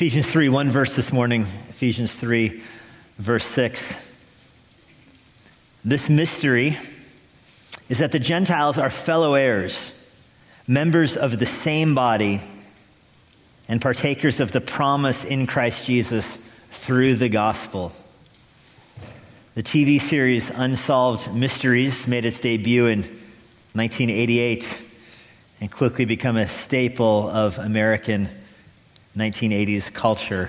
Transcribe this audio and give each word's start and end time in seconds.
Ephesians 0.00 0.32
3, 0.32 0.48
one 0.48 0.70
verse 0.70 0.96
this 0.96 1.12
morning, 1.12 1.42
Ephesians 1.68 2.14
3, 2.14 2.62
verse 3.18 3.44
6. 3.44 4.16
This 5.84 6.08
mystery 6.08 6.78
is 7.90 7.98
that 7.98 8.10
the 8.10 8.18
Gentiles 8.18 8.78
are 8.78 8.88
fellow 8.88 9.34
heirs, 9.34 9.92
members 10.66 11.18
of 11.18 11.38
the 11.38 11.44
same 11.44 11.94
body, 11.94 12.40
and 13.68 13.82
partakers 13.82 14.40
of 14.40 14.52
the 14.52 14.60
promise 14.62 15.26
in 15.26 15.46
Christ 15.46 15.84
Jesus 15.84 16.36
through 16.70 17.16
the 17.16 17.28
gospel. 17.28 17.92
The 19.54 19.62
TV 19.62 20.00
series 20.00 20.48
Unsolved 20.48 21.34
Mysteries 21.34 22.08
made 22.08 22.24
its 22.24 22.40
debut 22.40 22.86
in 22.86 23.00
1988 23.74 24.82
and 25.60 25.70
quickly 25.70 26.06
become 26.06 26.38
a 26.38 26.48
staple 26.48 27.28
of 27.28 27.58
American 27.58 28.30
1980s 29.16 29.92
culture. 29.92 30.48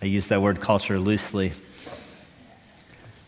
I 0.00 0.06
use 0.06 0.28
that 0.28 0.40
word 0.40 0.60
culture 0.60 0.98
loosely. 0.98 1.52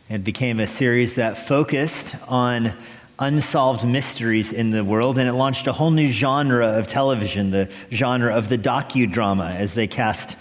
It 0.09 0.23
became 0.23 0.61
a 0.61 0.69
series 0.69 1.16
that 1.16 1.37
focused 1.37 2.15
on 2.29 2.73
unsolved 3.19 3.87
mysteries 3.87 4.52
in 4.52 4.71
the 4.71 4.85
world, 4.85 5.19
and 5.19 5.29
it 5.29 5.33
launched 5.33 5.66
a 5.66 5.73
whole 5.73 5.91
new 5.91 6.07
genre 6.07 6.79
of 6.79 6.87
television, 6.87 7.51
the 7.51 7.71
genre 7.93 8.35
of 8.35 8.48
the 8.48 8.57
docudrama, 8.57 9.55
as 9.57 9.74
they 9.74 9.88
cast 9.88 10.37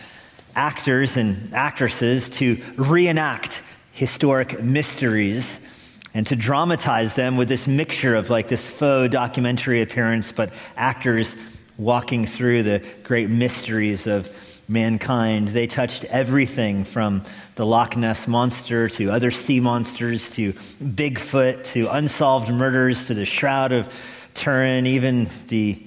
actors 0.56 1.18
and 1.18 1.54
actresses 1.54 2.30
to 2.30 2.62
reenact 2.76 3.64
historic 3.92 4.62
mysteries 4.62 5.68
and 6.14 6.28
to 6.28 6.36
dramatize 6.36 7.16
them 7.16 7.38
with 7.38 7.48
this 7.48 7.68
mixture 7.68 8.16
of 8.16 8.30
like 8.30 8.48
this 8.48 8.68
faux 8.68 9.12
documentary 9.12 9.82
appearance, 9.82 10.32
but 10.32 10.54
actors 10.78 11.36
walking 11.80 12.26
through 12.26 12.64
the 12.64 12.86
great 13.04 13.30
mysteries 13.30 14.06
of 14.06 14.30
mankind. 14.68 15.48
They 15.48 15.66
touched 15.66 16.06
everything 16.06 16.84
from 16.84 17.24
the 17.56 17.66
Loch 17.66 17.98
Ness 17.98 18.28
monster 18.28 18.90
to 18.90 19.10
other 19.10 19.32
sea 19.32 19.60
monsters 19.60 20.30
to 20.32 20.54
Bigfoot 20.54 21.64
to 21.74 21.88
unsolved 21.88 22.50
murders 22.50 23.08
to 23.08 23.14
the 23.14 23.26
Shroud 23.26 23.72
of 23.72 23.92
Turin, 24.36 24.86
even 24.86 25.28
the 25.48 25.82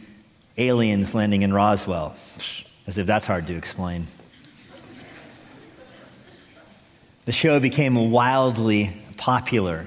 aliens 0.58 1.14
landing 1.14 1.42
in 1.42 1.52
Roswell. 1.52 2.16
As 2.86 2.98
if 2.98 3.06
that's 3.06 3.27
hard 3.27 3.46
to 3.46 3.54
explain. 3.54 4.06
The 7.24 7.32
show 7.32 7.60
became 7.60 8.10
wildly 8.10 8.96
popular 9.16 9.86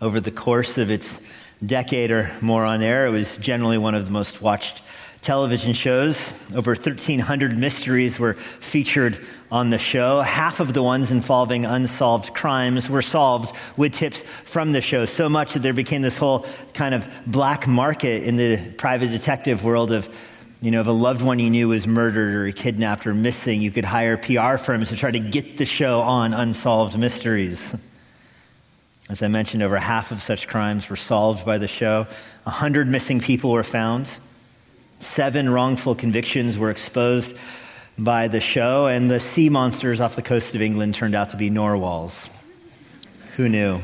over 0.00 0.20
the 0.20 0.30
course 0.30 0.78
of 0.78 0.90
its 0.90 1.20
decade 1.64 2.10
or 2.10 2.30
more 2.40 2.64
on 2.64 2.82
air. 2.82 3.06
It 3.06 3.10
was 3.10 3.36
generally 3.36 3.76
one 3.76 3.94
of 3.94 4.06
the 4.06 4.10
most 4.10 4.40
watched 4.40 4.82
television 5.24 5.72
shows. 5.72 6.32
Over 6.54 6.72
1,300 6.72 7.56
mysteries 7.58 8.18
were 8.18 8.34
featured 8.34 9.18
on 9.50 9.70
the 9.70 9.78
show. 9.78 10.20
Half 10.20 10.60
of 10.60 10.72
the 10.72 10.82
ones 10.82 11.10
involving 11.10 11.64
unsolved 11.64 12.34
crimes 12.34 12.88
were 12.88 13.02
solved 13.02 13.56
with 13.76 13.92
tips 13.92 14.22
from 14.44 14.72
the 14.72 14.80
show, 14.80 15.06
so 15.06 15.28
much 15.28 15.54
that 15.54 15.60
there 15.60 15.72
became 15.72 16.02
this 16.02 16.18
whole 16.18 16.46
kind 16.74 16.94
of 16.94 17.08
black 17.26 17.66
market 17.66 18.24
in 18.24 18.36
the 18.36 18.72
private 18.76 19.10
detective 19.10 19.64
world 19.64 19.90
of 19.90 20.08
you 20.60 20.70
know, 20.70 20.80
if 20.80 20.86
a 20.86 20.92
loved 20.92 21.20
one 21.20 21.38
you 21.40 21.50
knew 21.50 21.68
was 21.68 21.86
murdered 21.86 22.34
or 22.34 22.50
kidnapped 22.50 23.06
or 23.06 23.12
missing, 23.12 23.60
you 23.60 23.70
could 23.70 23.84
hire 23.84 24.16
PR 24.16 24.56
firms 24.56 24.88
to 24.88 24.96
try 24.96 25.10
to 25.10 25.18
get 25.18 25.58
the 25.58 25.66
show 25.66 26.00
on 26.00 26.32
unsolved 26.32 26.98
mysteries. 26.98 27.74
As 29.10 29.22
I 29.22 29.28
mentioned, 29.28 29.62
over 29.62 29.76
half 29.76 30.10
of 30.10 30.22
such 30.22 30.48
crimes 30.48 30.88
were 30.88 30.96
solved 30.96 31.44
by 31.44 31.58
the 31.58 31.68
show. 31.68 32.06
A 32.46 32.50
hundred 32.50 32.88
missing 32.88 33.20
people 33.20 33.50
were 33.50 33.62
found. 33.62 34.10
Seven 35.04 35.50
wrongful 35.50 35.94
convictions 35.94 36.56
were 36.56 36.70
exposed 36.70 37.36
by 37.98 38.28
the 38.28 38.40
show, 38.40 38.86
and 38.86 39.10
the 39.10 39.20
sea 39.20 39.50
monsters 39.50 40.00
off 40.00 40.16
the 40.16 40.22
coast 40.22 40.54
of 40.54 40.62
England 40.62 40.94
turned 40.94 41.14
out 41.14 41.28
to 41.28 41.36
be 41.36 41.50
narwhals. 41.50 42.30
Who 43.36 43.50
knew? 43.50 43.80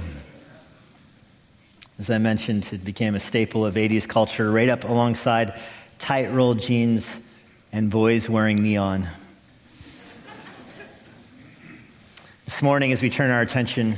As 1.98 2.08
I 2.08 2.16
mentioned, 2.16 2.70
it 2.72 2.86
became 2.86 3.14
a 3.14 3.20
staple 3.20 3.66
of 3.66 3.74
80s 3.74 4.08
culture, 4.08 4.50
right 4.50 4.70
up 4.70 4.84
alongside 4.84 5.60
tight 5.98 6.32
rolled 6.32 6.58
jeans 6.58 7.20
and 7.70 7.90
boys 7.90 8.26
wearing 8.30 8.62
neon. 8.62 9.06
This 12.46 12.62
morning, 12.62 12.92
as 12.92 13.02
we 13.02 13.10
turn 13.10 13.30
our 13.30 13.42
attention 13.42 13.96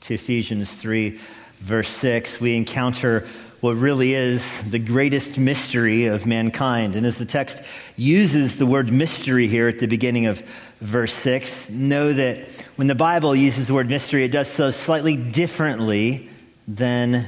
to 0.00 0.14
Ephesians 0.14 0.74
3, 0.74 1.20
verse 1.60 1.88
6, 1.88 2.40
we 2.40 2.56
encounter 2.56 3.28
what 3.64 3.76
really 3.76 4.12
is 4.12 4.60
the 4.70 4.78
greatest 4.78 5.38
mystery 5.38 6.04
of 6.04 6.26
mankind. 6.26 6.96
And 6.96 7.06
as 7.06 7.16
the 7.16 7.24
text 7.24 7.62
uses 7.96 8.58
the 8.58 8.66
word 8.66 8.92
mystery 8.92 9.48
here 9.48 9.68
at 9.68 9.78
the 9.78 9.86
beginning 9.86 10.26
of 10.26 10.40
verse 10.82 11.14
6, 11.14 11.70
know 11.70 12.12
that 12.12 12.40
when 12.76 12.88
the 12.88 12.94
Bible 12.94 13.34
uses 13.34 13.68
the 13.68 13.72
word 13.72 13.88
mystery, 13.88 14.22
it 14.22 14.32
does 14.32 14.50
so 14.50 14.70
slightly 14.70 15.16
differently 15.16 16.28
than 16.68 17.26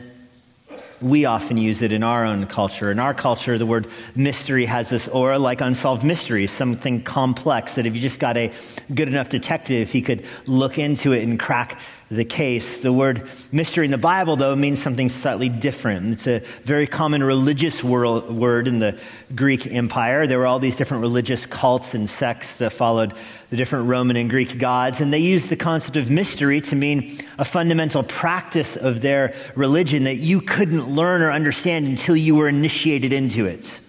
we 1.01 1.25
often 1.25 1.57
use 1.57 1.81
it 1.81 1.95
in 1.95 2.03
our 2.03 2.27
own 2.27 2.47
culture. 2.47 2.91
In 2.91 2.99
our 2.99 3.15
culture, 3.15 3.57
the 3.57 3.65
word 3.65 3.87
mystery 4.15 4.67
has 4.67 4.91
this 4.91 5.09
aura 5.09 5.39
like 5.39 5.63
unsolved 5.63 6.05
mysteries, 6.05 6.51
something 6.51 7.03
complex 7.03 7.77
that 7.77 7.87
if 7.87 7.95
you 7.95 8.01
just 8.03 8.21
got 8.21 8.37
a 8.37 8.53
good 8.95 9.09
enough 9.09 9.31
detective, 9.31 9.91
he 9.91 10.03
could 10.03 10.27
look 10.47 10.79
into 10.79 11.13
it 11.13 11.23
and 11.23 11.41
crack 11.41 11.81
the 12.11 12.25
case. 12.25 12.81
The 12.81 12.93
word 12.93 13.29
mystery 13.51 13.85
in 13.85 13.91
the 13.91 13.99
Bible, 13.99 14.37
though, 14.37 14.55
means 14.55 14.81
something 14.81 15.09
slightly 15.09 15.49
different. 15.49 16.13
It's 16.13 16.27
a 16.27 16.39
very 16.63 16.87
common 16.87 17.23
religious 17.23 17.83
world, 17.83 18.31
word 18.31 18.69
in 18.69 18.79
the 18.79 18.99
Greek 19.35 19.67
Empire. 19.67 20.27
There 20.27 20.39
were 20.39 20.47
all 20.47 20.61
these 20.61 20.77
different 20.77 21.01
religious 21.01 21.47
cults 21.47 21.95
and 21.95 22.09
sects 22.09 22.59
that 22.59 22.71
followed 22.71 23.15
the 23.51 23.57
different 23.57 23.89
Roman 23.89 24.17
and 24.17 24.31
Greek 24.31 24.59
gods, 24.59 25.01
and 25.01 25.13
they 25.13 25.19
used 25.19 25.51
the 25.51 25.57
concept 25.57 25.97
of 25.97 26.11
mystery 26.11 26.61
to 26.61 26.77
mean 26.77 27.19
a 27.39 27.45
fundamental 27.45 28.03
practice 28.03 28.77
of 28.77 29.01
their 29.01 29.35
religion 29.55 30.05
that 30.05 30.17
you 30.17 30.41
couldn't 30.41 30.89
learn 30.89 31.23
or 31.23 31.31
understand 31.33 31.87
until 31.87 32.17
you 32.17 32.37
were 32.37 32.49
initiated 32.49 33.13
into 33.13 33.47
it. 33.47 33.81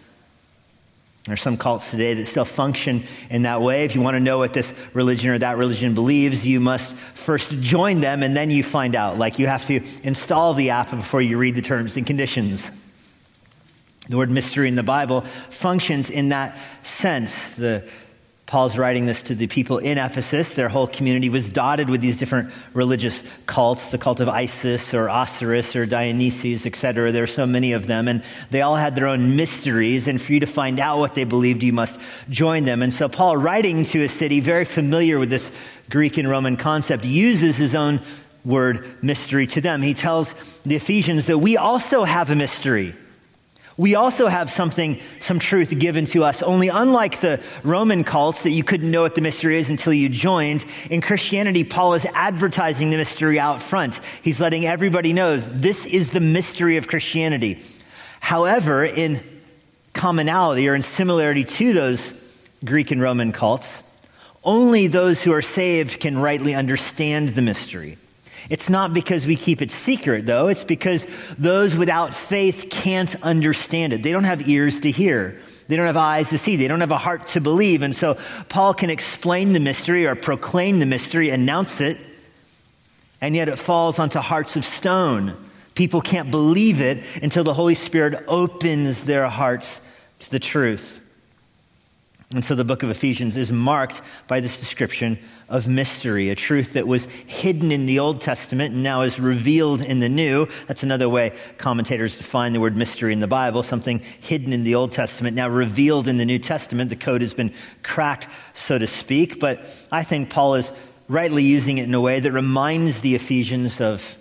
There 1.27 1.33
are 1.33 1.37
some 1.37 1.57
cults 1.57 1.91
today 1.91 2.13
that 2.13 2.25
still 2.25 2.45
function 2.45 3.03
in 3.29 3.41
that 3.41 3.61
way. 3.61 3.83
If 3.83 3.95
you 3.95 4.01
want 4.01 4.15
to 4.15 4.21
know 4.21 4.37
what 4.37 4.53
this 4.53 4.73
religion 4.93 5.29
or 5.29 5.37
that 5.37 5.57
religion 5.57 5.93
believes, 5.93 6.47
you 6.47 6.61
must 6.61 6.93
first 6.93 7.51
join 7.59 7.99
them 7.99 8.23
and 8.23 8.33
then 8.33 8.49
you 8.49 8.63
find 8.63 8.95
out. 8.95 9.17
Like 9.17 9.37
you 9.37 9.45
have 9.45 9.65
to 9.67 9.81
install 10.03 10.53
the 10.53 10.69
app 10.69 10.89
before 10.89 11.21
you 11.21 11.37
read 11.37 11.55
the 11.55 11.61
terms 11.61 11.97
and 11.97 12.07
conditions. 12.07 12.71
The 14.07 14.15
word 14.15 14.31
mystery 14.31 14.69
in 14.69 14.75
the 14.75 14.83
Bible 14.83 15.19
functions 15.49 16.09
in 16.09 16.29
that 16.29 16.57
sense. 16.81 17.57
The 17.57 17.85
Paul's 18.47 18.77
writing 18.77 19.05
this 19.05 19.23
to 19.23 19.35
the 19.35 19.47
people 19.47 19.77
in 19.77 19.97
Ephesus. 19.97 20.55
Their 20.55 20.69
whole 20.69 20.87
community 20.87 21.27
was 21.27 21.49
dotted 21.49 21.89
with 21.89 21.99
these 21.99 22.17
different 22.17 22.53
religious 22.73 23.21
cults, 23.45 23.89
the 23.89 23.97
cult 23.97 24.21
of 24.21 24.29
Isis 24.29 24.93
or 24.93 25.09
Osiris 25.09 25.75
or 25.75 25.85
Dionysus, 25.85 26.65
etc. 26.65 27.11
There 27.11 27.23
are 27.23 27.27
so 27.27 27.45
many 27.45 27.73
of 27.73 27.87
them, 27.87 28.07
and 28.07 28.23
they 28.49 28.61
all 28.61 28.77
had 28.77 28.95
their 28.95 29.07
own 29.07 29.35
mysteries. 29.35 30.07
And 30.07 30.21
for 30.21 30.31
you 30.31 30.39
to 30.39 30.45
find 30.45 30.79
out 30.79 30.99
what 30.99 31.13
they 31.13 31.25
believed, 31.25 31.61
you 31.61 31.73
must 31.73 31.99
join 32.29 32.63
them. 32.63 32.81
And 32.81 32.93
so 32.93 33.09
Paul, 33.09 33.35
writing 33.35 33.83
to 33.83 34.05
a 34.05 34.09
city 34.09 34.39
very 34.39 34.63
familiar 34.63 35.19
with 35.19 35.29
this 35.29 35.51
Greek 35.89 36.17
and 36.17 36.29
Roman 36.29 36.55
concept, 36.55 37.03
uses 37.03 37.57
his 37.57 37.75
own 37.75 37.99
word 38.45 39.03
mystery 39.03 39.47
to 39.47 39.59
them. 39.59 39.81
He 39.81 39.93
tells 39.93 40.35
the 40.65 40.77
Ephesians 40.77 41.27
that 41.27 41.39
we 41.39 41.57
also 41.57 42.05
have 42.05 42.31
a 42.31 42.35
mystery. 42.35 42.95
We 43.77 43.93
also 43.93 44.25
have 44.25 44.49
something, 44.49 44.99
some 45.19 45.37
truth 45.37 45.77
given 45.77 46.05
to 46.07 46.23
us, 46.23 46.41
only 46.41 46.69
unlike 46.69 47.21
the 47.21 47.43
Roman 47.63 48.03
cults 48.03 48.41
that 48.43 48.49
you 48.49 48.63
couldn't 48.63 48.89
know 48.89 49.03
what 49.03 49.13
the 49.13 49.21
mystery 49.21 49.59
is 49.59 49.69
until 49.69 49.93
you 49.93 50.09
joined. 50.09 50.65
In 50.89 50.99
Christianity, 50.99 51.63
Paul 51.63 51.93
is 51.93 52.05
advertising 52.05 52.89
the 52.89 52.97
mystery 52.97 53.39
out 53.39 53.61
front. 53.61 54.01
He's 54.23 54.41
letting 54.41 54.65
everybody 54.65 55.13
know 55.13 55.37
this 55.37 55.85
is 55.85 56.09
the 56.09 56.19
mystery 56.19 56.77
of 56.77 56.87
Christianity. 56.87 57.61
However, 58.19 58.83
in 58.83 59.21
commonality 59.93 60.67
or 60.67 60.73
in 60.73 60.81
similarity 60.81 61.43
to 61.43 61.73
those 61.73 62.19
Greek 62.65 62.89
and 62.89 62.99
Roman 62.99 63.31
cults, 63.31 63.83
only 64.43 64.87
those 64.87 65.21
who 65.21 65.33
are 65.33 65.43
saved 65.43 65.99
can 65.99 66.17
rightly 66.17 66.55
understand 66.55 67.29
the 67.29 67.43
mystery. 67.43 67.99
It's 68.49 68.69
not 68.69 68.93
because 68.93 69.25
we 69.25 69.35
keep 69.35 69.61
it 69.61 69.71
secret, 69.71 70.25
though. 70.25 70.47
It's 70.47 70.63
because 70.63 71.05
those 71.37 71.75
without 71.75 72.13
faith 72.13 72.67
can't 72.69 73.13
understand 73.23 73.93
it. 73.93 74.03
They 74.03 74.11
don't 74.11 74.23
have 74.23 74.47
ears 74.47 74.81
to 74.81 74.91
hear. 74.91 75.41
They 75.67 75.75
don't 75.75 75.87
have 75.87 75.97
eyes 75.97 76.29
to 76.29 76.37
see. 76.37 76.55
They 76.55 76.67
don't 76.67 76.79
have 76.79 76.91
a 76.91 76.97
heart 76.97 77.27
to 77.27 77.41
believe. 77.41 77.81
And 77.81 77.95
so 77.95 78.17
Paul 78.47 78.73
can 78.73 78.89
explain 78.89 79.53
the 79.53 79.59
mystery 79.59 80.07
or 80.07 80.15
proclaim 80.15 80.79
the 80.79 80.85
mystery, 80.85 81.29
announce 81.29 81.81
it, 81.81 81.97
and 83.19 83.35
yet 83.35 83.49
it 83.49 83.57
falls 83.57 83.99
onto 83.99 84.19
hearts 84.19 84.55
of 84.55 84.63
stone. 84.63 85.35
People 85.73 86.01
can't 86.01 86.31
believe 86.31 86.81
it 86.81 87.03
until 87.21 87.43
the 87.43 87.53
Holy 87.53 87.75
Spirit 87.75 88.23
opens 88.27 89.03
their 89.03 89.27
hearts 89.27 89.81
to 90.19 90.31
the 90.31 90.39
truth. 90.39 91.01
And 92.33 92.43
so 92.43 92.55
the 92.55 92.65
book 92.65 92.83
of 92.83 92.89
Ephesians 92.89 93.37
is 93.37 93.53
marked 93.53 94.01
by 94.27 94.41
this 94.41 94.59
description 94.59 95.17
of 95.47 95.65
mystery, 95.65 96.29
a 96.29 96.35
truth 96.35 96.73
that 96.73 96.85
was 96.85 97.05
hidden 97.05 97.71
in 97.71 97.85
the 97.85 97.99
Old 97.99 98.19
Testament 98.19 98.73
and 98.73 98.83
now 98.83 99.03
is 99.03 99.17
revealed 99.17 99.81
in 99.81 100.01
the 100.01 100.09
New. 100.09 100.49
That's 100.67 100.83
another 100.83 101.07
way 101.07 101.37
commentators 101.57 102.17
define 102.17 102.51
the 102.51 102.59
word 102.59 102.75
mystery 102.75 103.13
in 103.13 103.21
the 103.21 103.27
Bible, 103.27 103.63
something 103.63 103.99
hidden 104.19 104.51
in 104.51 104.65
the 104.65 104.75
Old 104.75 104.91
Testament, 104.91 105.37
now 105.37 105.47
revealed 105.47 106.09
in 106.09 106.17
the 106.17 106.25
New 106.25 106.37
Testament. 106.37 106.89
The 106.89 106.97
code 106.97 107.21
has 107.21 107.33
been 107.33 107.53
cracked, 107.81 108.27
so 108.53 108.77
to 108.77 108.87
speak. 108.87 109.39
But 109.39 109.61
I 109.89 110.03
think 110.03 110.29
Paul 110.29 110.55
is 110.55 110.69
rightly 111.07 111.43
using 111.43 111.77
it 111.77 111.85
in 111.85 111.93
a 111.93 112.01
way 112.01 112.19
that 112.19 112.33
reminds 112.33 112.99
the 112.99 113.15
Ephesians 113.15 113.79
of 113.79 114.17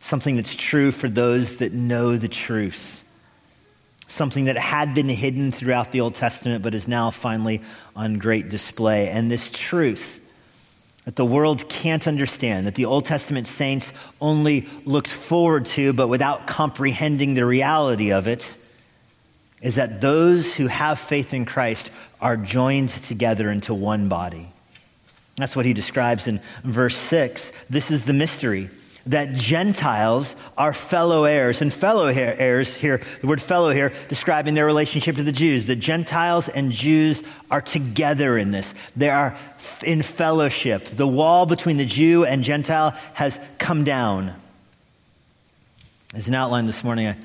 something 0.00 0.36
that's 0.36 0.54
true 0.54 0.90
for 0.90 1.08
those 1.08 1.56
that 1.58 1.72
know 1.72 2.18
the 2.18 2.28
truth 2.28 3.05
something 4.06 4.44
that 4.44 4.56
had 4.56 4.94
been 4.94 5.08
hidden 5.08 5.52
throughout 5.52 5.92
the 5.92 6.00
Old 6.00 6.14
Testament 6.14 6.62
but 6.62 6.74
is 6.74 6.88
now 6.88 7.10
finally 7.10 7.62
on 7.94 8.18
great 8.18 8.48
display. 8.48 9.08
And 9.08 9.30
this 9.30 9.50
truth 9.50 10.20
that 11.04 11.16
the 11.16 11.24
world 11.24 11.68
can't 11.68 12.08
understand, 12.08 12.66
that 12.66 12.74
the 12.74 12.84
Old 12.84 13.04
Testament 13.04 13.46
saints 13.46 13.92
only 14.20 14.68
looked 14.84 15.08
forward 15.08 15.66
to 15.66 15.92
but 15.92 16.08
without 16.08 16.46
comprehending 16.46 17.34
the 17.34 17.46
reality 17.46 18.12
of 18.12 18.26
it, 18.26 18.56
is 19.62 19.76
that 19.76 20.00
those 20.00 20.54
who 20.54 20.66
have 20.66 20.98
faith 20.98 21.32
in 21.32 21.44
Christ 21.44 21.90
are 22.20 22.36
joined 22.36 22.88
together 22.88 23.50
into 23.50 23.72
one 23.72 24.08
body. 24.08 24.48
That's 25.36 25.54
what 25.54 25.66
he 25.66 25.72
describes 25.74 26.26
in 26.26 26.40
verse 26.64 26.96
6. 26.96 27.52
This 27.70 27.90
is 27.90 28.04
the 28.04 28.12
mystery 28.12 28.68
that 29.06 29.34
Gentiles 29.34 30.36
are 30.58 30.72
fellow 30.72 31.24
heirs. 31.24 31.62
And 31.62 31.72
fellow 31.72 32.06
heirs 32.06 32.74
here, 32.74 33.00
the 33.20 33.26
word 33.26 33.40
fellow 33.40 33.70
here, 33.70 33.92
describing 34.08 34.54
their 34.54 34.66
relationship 34.66 35.16
to 35.16 35.22
the 35.22 35.32
Jews. 35.32 35.66
The 35.66 35.76
Gentiles 35.76 36.48
and 36.48 36.72
Jews 36.72 37.22
are 37.50 37.60
together 37.60 38.36
in 38.36 38.50
this. 38.50 38.74
They 38.96 39.10
are 39.10 39.36
in 39.84 40.02
fellowship. 40.02 40.84
The 40.86 41.06
wall 41.06 41.46
between 41.46 41.76
the 41.76 41.84
Jew 41.84 42.24
and 42.24 42.42
Gentile 42.42 42.96
has 43.14 43.38
come 43.58 43.84
down. 43.84 44.34
As 46.14 46.28
an 46.28 46.34
outline 46.34 46.66
this 46.66 46.82
morning, 46.82 47.08
I 47.08 47.16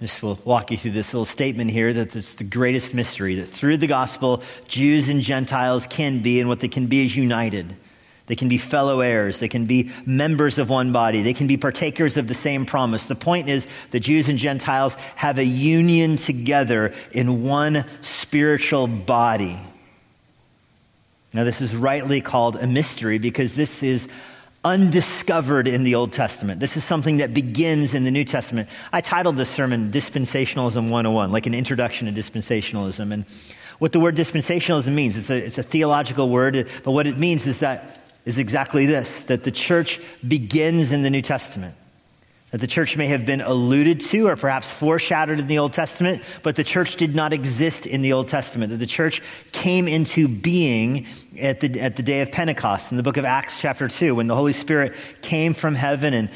just 0.00 0.22
will 0.22 0.38
walk 0.44 0.70
you 0.70 0.76
through 0.76 0.92
this 0.92 1.12
little 1.12 1.24
statement 1.24 1.70
here 1.70 1.92
that 1.92 2.14
it's 2.14 2.36
the 2.36 2.44
greatest 2.44 2.94
mystery, 2.94 3.34
that 3.36 3.46
through 3.46 3.78
the 3.78 3.86
gospel, 3.86 4.42
Jews 4.68 5.08
and 5.08 5.22
Gentiles 5.22 5.86
can 5.86 6.22
be, 6.22 6.40
and 6.40 6.48
what 6.48 6.60
they 6.60 6.68
can 6.68 6.86
be 6.86 7.04
is 7.04 7.16
united. 7.16 7.74
They 8.28 8.36
can 8.36 8.48
be 8.48 8.58
fellow 8.58 9.00
heirs. 9.00 9.40
They 9.40 9.48
can 9.48 9.64
be 9.64 9.90
members 10.06 10.58
of 10.58 10.70
one 10.70 10.92
body. 10.92 11.22
They 11.22 11.34
can 11.34 11.46
be 11.46 11.56
partakers 11.56 12.16
of 12.16 12.28
the 12.28 12.34
same 12.34 12.66
promise. 12.66 13.06
The 13.06 13.14
point 13.14 13.48
is 13.48 13.66
the 13.90 14.00
Jews 14.00 14.28
and 14.28 14.38
Gentiles 14.38 14.94
have 15.16 15.38
a 15.38 15.44
union 15.44 16.16
together 16.16 16.92
in 17.10 17.42
one 17.42 17.84
spiritual 18.02 18.86
body. 18.86 19.58
Now, 21.32 21.44
this 21.44 21.60
is 21.60 21.74
rightly 21.74 22.20
called 22.20 22.56
a 22.56 22.66
mystery 22.66 23.18
because 23.18 23.54
this 23.54 23.82
is 23.82 24.08
undiscovered 24.64 25.68
in 25.68 25.82
the 25.82 25.94
Old 25.94 26.12
Testament. 26.12 26.60
This 26.60 26.76
is 26.76 26.84
something 26.84 27.18
that 27.18 27.32
begins 27.32 27.94
in 27.94 28.04
the 28.04 28.10
New 28.10 28.24
Testament. 28.24 28.68
I 28.92 29.00
titled 29.00 29.36
this 29.36 29.50
sermon 29.50 29.90
Dispensationalism 29.90 30.90
101, 30.90 31.32
like 31.32 31.46
an 31.46 31.54
introduction 31.54 32.12
to 32.12 32.20
dispensationalism. 32.20 33.12
And 33.12 33.24
what 33.78 33.92
the 33.92 34.00
word 34.00 34.16
dispensationalism 34.16 34.92
means, 34.92 35.16
it's 35.16 35.30
a, 35.30 35.36
it's 35.36 35.58
a 35.58 35.62
theological 35.62 36.28
word, 36.28 36.68
but 36.82 36.92
what 36.92 37.06
it 37.06 37.18
means 37.18 37.46
is 37.46 37.60
that 37.60 37.97
is 38.28 38.36
exactly 38.36 38.84
this 38.84 39.22
that 39.24 39.42
the 39.42 39.50
church 39.50 39.98
begins 40.26 40.92
in 40.92 41.00
the 41.00 41.08
New 41.08 41.22
Testament. 41.22 41.74
That 42.50 42.58
the 42.58 42.66
church 42.66 42.94
may 42.94 43.06
have 43.06 43.24
been 43.24 43.40
alluded 43.40 44.00
to 44.02 44.28
or 44.28 44.36
perhaps 44.36 44.70
foreshadowed 44.70 45.38
in 45.38 45.46
the 45.46 45.58
Old 45.58 45.72
Testament, 45.72 46.22
but 46.42 46.54
the 46.54 46.64
church 46.64 46.96
did 46.96 47.14
not 47.14 47.32
exist 47.32 47.86
in 47.86 48.02
the 48.02 48.12
Old 48.12 48.28
Testament. 48.28 48.70
That 48.70 48.76
the 48.76 48.86
church 48.86 49.22
came 49.52 49.88
into 49.88 50.28
being 50.28 51.06
at 51.40 51.60
the, 51.60 51.80
at 51.80 51.96
the 51.96 52.02
day 52.02 52.20
of 52.20 52.30
Pentecost 52.30 52.90
in 52.90 52.98
the 52.98 53.02
book 53.02 53.16
of 53.16 53.24
Acts, 53.24 53.62
chapter 53.62 53.88
2, 53.88 54.14
when 54.14 54.26
the 54.26 54.36
Holy 54.36 54.52
Spirit 54.52 54.94
came 55.22 55.54
from 55.54 55.74
heaven 55.74 56.12
and 56.12 56.28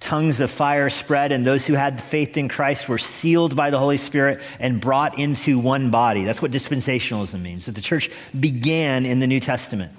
tongues 0.00 0.40
of 0.40 0.50
fire 0.50 0.88
spread, 0.88 1.30
and 1.30 1.46
those 1.46 1.66
who 1.66 1.74
had 1.74 2.02
faith 2.02 2.38
in 2.38 2.48
Christ 2.48 2.88
were 2.88 2.98
sealed 2.98 3.54
by 3.54 3.68
the 3.68 3.78
Holy 3.78 3.98
Spirit 3.98 4.40
and 4.60 4.80
brought 4.80 5.18
into 5.18 5.58
one 5.58 5.90
body. 5.90 6.24
That's 6.24 6.40
what 6.40 6.52
dispensationalism 6.52 7.40
means, 7.40 7.66
that 7.66 7.74
the 7.74 7.82
church 7.82 8.10
began 8.38 9.04
in 9.04 9.18
the 9.20 9.26
New 9.26 9.40
Testament. 9.40 9.92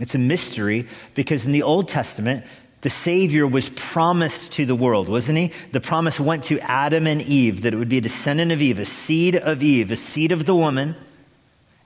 It's 0.00 0.14
a 0.14 0.18
mystery 0.18 0.86
because 1.14 1.46
in 1.46 1.52
the 1.52 1.62
Old 1.62 1.88
Testament, 1.88 2.44
the 2.82 2.90
Savior 2.90 3.46
was 3.46 3.70
promised 3.70 4.52
to 4.52 4.66
the 4.66 4.76
world, 4.76 5.08
wasn't 5.08 5.38
he? 5.38 5.52
The 5.72 5.80
promise 5.80 6.20
went 6.20 6.44
to 6.44 6.60
Adam 6.60 7.06
and 7.06 7.22
Eve 7.22 7.62
that 7.62 7.72
it 7.72 7.76
would 7.76 7.88
be 7.88 7.98
a 7.98 8.02
descendant 8.02 8.52
of 8.52 8.60
Eve, 8.60 8.78
a 8.78 8.84
seed 8.84 9.34
of 9.36 9.62
Eve, 9.62 9.90
a 9.90 9.96
seed 9.96 10.30
of 10.32 10.44
the 10.44 10.54
woman. 10.54 10.94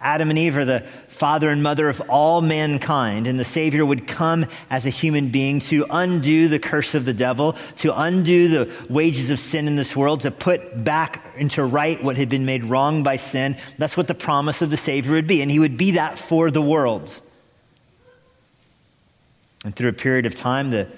Adam 0.00 0.30
and 0.30 0.38
Eve 0.38 0.56
are 0.56 0.64
the 0.64 0.80
father 1.06 1.50
and 1.50 1.62
mother 1.62 1.88
of 1.88 2.00
all 2.08 2.40
mankind, 2.40 3.26
and 3.26 3.38
the 3.38 3.44
Savior 3.44 3.84
would 3.84 4.06
come 4.06 4.46
as 4.70 4.86
a 4.86 4.90
human 4.90 5.28
being 5.28 5.60
to 5.60 5.86
undo 5.90 6.48
the 6.48 6.58
curse 6.58 6.94
of 6.94 7.04
the 7.04 7.12
devil, 7.12 7.54
to 7.76 7.98
undo 7.98 8.48
the 8.48 8.72
wages 8.88 9.30
of 9.30 9.38
sin 9.38 9.68
in 9.68 9.76
this 9.76 9.94
world, 9.94 10.22
to 10.22 10.30
put 10.30 10.82
back 10.82 11.24
into 11.36 11.62
right 11.62 12.02
what 12.02 12.16
had 12.16 12.30
been 12.30 12.46
made 12.46 12.64
wrong 12.64 13.02
by 13.02 13.16
sin. 13.16 13.56
That's 13.78 13.96
what 13.96 14.08
the 14.08 14.14
promise 14.14 14.62
of 14.62 14.70
the 14.70 14.78
Savior 14.78 15.12
would 15.12 15.26
be, 15.26 15.42
and 15.42 15.50
he 15.50 15.58
would 15.58 15.76
be 15.76 15.92
that 15.92 16.18
for 16.18 16.50
the 16.50 16.62
world. 16.62 17.20
And 19.64 19.74
through 19.74 19.90
a 19.90 19.94
period 19.94 20.26
of 20.26 20.34
time, 20.34 20.70
the 20.70 20.88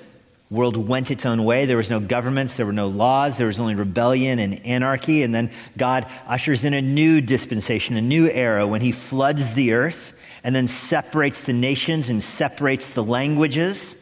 world 0.50 0.76
went 0.76 1.10
its 1.10 1.24
own 1.24 1.44
way. 1.44 1.64
There 1.64 1.78
was 1.78 1.90
no 1.90 1.98
governments, 1.98 2.56
there 2.56 2.66
were 2.66 2.72
no 2.72 2.88
laws, 2.88 3.38
there 3.38 3.46
was 3.46 3.58
only 3.58 3.74
rebellion 3.74 4.38
and 4.38 4.64
anarchy. 4.66 5.22
And 5.22 5.34
then 5.34 5.50
God 5.76 6.06
ushers 6.26 6.64
in 6.64 6.74
a 6.74 6.82
new 6.82 7.20
dispensation, 7.20 7.96
a 7.96 8.02
new 8.02 8.28
era 8.28 8.66
when 8.66 8.82
He 8.82 8.92
floods 8.92 9.54
the 9.54 9.72
earth 9.72 10.12
and 10.44 10.54
then 10.54 10.68
separates 10.68 11.44
the 11.44 11.52
nations 11.52 12.08
and 12.08 12.22
separates 12.22 12.94
the 12.94 13.02
languages. 13.02 13.96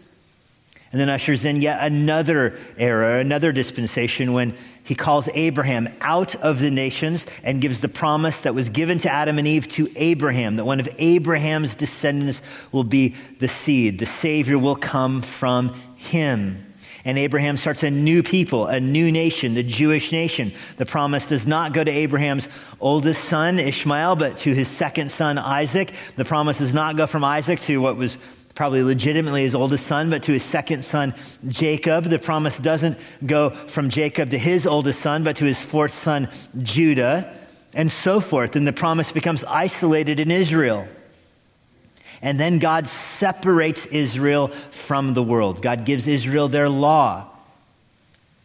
And 0.92 1.00
then 1.00 1.08
ushers 1.08 1.44
in 1.44 1.62
yet 1.62 1.78
another 1.82 2.58
era, 2.76 3.20
another 3.20 3.52
dispensation 3.52 4.32
when 4.32 4.56
he 4.84 4.94
calls 4.94 5.28
Abraham 5.34 5.88
out 6.00 6.34
of 6.36 6.58
the 6.58 6.70
nations 6.70 7.26
and 7.44 7.60
gives 7.60 7.80
the 7.80 7.88
promise 7.88 8.42
that 8.42 8.54
was 8.54 8.70
given 8.70 8.98
to 8.98 9.12
Adam 9.12 9.38
and 9.38 9.46
Eve 9.46 9.68
to 9.68 9.90
Abraham 9.96 10.56
that 10.56 10.64
one 10.64 10.80
of 10.80 10.88
Abraham's 10.98 11.74
descendants 11.74 12.42
will 12.72 12.84
be 12.84 13.14
the 13.38 13.48
seed. 13.48 13.98
The 13.98 14.06
Savior 14.06 14.58
will 14.58 14.76
come 14.76 15.22
from 15.22 15.74
him. 15.96 16.66
And 17.04 17.16
Abraham 17.16 17.56
starts 17.56 17.82
a 17.82 17.90
new 17.90 18.22
people, 18.22 18.66
a 18.66 18.78
new 18.78 19.10
nation, 19.10 19.54
the 19.54 19.62
Jewish 19.62 20.12
nation. 20.12 20.52
The 20.76 20.84
promise 20.84 21.26
does 21.26 21.46
not 21.46 21.72
go 21.72 21.82
to 21.82 21.90
Abraham's 21.90 22.46
oldest 22.78 23.24
son, 23.24 23.58
Ishmael, 23.58 24.16
but 24.16 24.36
to 24.38 24.54
his 24.54 24.68
second 24.68 25.10
son, 25.10 25.38
Isaac. 25.38 25.92
The 26.16 26.26
promise 26.26 26.58
does 26.58 26.74
not 26.74 26.96
go 26.96 27.06
from 27.06 27.24
Isaac 27.24 27.60
to 27.60 27.78
what 27.78 27.96
was 27.96 28.18
probably 28.60 28.82
legitimately 28.82 29.42
his 29.42 29.54
oldest 29.54 29.86
son, 29.86 30.10
but 30.10 30.24
to 30.24 30.32
his 30.32 30.42
second 30.42 30.84
son, 30.84 31.14
Jacob. 31.48 32.04
The 32.04 32.18
promise 32.18 32.58
doesn't 32.58 32.98
go 33.24 33.48
from 33.48 33.88
Jacob 33.88 34.28
to 34.32 34.38
his 34.38 34.66
oldest 34.66 35.00
son, 35.00 35.24
but 35.24 35.36
to 35.36 35.46
his 35.46 35.58
fourth 35.58 35.94
son, 35.94 36.28
Judah, 36.60 37.34
and 37.72 37.90
so 37.90 38.20
forth. 38.20 38.56
And 38.56 38.66
the 38.66 38.74
promise 38.74 39.12
becomes 39.12 39.44
isolated 39.44 40.20
in 40.20 40.30
Israel. 40.30 40.86
And 42.20 42.38
then 42.38 42.58
God 42.58 42.86
separates 42.86 43.86
Israel 43.86 44.48
from 44.72 45.14
the 45.14 45.22
world. 45.22 45.62
God 45.62 45.86
gives 45.86 46.06
Israel 46.06 46.48
their 46.50 46.68
law 46.68 47.29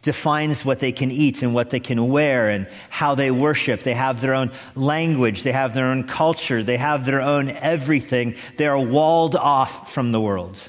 defines 0.06 0.64
what 0.64 0.78
they 0.78 0.92
can 0.92 1.10
eat 1.10 1.42
and 1.42 1.52
what 1.52 1.70
they 1.70 1.80
can 1.80 2.08
wear 2.08 2.48
and 2.48 2.68
how 2.90 3.16
they 3.16 3.32
worship. 3.32 3.80
They 3.80 3.92
have 3.92 4.20
their 4.20 4.34
own 4.34 4.52
language, 4.76 5.42
they 5.42 5.50
have 5.50 5.74
their 5.74 5.86
own 5.86 6.04
culture, 6.04 6.62
they 6.62 6.76
have 6.76 7.04
their 7.04 7.20
own 7.20 7.50
everything. 7.50 8.36
They 8.56 8.68
are 8.68 8.78
walled 8.78 9.34
off 9.34 9.92
from 9.92 10.12
the 10.12 10.20
world. 10.20 10.68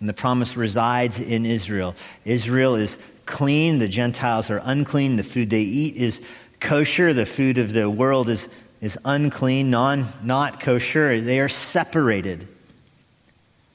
And 0.00 0.08
the 0.08 0.14
promise 0.14 0.56
resides 0.56 1.20
in 1.20 1.44
Israel. 1.44 1.94
Israel 2.24 2.74
is 2.74 2.96
clean, 3.26 3.80
the 3.80 3.88
Gentiles 3.88 4.48
are 4.50 4.62
unclean, 4.64 5.16
the 5.16 5.22
food 5.22 5.50
they 5.50 5.60
eat 5.60 5.94
is 5.96 6.22
kosher, 6.60 7.12
the 7.12 7.26
food 7.26 7.58
of 7.58 7.74
the 7.74 7.90
world 7.90 8.30
is, 8.30 8.48
is 8.80 8.98
unclean, 9.04 9.68
non, 9.68 10.06
not 10.22 10.60
kosher. 10.60 11.20
They 11.20 11.38
are 11.38 11.50
separated. 11.50 12.48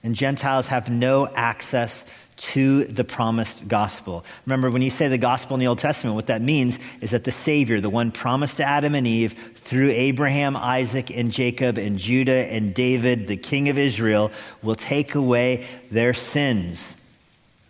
And 0.02 0.16
Gentiles 0.16 0.66
have 0.68 0.90
no 0.90 1.28
access 1.28 2.06
to 2.36 2.86
the 2.86 3.04
promised 3.04 3.68
gospel. 3.68 4.26
Remember, 4.46 4.72
when 4.72 4.82
you 4.82 4.90
say 4.90 5.08
the 5.08 5.18
gospel 5.18 5.56
in 5.56 5.60
the 5.60 5.68
Old 5.68 5.80
Testament, 5.80 6.16
what 6.16 6.28
that 6.28 6.42
means 6.42 6.80
is 7.02 7.12
that 7.12 7.24
the 7.24 7.32
Savior, 7.32 7.80
the 7.82 7.90
one 7.90 8.12
promised 8.12 8.58
to 8.58 8.64
Adam 8.64 8.96
and 8.96 9.06
Eve 9.08 9.34
through 9.56 9.92
Abraham, 9.92 10.56
Isaac, 10.56 11.10
and 11.12 11.32
Jacob, 11.32 11.78
and 11.78 11.98
Judah, 11.98 12.32
and 12.32 12.74
David, 12.74 13.28
the 13.28 13.38
king 13.38 13.70
of 13.70 13.78
Israel, 13.78 14.32
will 14.62 14.76
take 14.76 15.16
away 15.16 15.66
their 15.92 16.14
sins. 16.14 16.96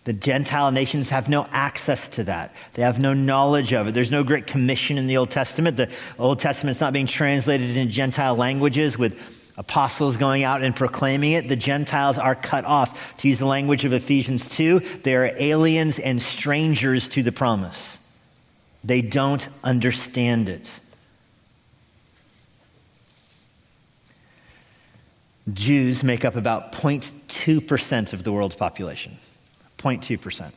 The 0.05 0.13
Gentile 0.13 0.71
nations 0.71 1.09
have 1.09 1.29
no 1.29 1.47
access 1.51 2.09
to 2.09 2.25
that. 2.25 2.53
They 2.73 2.81
have 2.81 2.99
no 2.99 3.13
knowledge 3.13 3.71
of 3.73 3.87
it. 3.87 3.93
There's 3.93 4.11
no 4.11 4.25
great 4.25 4.47
commission 4.47 4.97
in 4.97 5.07
the 5.07 5.15
Old 5.15 5.29
Testament. 5.29 5.77
The 5.77 5.89
Old 6.19 6.39
Testament 6.39 6.75
is 6.75 6.81
not 6.81 6.91
being 6.91 7.07
translated 7.07 7.77
in 7.77 7.89
Gentile 7.89 8.35
languages 8.35 8.97
with 8.97 9.17
apostles 9.57 10.17
going 10.17 10.43
out 10.43 10.63
and 10.63 10.75
proclaiming 10.75 11.33
it. 11.33 11.47
The 11.47 11.55
Gentiles 11.55 12.17
are 12.17 12.35
cut 12.35 12.65
off. 12.65 13.17
To 13.17 13.27
use 13.27 13.39
the 13.39 13.45
language 13.45 13.85
of 13.85 13.93
Ephesians 13.93 14.49
2, 14.49 14.79
they 15.03 15.15
are 15.15 15.33
aliens 15.37 15.99
and 15.99 16.21
strangers 16.21 17.09
to 17.09 17.23
the 17.23 17.31
promise. 17.31 17.99
They 18.83 19.01
don't 19.01 19.47
understand 19.63 20.49
it. 20.49 20.79
Jews 25.51 26.03
make 26.03 26.23
up 26.23 26.35
about 26.35 26.71
0.2% 26.71 28.13
of 28.13 28.23
the 28.23 28.31
world's 28.31 28.55
population. 28.55 29.17
0.2%. 29.77 30.51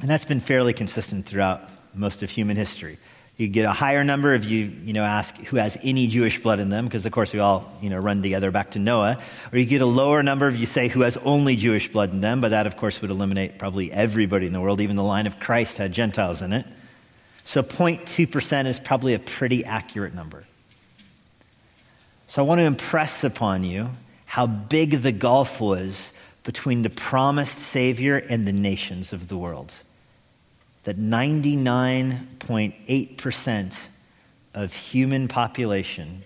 And 0.00 0.10
that's 0.10 0.24
been 0.24 0.40
fairly 0.40 0.72
consistent 0.72 1.26
throughout 1.26 1.62
most 1.94 2.22
of 2.22 2.30
human 2.30 2.56
history. 2.56 2.98
You 3.42 3.48
get 3.48 3.64
a 3.64 3.72
higher 3.72 4.04
number 4.04 4.34
if 4.34 4.44
you, 4.44 4.70
you 4.84 4.92
know, 4.92 5.02
ask 5.02 5.36
who 5.36 5.56
has 5.56 5.76
any 5.82 6.06
Jewish 6.06 6.40
blood 6.40 6.60
in 6.60 6.68
them, 6.68 6.84
because 6.84 7.06
of 7.06 7.10
course 7.10 7.32
we 7.32 7.40
all, 7.40 7.76
you 7.80 7.90
know, 7.90 7.98
run 7.98 8.22
together 8.22 8.52
back 8.52 8.70
to 8.70 8.78
Noah. 8.78 9.20
Or 9.52 9.58
you 9.58 9.64
get 9.64 9.82
a 9.82 9.86
lower 9.86 10.22
number 10.22 10.46
if 10.46 10.56
you 10.56 10.64
say 10.64 10.86
who 10.86 11.00
has 11.00 11.16
only 11.16 11.56
Jewish 11.56 11.90
blood 11.90 12.12
in 12.12 12.20
them, 12.20 12.40
but 12.40 12.50
that 12.50 12.68
of 12.68 12.76
course 12.76 13.02
would 13.02 13.10
eliminate 13.10 13.58
probably 13.58 13.90
everybody 13.90 14.46
in 14.46 14.52
the 14.52 14.60
world. 14.60 14.80
Even 14.80 14.94
the 14.94 15.02
line 15.02 15.26
of 15.26 15.40
Christ 15.40 15.78
had 15.78 15.90
Gentiles 15.90 16.40
in 16.40 16.52
it. 16.52 16.64
So 17.42 17.64
0.2% 17.64 18.66
is 18.66 18.78
probably 18.78 19.14
a 19.14 19.18
pretty 19.18 19.64
accurate 19.64 20.14
number. 20.14 20.44
So 22.28 22.44
I 22.44 22.46
want 22.46 22.60
to 22.60 22.64
impress 22.64 23.24
upon 23.24 23.64
you 23.64 23.90
how 24.24 24.46
big 24.46 25.02
the 25.02 25.10
gulf 25.10 25.60
was 25.60 26.12
between 26.44 26.82
the 26.82 26.90
promised 26.90 27.58
Savior 27.58 28.18
and 28.18 28.46
the 28.46 28.52
nations 28.52 29.12
of 29.12 29.26
the 29.26 29.36
world 29.36 29.74
that 30.84 30.98
99.8% 30.98 33.88
of 34.54 34.74
human 34.74 35.28
population 35.28 36.22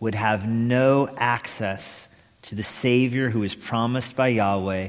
would 0.00 0.14
have 0.14 0.48
no 0.48 1.08
access 1.16 2.08
to 2.42 2.54
the 2.54 2.62
Savior 2.62 3.30
who 3.30 3.42
is 3.42 3.54
promised 3.54 4.14
by 4.14 4.28
Yahweh 4.28 4.88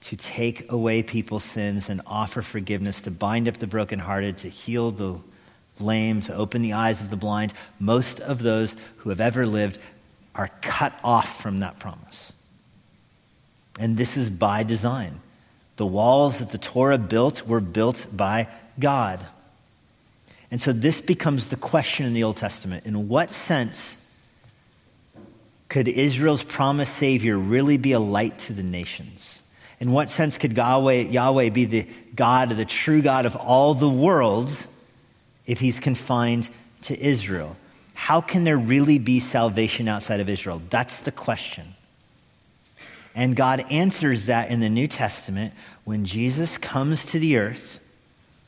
to 0.00 0.16
take 0.16 0.72
away 0.72 1.02
people's 1.02 1.44
sins 1.44 1.88
and 1.88 2.00
offer 2.06 2.42
forgiveness, 2.42 3.02
to 3.02 3.10
bind 3.10 3.48
up 3.48 3.58
the 3.58 3.66
brokenhearted, 3.66 4.38
to 4.38 4.48
heal 4.48 4.90
the 4.90 5.18
lame, 5.80 6.20
to 6.20 6.34
open 6.34 6.62
the 6.62 6.74
eyes 6.74 7.00
of 7.00 7.10
the 7.10 7.16
blind. 7.16 7.52
Most 7.78 8.20
of 8.20 8.42
those 8.42 8.76
who 8.98 9.10
have 9.10 9.20
ever 9.20 9.46
lived 9.46 9.78
are 10.34 10.50
cut 10.60 10.92
off 11.02 11.40
from 11.40 11.58
that 11.58 11.78
promise. 11.78 12.32
And 13.78 13.96
this 13.96 14.16
is 14.16 14.30
by 14.30 14.62
design. 14.62 15.20
The 15.76 15.86
walls 15.86 16.38
that 16.38 16.50
the 16.50 16.58
Torah 16.58 16.98
built 16.98 17.46
were 17.46 17.60
built 17.60 18.06
by 18.12 18.48
God. 18.78 19.24
And 20.50 20.62
so 20.62 20.72
this 20.72 21.00
becomes 21.00 21.50
the 21.50 21.56
question 21.56 22.06
in 22.06 22.14
the 22.14 22.22
Old 22.22 22.36
Testament. 22.36 22.86
In 22.86 23.08
what 23.08 23.30
sense 23.30 23.98
could 25.68 25.88
Israel's 25.88 26.44
promised 26.44 26.94
Savior 26.94 27.36
really 27.36 27.76
be 27.76 27.92
a 27.92 27.98
light 27.98 28.38
to 28.40 28.52
the 28.52 28.62
nations? 28.62 29.42
In 29.80 29.90
what 29.90 30.10
sense 30.10 30.38
could 30.38 30.56
Yahweh, 30.56 31.08
Yahweh 31.10 31.48
be 31.48 31.64
the 31.64 31.86
God, 32.14 32.50
the 32.50 32.64
true 32.64 33.02
God 33.02 33.26
of 33.26 33.34
all 33.34 33.74
the 33.74 33.88
worlds, 33.90 34.68
if 35.46 35.58
he's 35.58 35.80
confined 35.80 36.48
to 36.82 36.98
Israel? 36.98 37.56
How 37.94 38.20
can 38.20 38.44
there 38.44 38.56
really 38.56 38.98
be 38.98 39.18
salvation 39.18 39.88
outside 39.88 40.20
of 40.20 40.28
Israel? 40.28 40.62
That's 40.70 41.00
the 41.00 41.12
question. 41.12 41.74
And 43.14 43.36
God 43.36 43.64
answers 43.70 44.26
that 44.26 44.50
in 44.50 44.60
the 44.60 44.68
New 44.68 44.88
Testament 44.88 45.54
when 45.84 46.04
Jesus 46.04 46.58
comes 46.58 47.06
to 47.06 47.18
the 47.18 47.36
earth. 47.36 47.78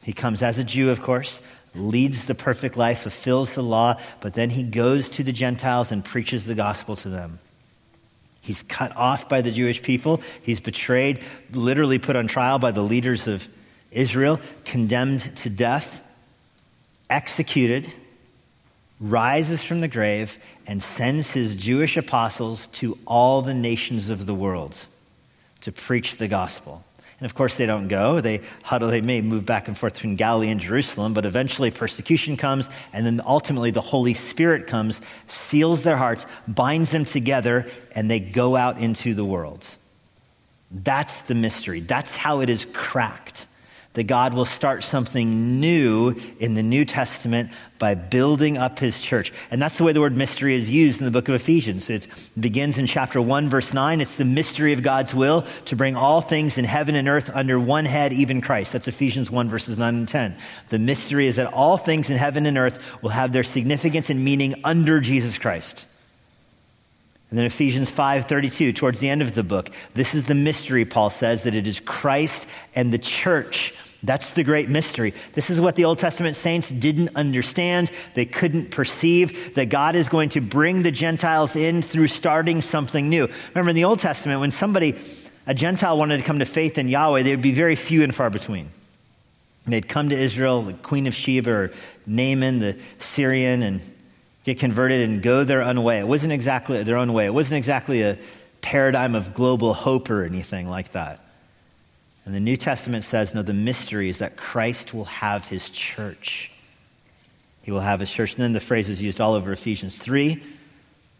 He 0.03 0.13
comes 0.13 0.43
as 0.43 0.59
a 0.59 0.65
Jew, 0.65 0.91
of 0.91 1.03
course, 1.03 1.41
leads 1.75 2.27
the 2.27 2.35
perfect 2.35 2.77
life, 2.77 3.01
fulfills 3.01 3.55
the 3.55 3.63
law, 3.63 4.01
but 4.21 4.35
then 4.35 4.51
he 4.51 4.63
goes 4.63 5.09
to 5.11 5.23
the 5.23 5.33
Gentiles 5.33 5.93
and 5.93 6.05
preaches 6.05 6.47
the 6.47 6.55
gospel 6.55 6.97
to 6.97 7.09
them. 7.09 7.39
He's 8.41 8.63
cut 8.63 8.97
off 8.97 9.29
by 9.29 9.41
the 9.41 9.51
Jewish 9.51 9.83
people. 9.83 10.21
He's 10.43 10.61
betrayed, 10.61 11.21
literally 11.53 11.99
put 11.99 12.15
on 12.15 12.29
trial 12.29 12.61
by 12.61 12.71
the 12.71 12.83
leaders 12.83 13.27
of 13.27 13.47
Israel, 13.91 14.41
condemned 14.65 15.21
to 15.39 15.51
death, 15.51 16.03
executed, 17.11 17.93
rises 19.01 19.63
from 19.63 19.81
the 19.81 19.89
grave, 19.89 20.39
and 20.67 20.83
sends 20.83 21.33
his 21.33 21.55
Jewish 21.55 21.97
apostles 21.97 22.67
to 22.69 22.99
all 23.07 23.43
the 23.43 23.55
nations 23.55 24.09
of 24.09 24.27
the 24.27 24.35
world 24.35 24.87
to 25.61 25.73
preach 25.73 26.17
the 26.17 26.29
gospel. 26.29 26.83
And 27.19 27.25
of 27.25 27.35
course, 27.35 27.57
they 27.57 27.65
don't 27.65 27.89
go. 27.89 28.21
They 28.21 28.43
huddle, 28.63 28.91
they 28.91 29.01
may 29.01 29.23
move 29.23 29.47
back 29.47 29.69
and 29.69 29.77
forth 29.77 29.95
between 29.95 30.17
Galilee 30.17 30.49
and 30.49 30.61
Jerusalem, 30.61 31.15
but 31.15 31.25
eventually 31.25 31.71
persecution 31.71 32.37
comes, 32.37 32.69
and 32.93 33.07
then 33.07 33.23
ultimately 33.25 33.71
the 33.71 33.81
Holy 33.81 34.15
Spirit 34.15 34.67
comes, 34.67 35.01
seals 35.27 35.83
their 35.83 35.97
hearts, 35.97 36.27
binds 36.47 36.91
them 36.91 37.07
together, 37.07 37.67
and 37.93 38.11
they 38.11 38.21
go 38.21 38.55
out 38.55 38.79
into 38.79 39.15
the 39.15 39.25
world. 39.25 39.67
That's 40.71 41.23
the 41.23 41.35
mystery. 41.35 41.81
That's 41.81 42.17
how 42.17 42.41
it 42.41 42.51
is 42.51 42.67
cracked 42.73 43.47
that 43.97 44.05
God 44.05 44.35
will 44.35 44.45
start 44.45 44.85
something 44.85 45.59
new 45.59 46.15
in 46.39 46.53
the 46.53 46.63
New 46.63 46.85
Testament 46.85 47.51
by 47.79 47.95
building 47.95 48.59
up 48.59 48.79
his 48.79 49.01
church. 49.01 49.33
And 49.51 49.61
that's 49.61 49.79
the 49.79 49.85
way 49.85 49.95
the 49.95 50.01
word 50.01 50.15
mystery 50.15 50.55
is 50.55 50.71
used 50.71 51.01
in 51.01 51.07
the 51.07 51.11
book 51.11 51.29
of 51.31 51.35
Ephesians. 51.35 51.89
It 51.89 52.07
begins 52.39 52.77
in 52.77 52.87
chapter 52.87 53.23
1, 53.23 53.49
verse 53.49 53.73
9. 53.73 54.03
It's 54.03 54.17
the 54.17 54.27
mystery 54.27 54.75
of 54.75 54.83
God's 54.83 55.15
will 55.15 55.47
to 55.67 55.77
bring 55.77 55.97
all 55.97 56.21
things 56.21 56.59
in 56.59 56.67
heaven 56.67 56.95
and 56.95 57.09
earth 57.09 57.31
under 57.33 57.59
one 57.59 57.87
head, 57.87 58.13
even 58.13 58.43
Christ. 58.43 58.75
That's 58.75 58.87
Ephesians 58.87 59.31
1, 59.31 59.49
verses 59.49 59.79
9 59.79 59.95
and 59.95 60.09
10. 60.09 60.37
The 60.69 60.79
mystery 60.79 61.27
is 61.27 61.37
that 61.37 61.51
all 61.55 61.79
things 61.79 62.11
in 62.11 62.19
heaven 62.19 62.45
and 62.45 62.59
earth 62.59 63.03
will 63.03 63.11
have 63.11 63.33
their 63.33 63.45
significance 63.45 64.11
and 64.11 64.23
meaning 64.23 64.61
under 64.63 65.01
Jesus 65.01 65.39
Christ. 65.39 65.87
And 67.31 67.39
then 67.39 67.47
Ephesians 67.47 67.91
5:32 67.91 68.75
towards 68.75 69.01
the 69.01 69.09
end 69.09 69.21
of 69.21 69.35
the 69.35 69.43
book 69.43 69.71
this 69.95 70.15
is 70.15 70.25
the 70.25 70.35
mystery 70.35 70.85
Paul 70.85 71.11
says 71.11 71.43
that 71.43 71.55
it 71.55 71.67
is 71.67 71.81
Christ 71.81 72.47
and 72.75 72.93
the 72.93 72.99
church 72.99 73.75
that's 74.03 74.35
the 74.35 74.45
great 74.45 74.69
mystery. 74.69 75.15
This 75.33 75.51
is 75.51 75.61
what 75.61 75.75
the 75.75 75.85
Old 75.85 75.99
Testament 75.99 76.37
saints 76.37 76.71
didn't 76.71 77.17
understand. 77.17 77.91
They 78.15 78.27
couldn't 78.27 78.71
perceive 78.71 79.55
that 79.55 79.69
God 79.69 79.97
is 79.97 80.09
going 80.09 80.31
to 80.31 80.41
bring 80.41 80.83
the 80.83 80.91
Gentiles 80.91 81.57
in 81.57 81.83
through 81.83 82.09
starting 82.09 82.61
something 82.61 83.09
new. 83.09 83.29
Remember 83.55 83.71
in 83.71 83.77
the 83.77 83.85
Old 83.85 83.99
Testament, 83.99 84.41
when 84.41 84.51
somebody, 84.51 84.97
a 85.47 85.55
Gentile, 85.55 85.99
wanted 85.99 86.19
to 86.19 86.23
come 86.23 86.39
to 86.41 86.45
faith 86.45 86.79
in 86.79 86.89
Yahweh, 86.89 87.23
they 87.23 87.31
would 87.31 87.43
be 87.43 87.53
very 87.53 87.77
few 87.77 88.03
and 88.03 88.15
far 88.15 88.31
between. 88.31 88.71
They'd 89.67 89.89
come 89.89 90.11
to 90.11 90.17
Israel, 90.17 90.63
the 90.63 90.75
Queen 90.75 91.07
of 91.07 91.15
Sheba 91.15 91.51
or 91.51 91.73
Naaman, 92.07 92.61
the 92.61 92.79
Syrian, 92.99 93.63
and 93.63 93.81
get 94.45 94.61
converted 94.61 95.09
and 95.09 95.23
go 95.23 95.43
their 95.43 95.63
own 95.63 95.83
way. 95.83 95.99
It 95.99 96.07
wasn't 96.07 96.33
exactly 96.33 96.83
their 96.85 96.97
own 96.97 97.13
way. 97.13 97.27
It 97.27 97.35
wasn't 97.35 97.59
exactly 97.59 98.03
a 98.03 98.17
paradigm 98.61 99.17
of 99.17 99.35
global 99.35 99.75
hope 99.75 100.09
or 100.09 100.23
anything 100.23 100.69
like 100.69 100.93
that. 100.93 101.26
And 102.27 102.35
the 102.35 102.41
New 102.41 102.57
Testament 102.57 103.05
says, 103.05 103.35
no, 103.35 103.43
the 103.43 103.55
mystery 103.55 104.09
is 104.11 104.19
that 104.19 104.37
Christ 104.37 104.93
will 104.93 105.05
have 105.05 105.47
his 105.47 105.71
church. 105.71 106.51
He 107.63 107.71
will 107.71 107.81
have 107.81 108.01
his 108.01 108.11
church. 108.11 108.35
And 108.35 108.43
then 108.43 108.53
the 108.53 108.61
phrase 108.61 108.89
is 108.89 109.01
used 109.01 109.21
all 109.21 109.35
over 109.35 109.53
Ephesians 109.53 109.97
3. 109.97 110.43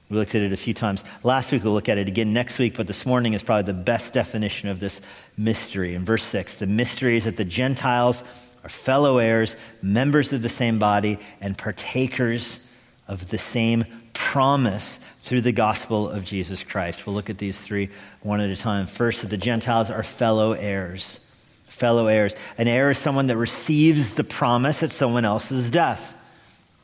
We 0.09 0.17
looked 0.17 0.35
at 0.35 0.43
it 0.43 0.53
a 0.53 0.57
few 0.57 0.75
times. 0.75 1.05
Last 1.23 1.53
week 1.53 1.65
we'll 1.65 1.73
look 1.73 1.89
at 1.89 1.99
it 1.99 2.09
again 2.09 2.33
next 2.33 2.59
week, 2.59 2.77
but 2.77 2.89
this 2.89 3.07
morning 3.07 3.35
is 3.35 3.43
probably 3.43 3.73
the 3.73 3.79
best 3.79 4.15
definition 4.15 4.69
of 4.69 4.81
this 4.81 5.01
mystery. 5.37 5.95
In 5.95 6.05
verse 6.05 6.25
6, 6.25 6.59
the 6.59 6.67
mystery 6.67 7.17
is 7.17 7.25
that 7.25 7.37
the 7.37 7.45
Gentiles 7.45 8.23
are 8.65 8.69
fellow 8.69 9.19
heirs, 9.19 9.55
members 9.83 10.33
of 10.33 10.43
the 10.43 10.49
same 10.49 10.79
body, 10.79 11.19
and 11.41 11.57
partakers 11.57 12.59
of 13.07 13.29
the 13.29 13.39
same 13.39 13.85
promise 14.13 14.99
through 15.27 15.41
the 15.41 15.51
gospel 15.51 16.09
of 16.09 16.23
Jesus 16.23 16.63
Christ. 16.63 17.05
We'll 17.05 17.17
look 17.17 17.31
at 17.31 17.39
these 17.39 17.61
three 17.61 17.91
one 18.23 18.41
at 18.41 18.49
a 18.49 18.55
time. 18.55 18.87
First, 18.87 19.23
that 19.23 19.27
the 19.29 19.37
Gentiles 19.37 19.91
are 19.91 20.05
fellow 20.05 20.53
heirs. 20.53 21.19
Fellow 21.67 22.07
heirs. 22.07 22.37
An 22.59 22.69
heir 22.69 22.93
is 22.93 22.99
someone 22.99 23.27
that 23.27 23.37
receives 23.37 24.15
the 24.15 24.23
promise 24.23 24.85
at 24.85 24.93
someone 24.93 25.25
else's 25.25 25.69
death. 25.69 26.15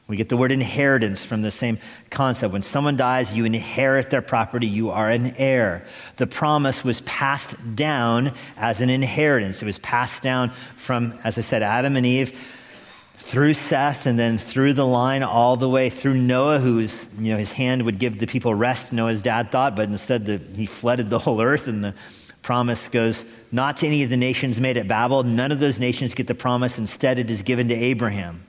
We 0.09 0.17
get 0.17 0.29
the 0.29 0.37
word 0.37 0.51
inheritance 0.51 1.25
from 1.25 1.43
the 1.43 1.53
same 1.53 1.79
concept. 2.11 2.53
When 2.53 2.63
someone 2.63 2.97
dies, 2.97 3.33
you 3.33 3.45
inherit 3.45 4.11
their 4.11 4.23
property. 4.23 4.67
You 4.67 4.91
are 4.91 5.09
an 5.09 5.37
heir. 5.37 5.87
The 6.17 6.27
promise 6.27 6.85
was 6.85 7.01
passed 7.03 7.77
down 7.77 8.33
as 8.57 8.81
an 8.81 8.91
inheritance. 8.91 9.63
It 9.63 9.67
was 9.67 9.79
passed 9.79 10.21
down 10.21 10.51
from, 10.77 11.17
as 11.23 11.39
I 11.39 11.43
said, 11.43 11.63
Adam 11.63 11.95
and 11.95 12.05
Eve 12.05 12.37
through 13.23 13.55
Seth 13.55 14.07
and 14.07 14.19
then 14.19 14.37
through 14.37 14.75
the 14.75 14.85
line 14.85 15.23
all 15.23 15.57
the 15.57 15.69
way 15.69 15.89
through 15.89 16.15
Noah, 16.15 16.59
whose 16.59 17.07
you 17.19 17.33
know 17.33 17.39
his 17.39 17.53
hand 17.53 17.85
would 17.85 17.99
give 17.99 18.19
the 18.19 18.27
people 18.27 18.55
rest. 18.55 18.93
Noah's 18.93 19.23
dad 19.23 19.51
thought, 19.51 19.77
but 19.77 19.89
instead 19.89 20.27
the, 20.27 20.39
he 20.39 20.67
flooded 20.67 21.09
the 21.09 21.19
whole 21.19 21.41
earth, 21.41 21.69
and 21.69 21.83
the 21.83 21.95
promise 22.43 22.89
goes 22.89 23.25
not 23.53 23.79
to 23.79 23.87
any 23.87 24.03
of 24.03 24.11
the 24.11 24.17
nations 24.17 24.61
made 24.61 24.77
at 24.77 24.89
Babel. 24.89 25.23
None 25.23 25.53
of 25.53 25.61
those 25.61 25.79
nations 25.79 26.15
get 26.15 26.27
the 26.27 26.35
promise. 26.35 26.79
Instead, 26.79 27.19
it 27.19 27.31
is 27.31 27.43
given 27.43 27.69
to 27.69 27.75
Abraham. 27.75 28.45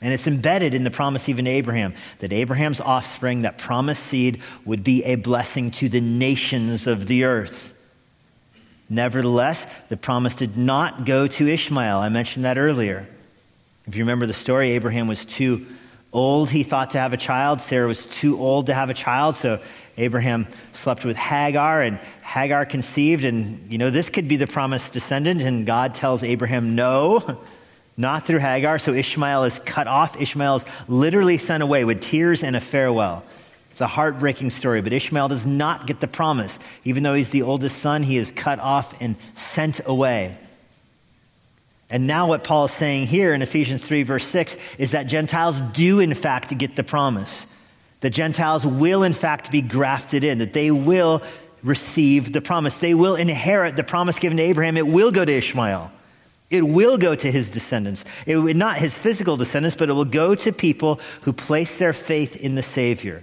And 0.00 0.14
it's 0.14 0.26
embedded 0.26 0.72
in 0.72 0.84
the 0.84 0.90
promise 0.90 1.28
even 1.28 1.44
to 1.44 1.50
Abraham 1.50 1.94
that 2.20 2.32
Abraham's 2.32 2.80
offspring, 2.80 3.42
that 3.42 3.58
promised 3.58 4.04
seed, 4.04 4.40
would 4.64 4.82
be 4.82 5.04
a 5.04 5.16
blessing 5.16 5.72
to 5.72 5.88
the 5.88 6.00
nations 6.00 6.86
of 6.86 7.06
the 7.06 7.24
earth. 7.24 7.74
Nevertheless, 8.88 9.66
the 9.88 9.96
promise 9.96 10.36
did 10.36 10.56
not 10.56 11.04
go 11.04 11.26
to 11.26 11.48
Ishmael. 11.48 11.98
I 11.98 12.08
mentioned 12.08 12.44
that 12.44 12.56
earlier. 12.56 13.08
If 13.86 13.96
you 13.96 14.04
remember 14.04 14.26
the 14.26 14.34
story, 14.34 14.72
Abraham 14.72 15.08
was 15.08 15.24
too 15.24 15.66
old, 16.12 16.50
he 16.50 16.62
thought, 16.62 16.90
to 16.90 16.98
have 16.98 17.12
a 17.12 17.16
child. 17.16 17.60
Sarah 17.60 17.88
was 17.88 18.06
too 18.06 18.38
old 18.38 18.66
to 18.66 18.74
have 18.74 18.90
a 18.90 18.94
child. 18.94 19.34
So 19.34 19.60
Abraham 19.96 20.46
slept 20.72 21.04
with 21.04 21.16
Hagar, 21.16 21.82
and 21.82 21.98
Hagar 22.22 22.64
conceived. 22.64 23.24
And, 23.24 23.72
you 23.72 23.78
know, 23.78 23.90
this 23.90 24.08
could 24.08 24.28
be 24.28 24.36
the 24.36 24.46
promised 24.46 24.92
descendant. 24.92 25.42
And 25.42 25.66
God 25.66 25.94
tells 25.94 26.22
Abraham, 26.22 26.76
no, 26.76 27.40
not 27.96 28.26
through 28.26 28.38
Hagar. 28.38 28.78
So 28.78 28.92
Ishmael 28.92 29.44
is 29.44 29.58
cut 29.58 29.88
off. 29.88 30.20
Ishmael 30.20 30.56
is 30.56 30.64
literally 30.86 31.38
sent 31.38 31.62
away 31.62 31.84
with 31.84 32.00
tears 32.00 32.42
and 32.42 32.54
a 32.54 32.60
farewell. 32.60 33.24
It's 33.72 33.80
a 33.80 33.86
heartbreaking 33.86 34.50
story, 34.50 34.82
but 34.82 34.92
Ishmael 34.92 35.28
does 35.28 35.46
not 35.46 35.86
get 35.86 35.98
the 35.98 36.06
promise. 36.06 36.58
Even 36.84 37.02
though 37.02 37.14
he's 37.14 37.30
the 37.30 37.42
oldest 37.42 37.78
son, 37.78 38.02
he 38.02 38.18
is 38.18 38.30
cut 38.30 38.60
off 38.60 38.94
and 39.00 39.16
sent 39.34 39.80
away. 39.86 40.36
And 41.92 42.06
now, 42.06 42.26
what 42.26 42.42
Paul 42.42 42.64
is 42.64 42.72
saying 42.72 43.06
here 43.06 43.34
in 43.34 43.42
Ephesians 43.42 43.86
3, 43.86 44.02
verse 44.02 44.26
6, 44.26 44.56
is 44.78 44.92
that 44.92 45.08
Gentiles 45.08 45.60
do, 45.60 46.00
in 46.00 46.14
fact, 46.14 46.56
get 46.56 46.74
the 46.74 46.82
promise. 46.82 47.46
The 48.00 48.08
Gentiles 48.08 48.64
will, 48.64 49.02
in 49.02 49.12
fact, 49.12 49.50
be 49.50 49.60
grafted 49.60 50.24
in, 50.24 50.38
that 50.38 50.54
they 50.54 50.70
will 50.70 51.22
receive 51.62 52.32
the 52.32 52.40
promise. 52.40 52.78
They 52.78 52.94
will 52.94 53.14
inherit 53.14 53.76
the 53.76 53.84
promise 53.84 54.18
given 54.18 54.38
to 54.38 54.42
Abraham. 54.42 54.78
It 54.78 54.86
will 54.86 55.10
go 55.10 55.22
to 55.22 55.32
Ishmael. 55.32 55.92
It 56.48 56.62
will 56.62 56.96
go 56.96 57.14
to 57.14 57.30
his 57.30 57.50
descendants. 57.50 58.06
It 58.26 58.38
will, 58.38 58.54
not 58.54 58.78
his 58.78 58.96
physical 58.96 59.36
descendants, 59.36 59.76
but 59.76 59.90
it 59.90 59.92
will 59.92 60.06
go 60.06 60.34
to 60.34 60.50
people 60.50 60.98
who 61.20 61.34
place 61.34 61.78
their 61.78 61.92
faith 61.92 62.36
in 62.36 62.54
the 62.54 62.62
Savior. 62.62 63.22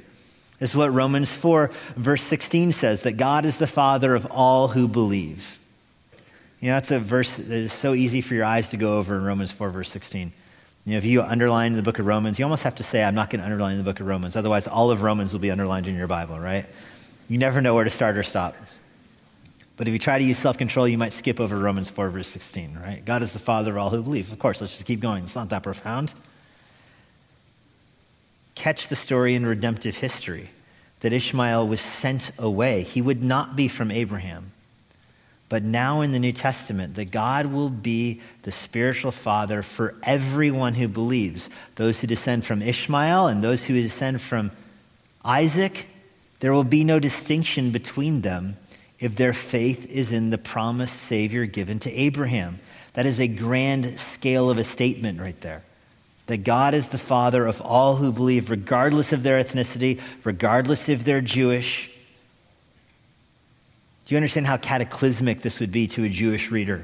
This 0.60 0.72
is 0.72 0.76
what 0.76 0.94
Romans 0.94 1.32
4, 1.32 1.72
verse 1.96 2.22
16 2.22 2.72
says 2.72 3.02
that 3.02 3.14
God 3.14 3.48
is 3.48 3.58
the 3.58 3.68
Father 3.68 4.14
of 4.14 4.28
all 4.28 4.68
who 4.68 4.88
believe. 4.88 5.59
You 6.60 6.70
know, 6.70 6.76
that's 6.76 6.92
a 6.92 7.00
verse 7.00 7.38
that 7.38 7.50
is 7.50 7.72
so 7.72 7.94
easy 7.94 8.22
for 8.22 8.34
your 8.34 8.46
eyes 8.46 8.70
to 8.70 8.78
go 8.78 8.98
over 8.98 9.16
in 9.16 9.24
Romans 9.24 9.52
4, 9.52 9.70
verse 9.70 9.90
16. 9.90 10.34
You 10.86 10.92
know, 10.92 10.98
if 10.98 11.06
you 11.06 11.22
underline 11.22 11.74
the 11.74 11.84
book 11.84 12.00
of 12.00 12.06
Romans, 12.06 12.40
you 12.40 12.46
almost 12.46 12.64
have 12.64 12.76
to 12.76 12.84
say, 12.84 13.04
I'm 13.04 13.16
not 13.16 13.30
going 13.30 13.40
to 13.40 13.46
underline 13.46 13.78
the 13.78 13.84
book 13.84 14.00
of 14.00 14.08
Romans. 14.08 14.36
Otherwise, 14.36 14.68
all 14.68 14.92
of 14.92 15.02
Romans 15.02 15.32
will 15.34 15.40
be 15.40 15.52
underlined 15.52 15.88
in 15.88 15.96
your 15.96 16.08
Bible, 16.08 16.40
right? 16.40 16.66
You 17.30 17.38
never 17.38 17.62
know 17.62 17.76
where 17.76 17.84
to 17.84 17.90
start 17.90 18.18
or 18.18 18.24
stop. 18.24 18.56
But 19.78 19.88
if 19.88 19.94
you 19.94 20.00
try 20.00 20.18
to 20.18 20.24
use 20.24 20.38
self 20.38 20.58
control, 20.58 20.88
you 20.88 20.98
might 20.98 21.14
skip 21.14 21.40
over 21.40 21.58
Romans 21.58 21.90
4, 21.90 22.10
verse 22.10 22.28
16, 22.28 22.78
right? 22.84 23.06
God 23.06 23.24
is 23.24 23.32
the 23.32 23.40
Father 23.40 23.72
of 23.72 23.78
all 23.78 23.90
who 23.90 24.02
believe. 24.02 24.32
Of 24.34 24.40
course, 24.40 24.60
let's 24.60 24.74
just 24.74 24.86
keep 24.86 25.00
going. 25.00 25.24
It's 25.24 25.36
not 25.36 25.50
that 25.50 25.64
profound. 25.64 26.14
Catch 28.56 28.90
the 28.90 28.98
story 28.98 29.36
in 29.36 29.46
redemptive 29.46 29.96
history 29.96 30.50
that 31.00 31.14
Ishmael 31.14 31.66
was 31.66 31.80
sent 31.80 32.32
away. 32.38 32.84
He 32.84 33.02
would 33.02 33.24
not 33.24 33.56
be 33.56 33.70
from 33.70 33.90
Abraham. 33.90 34.52
But 35.50 35.64
now 35.64 36.02
in 36.02 36.12
the 36.12 36.20
New 36.20 36.32
Testament, 36.32 36.96
that 36.96 37.12
God 37.12 37.48
will 37.48 37.70
be 37.70 38.22
the 38.44 38.52
spiritual 38.52 39.12
father 39.12 39.64
for 39.64 39.96
everyone 40.04 40.76
who 40.76 40.88
believes. 40.88 41.50
Those 41.76 42.00
who 42.00 42.08
descend 42.08 42.46
from 42.46 42.62
Ishmael 42.62 43.28
and 43.28 43.44
those 43.44 43.66
who 43.66 43.74
descend 43.74 44.22
from 44.22 44.52
Isaac, 45.26 45.88
there 46.40 46.54
will 46.54 46.64
be 46.64 46.84
no 46.84 47.00
distinction 47.00 47.72
between 47.72 48.22
them 48.22 48.58
if 49.00 49.16
their 49.16 49.34
faith 49.34 49.90
is 49.90 50.12
in 50.12 50.30
the 50.30 50.38
promised 50.38 50.96
Savior 50.96 51.46
given 51.46 51.80
to 51.80 51.92
Abraham. 51.92 52.60
That 52.94 53.08
is 53.08 53.20
a 53.20 53.28
grand 53.28 54.00
scale 54.00 54.52
of 54.52 54.60
a 54.60 54.64
statement 54.64 55.20
right 55.20 55.40
there. 55.42 55.64
That 56.28 56.44
God 56.44 56.76
is 56.76 56.90
the 56.90 57.00
Father 57.00 57.48
of 57.48 57.60
all 57.62 57.96
who 57.96 58.12
believe, 58.12 58.52
regardless 58.52 59.14
of 59.14 59.24
their 59.24 59.44
ethnicity, 59.44 60.00
regardless 60.24 60.90
if 60.90 61.04
they're 61.04 61.22
Jewish. 61.22 61.90
Do 64.10 64.16
you 64.16 64.18
understand 64.18 64.48
how 64.48 64.58
cataclysmic 64.58 65.44
this 65.44 65.60
would 65.60 65.72
be 65.72 65.86
to 65.90 66.04
a 66.04 66.10
Jewish 66.10 66.50
reader? 66.50 66.84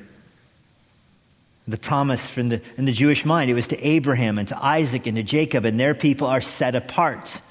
The 1.67 1.75
promise 1.75 2.27
from 2.27 2.50
the, 2.50 2.62
in 2.77 2.86
the 2.86 2.91
Jewish 2.91 3.25
mind, 3.25 3.50
it 3.50 3.55
was 3.55 3.70
to 3.70 3.84
Abraham 3.84 4.38
and 4.38 4.48
to 4.50 4.63
Isaac 4.63 5.08
and 5.08 5.17
to 5.17 5.24
Jacob, 5.24 5.65
and 5.65 5.79
their 5.79 5.96
people 5.96 6.27
are 6.27 6.39
set 6.39 6.75
apart. 6.75 7.41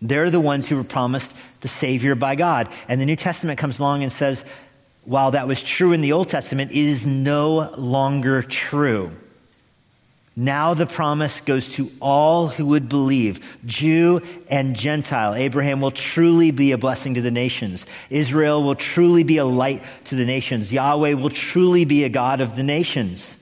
They're 0.00 0.30
the 0.30 0.40
ones 0.40 0.66
who 0.66 0.76
were 0.76 0.82
promised 0.82 1.34
the 1.60 1.68
Savior 1.68 2.14
by 2.14 2.36
God. 2.36 2.70
And 2.88 2.98
the 2.98 3.04
New 3.04 3.16
Testament 3.16 3.58
comes 3.58 3.80
along 3.80 4.02
and 4.02 4.10
says, 4.10 4.42
while 5.04 5.32
that 5.32 5.46
was 5.46 5.62
true 5.62 5.92
in 5.92 6.00
the 6.00 6.12
Old 6.12 6.28
Testament, 6.28 6.70
it 6.70 6.78
is 6.78 7.04
no 7.04 7.74
longer 7.76 8.40
true. 8.40 9.10
Now 10.38 10.74
the 10.74 10.84
promise 10.84 11.40
goes 11.40 11.72
to 11.76 11.90
all 11.98 12.48
who 12.48 12.66
would 12.66 12.90
believe, 12.90 13.56
Jew 13.64 14.20
and 14.50 14.76
Gentile. 14.76 15.34
Abraham 15.34 15.80
will 15.80 15.90
truly 15.90 16.50
be 16.50 16.72
a 16.72 16.78
blessing 16.78 17.14
to 17.14 17.22
the 17.22 17.30
nations. 17.30 17.86
Israel 18.10 18.62
will 18.62 18.74
truly 18.74 19.22
be 19.22 19.38
a 19.38 19.46
light 19.46 19.82
to 20.04 20.14
the 20.14 20.26
nations. 20.26 20.74
Yahweh 20.74 21.14
will 21.14 21.30
truly 21.30 21.86
be 21.86 22.04
a 22.04 22.10
God 22.10 22.42
of 22.42 22.54
the 22.54 22.62
nations. 22.62 23.38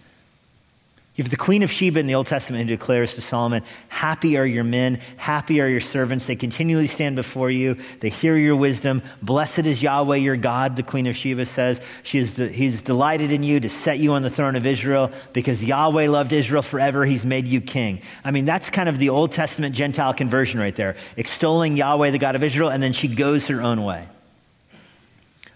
You 1.16 1.22
have 1.22 1.30
the 1.30 1.36
Queen 1.36 1.62
of 1.62 1.70
Sheba 1.70 2.00
in 2.00 2.08
the 2.08 2.16
Old 2.16 2.26
Testament 2.26 2.68
who 2.68 2.76
declares 2.76 3.14
to 3.14 3.20
Solomon, 3.20 3.62
Happy 3.86 4.36
are 4.36 4.44
your 4.44 4.64
men, 4.64 4.98
happy 5.16 5.60
are 5.60 5.68
your 5.68 5.78
servants. 5.78 6.26
They 6.26 6.34
continually 6.34 6.88
stand 6.88 7.14
before 7.14 7.52
you, 7.52 7.76
they 8.00 8.08
hear 8.08 8.36
your 8.36 8.56
wisdom. 8.56 9.00
Blessed 9.22 9.60
is 9.60 9.80
Yahweh 9.80 10.16
your 10.16 10.36
God, 10.36 10.74
the 10.74 10.82
Queen 10.82 11.06
of 11.06 11.14
Sheba 11.14 11.46
says. 11.46 11.80
She 12.02 12.18
is 12.18 12.34
de- 12.34 12.48
he's 12.48 12.82
delighted 12.82 13.30
in 13.30 13.44
you 13.44 13.60
to 13.60 13.70
set 13.70 14.00
you 14.00 14.14
on 14.14 14.22
the 14.22 14.30
throne 14.30 14.56
of 14.56 14.66
Israel 14.66 15.12
because 15.32 15.62
Yahweh 15.62 16.08
loved 16.08 16.32
Israel 16.32 16.62
forever. 16.62 17.04
He's 17.04 17.24
made 17.24 17.46
you 17.46 17.60
king. 17.60 18.02
I 18.24 18.32
mean, 18.32 18.44
that's 18.44 18.68
kind 18.68 18.88
of 18.88 18.98
the 18.98 19.10
Old 19.10 19.30
Testament 19.30 19.76
Gentile 19.76 20.14
conversion 20.14 20.58
right 20.58 20.74
there, 20.74 20.96
extolling 21.16 21.76
Yahweh, 21.76 22.10
the 22.10 22.18
God 22.18 22.34
of 22.34 22.42
Israel, 22.42 22.70
and 22.70 22.82
then 22.82 22.92
she 22.92 23.06
goes 23.06 23.46
her 23.46 23.62
own 23.62 23.84
way. 23.84 24.08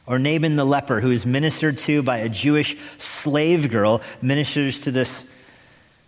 Or 0.06 0.20
Naaman 0.20 0.54
the 0.54 0.64
leper, 0.64 1.00
who 1.00 1.10
is 1.10 1.26
ministered 1.26 1.78
to 1.78 2.04
by 2.04 2.18
a 2.18 2.28
Jewish 2.28 2.76
slave 2.98 3.70
girl, 3.70 4.02
ministers 4.22 4.82
to 4.82 4.92
this 4.92 5.24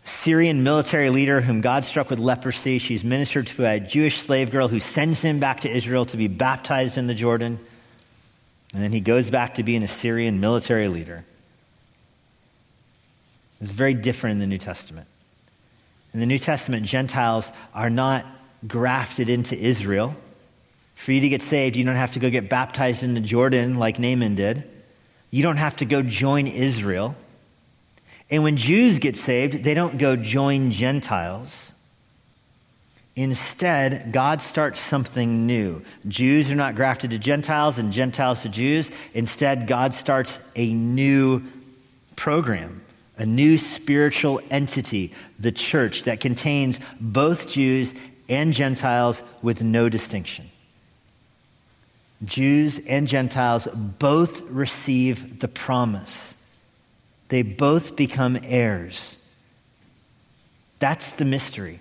Syrian 0.05 0.63
military 0.63 1.11
leader 1.11 1.41
whom 1.41 1.61
God 1.61 1.85
struck 1.85 2.11
with 2.11 2.19
leprosy. 2.19 2.79
She's 2.79 3.05
ministered 3.05 3.47
to 3.49 3.67
a 3.67 3.81
Jewish 3.81 4.21
slave 4.21 4.51
girl 4.51 4.69
who 4.69 4.81
sends 4.81 5.23
him 5.23 5.41
back 5.41 5.61
to 5.61 5.71
Israel 5.71 6.05
to 6.07 6.17
be 6.17 6.29
baptized 6.29 6.99
in 6.99 7.07
the 7.07 7.15
Jordan. 7.15 7.59
And 8.73 8.83
then 8.83 8.93
he 8.93 9.01
goes 9.01 9.31
back 9.31 9.55
to 9.55 9.63
being 9.63 9.83
a 9.83 9.89
Syrian 9.89 10.41
military 10.41 10.89
leader. 10.89 11.25
It's 13.61 13.73
very 13.73 13.95
different 13.95 14.35
in 14.35 14.39
the 14.41 14.47
New 14.47 14.59
Testament. 14.59 15.07
In 16.15 16.21
the 16.21 16.27
New 16.27 16.39
Testament, 16.39 16.87
Gentiles 16.87 17.51
are 17.75 17.91
not 17.91 18.25
grafted 18.67 19.29
into 19.29 19.57
Israel. 19.57 20.15
For 20.95 21.13
you 21.13 21.21
to 21.21 21.29
get 21.29 21.43
saved, 21.43 21.77
you 21.77 21.85
don't 21.85 21.97
have 21.97 22.15
to 22.15 22.19
go 22.19 22.31
get 22.31 22.49
baptized 22.49 23.03
in 23.03 23.15
the 23.15 23.21
Jordan 23.21 23.79
like 23.79 23.99
Naaman 23.99 24.35
did. 24.35 24.65
You 25.31 25.43
don't 25.43 25.57
have 25.57 25.77
to 25.79 25.85
go 25.85 26.03
join 26.03 26.47
Israel. 26.47 27.15
And 28.31 28.45
when 28.45 28.57
Jews 28.57 28.99
get 28.99 29.17
saved, 29.17 29.65
they 29.65 29.75
don't 29.75 29.99
go 29.99 30.17
join 30.17 30.71
Gentiles. 30.71 31.75
Instead, 33.17 34.13
God 34.13 34.41
starts 34.41 34.79
something 34.79 35.47
new. 35.47 35.83
Jews 36.07 36.51
are 36.51 36.57
not 36.57 36.77
grafted 36.77 37.11
to 37.11 37.19
Gentiles 37.19 37.79
and 37.79 37.93
Gentiles 37.93 38.43
to 38.43 38.49
Jews. 38.49 38.93
Instead, 39.15 39.67
God 39.67 39.95
starts 39.95 40.39
a 40.55 40.73
new 40.73 41.43
program, 42.15 42.83
a 43.19 43.27
new 43.27 43.59
spiritual 43.59 44.41
entity, 44.51 45.13
the 45.39 45.53
church, 45.53 46.05
that 46.05 46.21
contains 46.21 46.79
both 47.01 47.49
Jews 47.49 47.95
and 48.29 48.55
Gentiles 48.55 49.25
with 49.43 49.61
no 49.61 49.89
distinction. 49.89 50.49
Jews 52.25 52.79
and 52.87 53.09
Gentiles 53.09 53.67
both 53.67 54.43
receive 54.43 55.41
the 55.41 55.49
promise 55.49 56.30
they 57.31 57.43
both 57.43 57.97
become 57.97 58.39
heirs. 58.43 59.17
That's 60.81 61.13
the 61.13 61.25
mystery. 61.25 61.81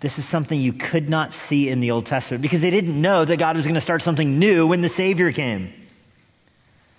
This 0.00 0.18
is 0.18 0.26
something 0.26 0.60
you 0.60 0.72
could 0.72 1.08
not 1.08 1.32
see 1.32 1.68
in 1.68 1.80
the 1.80 1.92
Old 1.92 2.04
Testament 2.04 2.42
because 2.42 2.62
they 2.62 2.70
didn't 2.70 3.00
know 3.00 3.24
that 3.24 3.38
God 3.38 3.56
was 3.56 3.64
going 3.64 3.76
to 3.76 3.80
start 3.80 4.02
something 4.02 4.38
new 4.38 4.66
when 4.66 4.82
the 4.82 4.88
Savior 4.88 5.32
came. 5.32 5.72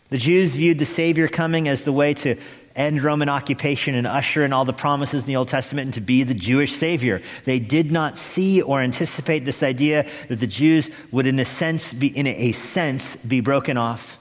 The 0.10 0.18
Jews 0.18 0.56
viewed 0.56 0.80
the 0.80 0.86
Savior 0.86 1.28
coming 1.28 1.68
as 1.68 1.84
the 1.84 1.92
way 1.92 2.14
to 2.16 2.38
end 2.74 3.04
Roman 3.04 3.28
occupation 3.28 3.96
and 3.96 4.08
usher 4.08 4.46
in 4.46 4.54
all 4.54 4.64
the 4.64 4.72
promises 4.72 5.24
in 5.24 5.28
the 5.28 5.36
Old 5.36 5.50
Testament 5.50 5.86
and 5.88 5.94
to 5.96 6.02
be 6.02 6.24
the 6.24 6.34
Jewish 6.34 6.74
Savior. 6.74 7.22
They 7.44 7.60
did 7.60 7.92
not 7.92 8.18
see 8.18 8.62
or 8.62 8.80
anticipate 8.80 9.44
this 9.44 9.62
idea 9.62 10.08
that 10.30 10.40
the 10.40 10.48
Jews 10.48 10.90
would, 11.12 11.28
in 11.28 11.40
a 11.40 11.46
sense, 11.46 11.92
be, 11.92 12.08
in 12.08 12.28
a 12.28 12.54
sense, 12.54 13.18
be 13.18 13.42
broken 13.42 13.78
off 13.78 14.20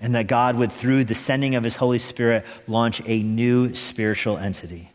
and 0.00 0.14
that 0.14 0.26
God 0.26 0.56
would, 0.56 0.72
through 0.72 1.04
the 1.04 1.14
sending 1.14 1.54
of 1.54 1.64
his 1.64 1.76
Holy 1.76 1.98
Spirit, 1.98 2.44
launch 2.66 3.00
a 3.06 3.22
new 3.22 3.74
spiritual 3.74 4.36
entity. 4.38 4.90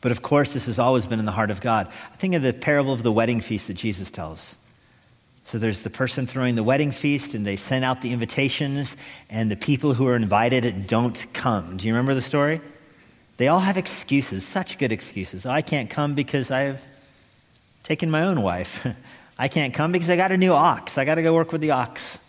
But 0.00 0.12
of 0.12 0.20
course, 0.20 0.52
this 0.52 0.66
has 0.66 0.78
always 0.78 1.06
been 1.06 1.18
in 1.18 1.24
the 1.24 1.32
heart 1.32 1.50
of 1.50 1.62
God. 1.62 1.88
I 2.12 2.16
think 2.16 2.34
of 2.34 2.42
the 2.42 2.52
parable 2.52 2.92
of 2.92 3.02
the 3.02 3.12
wedding 3.12 3.40
feast 3.40 3.68
that 3.68 3.74
Jesus 3.74 4.10
tells. 4.10 4.58
So 5.44 5.58
there's 5.58 5.82
the 5.82 5.90
person 5.90 6.26
throwing 6.26 6.56
the 6.56 6.62
wedding 6.62 6.90
feast, 6.90 7.34
and 7.34 7.46
they 7.46 7.56
send 7.56 7.84
out 7.84 8.02
the 8.02 8.12
invitations, 8.12 8.96
and 9.30 9.50
the 9.50 9.56
people 9.56 9.94
who 9.94 10.06
are 10.08 10.16
invited 10.16 10.86
don't 10.86 11.26
come. 11.32 11.76
Do 11.76 11.86
you 11.86 11.94
remember 11.94 12.14
the 12.14 12.22
story? 12.22 12.60
They 13.36 13.48
all 13.48 13.60
have 13.60 13.76
excuses, 13.76 14.46
such 14.46 14.78
good 14.78 14.92
excuses. 14.92 15.44
Oh, 15.44 15.50
I 15.50 15.62
can't 15.62 15.90
come 15.90 16.14
because 16.14 16.50
I've 16.50 16.86
taken 17.82 18.10
my 18.10 18.22
own 18.22 18.42
wife. 18.42 18.86
I 19.38 19.48
can't 19.48 19.74
come 19.74 19.92
because 19.92 20.08
I 20.08 20.16
got 20.16 20.32
a 20.32 20.36
new 20.36 20.52
ox. 20.52 20.98
I 20.98 21.04
got 21.04 21.16
to 21.16 21.22
go 21.22 21.34
work 21.34 21.50
with 21.50 21.60
the 21.60 21.72
ox. 21.72 22.20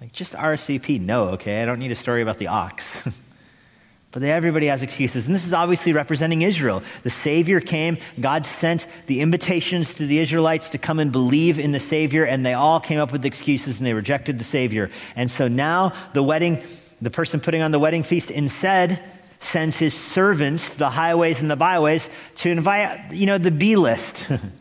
Like, 0.00 0.12
just 0.12 0.34
RSVP, 0.34 1.00
no, 1.00 1.30
okay? 1.30 1.60
I 1.60 1.64
don't 1.64 1.80
need 1.80 1.90
a 1.90 1.96
story 1.96 2.22
about 2.22 2.38
the 2.38 2.46
ox. 2.46 3.08
but 4.12 4.22
everybody 4.22 4.66
has 4.66 4.82
excuses. 4.82 5.26
And 5.26 5.34
this 5.34 5.44
is 5.44 5.52
obviously 5.52 5.92
representing 5.92 6.42
Israel. 6.42 6.82
The 7.02 7.10
Savior 7.10 7.60
came, 7.60 7.98
God 8.18 8.46
sent 8.46 8.86
the 9.06 9.20
invitations 9.20 9.94
to 9.94 10.06
the 10.06 10.20
Israelites 10.20 10.70
to 10.70 10.78
come 10.78 11.00
and 11.00 11.10
believe 11.10 11.58
in 11.58 11.72
the 11.72 11.80
Savior, 11.80 12.24
and 12.24 12.46
they 12.46 12.54
all 12.54 12.78
came 12.78 13.00
up 13.00 13.10
with 13.10 13.24
excuses 13.24 13.78
and 13.78 13.86
they 13.86 13.92
rejected 13.92 14.38
the 14.38 14.44
Savior. 14.44 14.88
And 15.16 15.30
so 15.30 15.48
now 15.48 15.92
the 16.14 16.22
wedding, 16.22 16.62
the 17.02 17.10
person 17.10 17.40
putting 17.40 17.62
on 17.62 17.72
the 17.72 17.78
wedding 17.80 18.04
feast 18.04 18.30
instead 18.30 19.00
sends 19.40 19.78
his 19.78 19.94
servants, 19.94 20.74
the 20.74 20.90
highways 20.90 21.42
and 21.42 21.50
the 21.50 21.56
byways, 21.56 22.08
to 22.36 22.50
invite, 22.50 23.12
you 23.12 23.26
know, 23.26 23.38
the 23.38 23.50
B 23.50 23.74
list. 23.74 24.30
and 24.30 24.52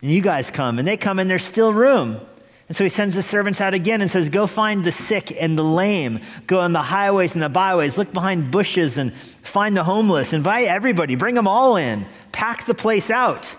you 0.00 0.20
guys 0.20 0.50
come, 0.50 0.78
and 0.78 0.86
they 0.86 0.96
come, 0.96 1.18
and 1.18 1.30
there's 1.30 1.44
still 1.44 1.72
room. 1.72 2.20
And 2.68 2.76
so 2.76 2.84
he 2.84 2.90
sends 2.90 3.14
the 3.14 3.22
servants 3.22 3.60
out 3.60 3.74
again 3.74 4.00
and 4.00 4.10
says, 4.10 4.28
Go 4.30 4.46
find 4.46 4.84
the 4.84 4.92
sick 4.92 5.36
and 5.38 5.58
the 5.58 5.64
lame. 5.64 6.20
Go 6.46 6.60
on 6.60 6.72
the 6.72 6.82
highways 6.82 7.34
and 7.34 7.42
the 7.42 7.50
byways. 7.50 7.98
Look 7.98 8.12
behind 8.12 8.50
bushes 8.50 8.96
and 8.96 9.12
find 9.42 9.76
the 9.76 9.84
homeless. 9.84 10.32
Invite 10.32 10.68
everybody. 10.68 11.14
Bring 11.14 11.34
them 11.34 11.46
all 11.46 11.76
in. 11.76 12.06
Pack 12.32 12.64
the 12.64 12.74
place 12.74 13.10
out. 13.10 13.54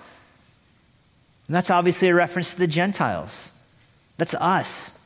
And 1.48 1.56
that's 1.56 1.70
obviously 1.70 2.10
a 2.10 2.16
reference 2.16 2.54
to 2.54 2.60
the 2.60 2.68
Gentiles. 2.68 3.52
That's 4.18 4.34
us. 4.34 4.98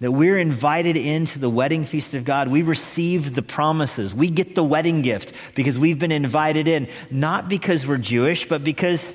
That 0.00 0.12
we're 0.12 0.38
invited 0.38 0.98
into 0.98 1.38
the 1.38 1.48
wedding 1.48 1.86
feast 1.86 2.12
of 2.12 2.26
God. 2.26 2.48
We 2.48 2.60
receive 2.60 3.34
the 3.34 3.40
promises. 3.40 4.14
We 4.14 4.28
get 4.28 4.54
the 4.54 4.64
wedding 4.64 5.00
gift 5.00 5.32
because 5.54 5.78
we've 5.78 5.98
been 5.98 6.12
invited 6.12 6.68
in, 6.68 6.88
not 7.10 7.48
because 7.48 7.86
we're 7.86 7.96
Jewish, 7.96 8.46
but 8.46 8.62
because 8.62 9.14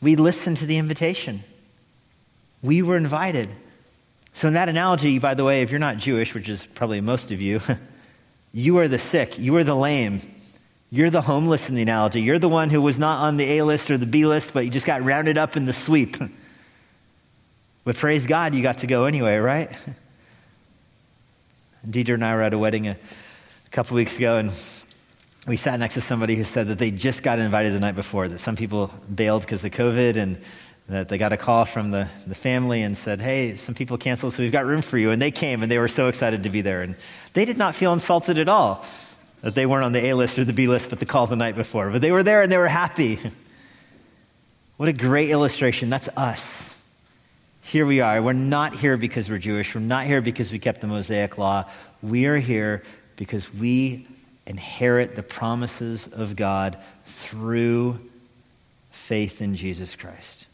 we 0.00 0.16
listen 0.16 0.54
to 0.54 0.64
the 0.64 0.78
invitation. 0.78 1.44
We 2.64 2.80
were 2.80 2.96
invited. 2.96 3.50
So, 4.32 4.48
in 4.48 4.54
that 4.54 4.70
analogy, 4.70 5.18
by 5.18 5.34
the 5.34 5.44
way, 5.44 5.60
if 5.60 5.70
you're 5.70 5.78
not 5.78 5.98
Jewish, 5.98 6.34
which 6.34 6.48
is 6.48 6.64
probably 6.64 7.02
most 7.02 7.30
of 7.30 7.42
you, 7.42 7.60
you 8.52 8.78
are 8.78 8.88
the 8.88 8.98
sick, 8.98 9.38
you 9.38 9.54
are 9.56 9.64
the 9.64 9.76
lame, 9.76 10.22
you're 10.90 11.10
the 11.10 11.20
homeless 11.20 11.68
in 11.68 11.74
the 11.74 11.82
analogy. 11.82 12.22
You're 12.22 12.38
the 12.38 12.48
one 12.48 12.70
who 12.70 12.80
was 12.80 12.98
not 12.98 13.20
on 13.20 13.36
the 13.36 13.58
A 13.58 13.64
list 13.64 13.90
or 13.90 13.98
the 13.98 14.06
B 14.06 14.24
list, 14.24 14.54
but 14.54 14.64
you 14.64 14.70
just 14.70 14.86
got 14.86 15.02
rounded 15.02 15.36
up 15.36 15.56
in 15.56 15.66
the 15.66 15.72
sweep. 15.72 16.16
But 17.84 17.96
praise 17.96 18.24
God, 18.24 18.54
you 18.54 18.62
got 18.62 18.78
to 18.78 18.86
go 18.86 19.04
anyway, 19.04 19.36
right? 19.36 19.70
Deidre 21.86 22.14
and 22.14 22.24
I 22.24 22.34
were 22.34 22.40
at 22.40 22.54
a 22.54 22.58
wedding 22.58 22.88
a, 22.88 22.92
a 22.92 23.70
couple 23.72 23.94
weeks 23.94 24.16
ago, 24.16 24.38
and 24.38 24.52
we 25.46 25.58
sat 25.58 25.78
next 25.78 25.96
to 25.96 26.00
somebody 26.00 26.34
who 26.34 26.44
said 26.44 26.68
that 26.68 26.78
they 26.78 26.90
just 26.90 27.22
got 27.22 27.38
invited 27.38 27.74
the 27.74 27.80
night 27.80 27.94
before, 27.94 28.26
that 28.26 28.38
some 28.38 28.56
people 28.56 28.90
bailed 29.14 29.42
because 29.42 29.62
of 29.66 29.72
COVID, 29.72 30.16
and 30.16 30.38
that 30.88 31.08
they 31.08 31.16
got 31.16 31.32
a 31.32 31.36
call 31.36 31.64
from 31.64 31.90
the, 31.90 32.08
the 32.26 32.34
family 32.34 32.82
and 32.82 32.96
said, 32.96 33.20
Hey, 33.20 33.56
some 33.56 33.74
people 33.74 33.96
canceled, 33.96 34.34
so 34.34 34.42
we've 34.42 34.52
got 34.52 34.66
room 34.66 34.82
for 34.82 34.98
you. 34.98 35.10
And 35.10 35.20
they 35.20 35.30
came, 35.30 35.62
and 35.62 35.70
they 35.70 35.78
were 35.78 35.88
so 35.88 36.08
excited 36.08 36.42
to 36.42 36.50
be 36.50 36.60
there. 36.60 36.82
And 36.82 36.96
they 37.32 37.44
did 37.44 37.56
not 37.56 37.74
feel 37.74 37.92
insulted 37.92 38.38
at 38.38 38.48
all 38.48 38.84
that 39.40 39.54
they 39.54 39.66
weren't 39.66 39.84
on 39.84 39.92
the 39.92 40.06
A 40.06 40.14
list 40.14 40.38
or 40.38 40.44
the 40.44 40.52
B 40.52 40.68
list, 40.68 40.90
but 40.90 41.00
the 41.00 41.06
call 41.06 41.26
the 41.26 41.36
night 41.36 41.56
before. 41.56 41.90
But 41.90 42.02
they 42.02 42.12
were 42.12 42.22
there 42.22 42.42
and 42.42 42.52
they 42.52 42.58
were 42.58 42.68
happy. 42.68 43.18
what 44.76 44.88
a 44.88 44.92
great 44.92 45.30
illustration. 45.30 45.90
That's 45.90 46.08
us 46.16 46.74
here 47.64 47.86
we 47.86 48.00
are. 48.00 48.22
We're 48.22 48.34
not 48.34 48.76
here 48.76 48.96
because 48.96 49.30
we're 49.30 49.38
Jewish. 49.38 49.74
We're 49.74 49.80
not 49.80 50.06
here 50.06 50.20
because 50.20 50.52
we 50.52 50.58
kept 50.58 50.80
the 50.82 50.86
Mosaic 50.86 51.38
law. 51.38 51.64
We 52.02 52.26
are 52.26 52.36
here 52.36 52.84
because 53.16 53.52
we 53.52 54.06
inherit 54.46 55.16
the 55.16 55.22
promises 55.22 56.06
of 56.06 56.36
God 56.36 56.76
through 57.06 57.98
faith 58.90 59.40
in 59.40 59.56
Jesus 59.56 59.96
Christ. 59.96 60.46